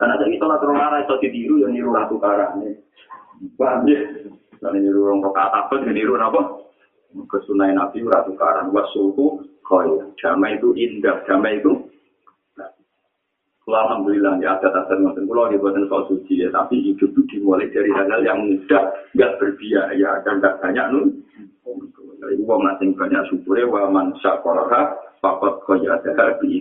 Karena 0.00 0.16
itu 0.24 0.44
lah 0.48 0.56
terus 0.56 0.72
marah 0.72 1.04
itu 1.04 1.14
ditiru 1.20 1.60
yang 1.60 1.76
niru 1.76 1.92
ratu 1.92 2.16
karane. 2.16 2.80
Paham 3.60 3.84
ya? 3.84 4.00
Karena 4.56 4.80
niru 4.80 5.12
orang 5.12 5.28
kok 5.28 5.36
apa 5.36 5.74
niru 5.84 6.16
apa? 6.16 6.40
Kesunai 7.28 7.76
nabi 7.76 8.00
ratu 8.08 8.32
karan 8.40 8.72
wasuku 8.72 9.44
koi. 9.60 9.92
Damai 10.16 10.56
itu 10.56 10.72
indah, 10.72 11.20
damai 11.28 11.60
itu. 11.60 11.90
Alhamdulillah 13.70 14.42
ya 14.42 14.58
ada 14.58 14.82
adat 14.82 14.98
ngoten 14.98 15.30
kula 15.30 15.46
nggih 15.46 15.62
boten 15.62 15.86
soal 15.86 16.02
suci 16.10 16.42
ya, 16.42 16.50
tapi 16.50 16.82
hidup 16.82 17.06
itu 17.14 17.22
dimulai 17.30 17.70
dari 17.70 17.86
hal-hal 17.94 18.18
yang 18.26 18.42
mudah, 18.42 18.82
enggak 19.14 19.38
berbiaya 19.38 20.10
dan 20.26 20.42
enggak 20.42 20.58
banyak 20.58 20.86
nun. 20.90 21.22
Iku 22.18 22.42
wong 22.50 22.66
sing 22.82 22.98
banyak 22.98 23.22
syukure 23.30 23.62
wa 23.70 23.86
man 23.86 24.10
qad 24.18 24.42
ada 25.22 26.24
bi 26.42 26.58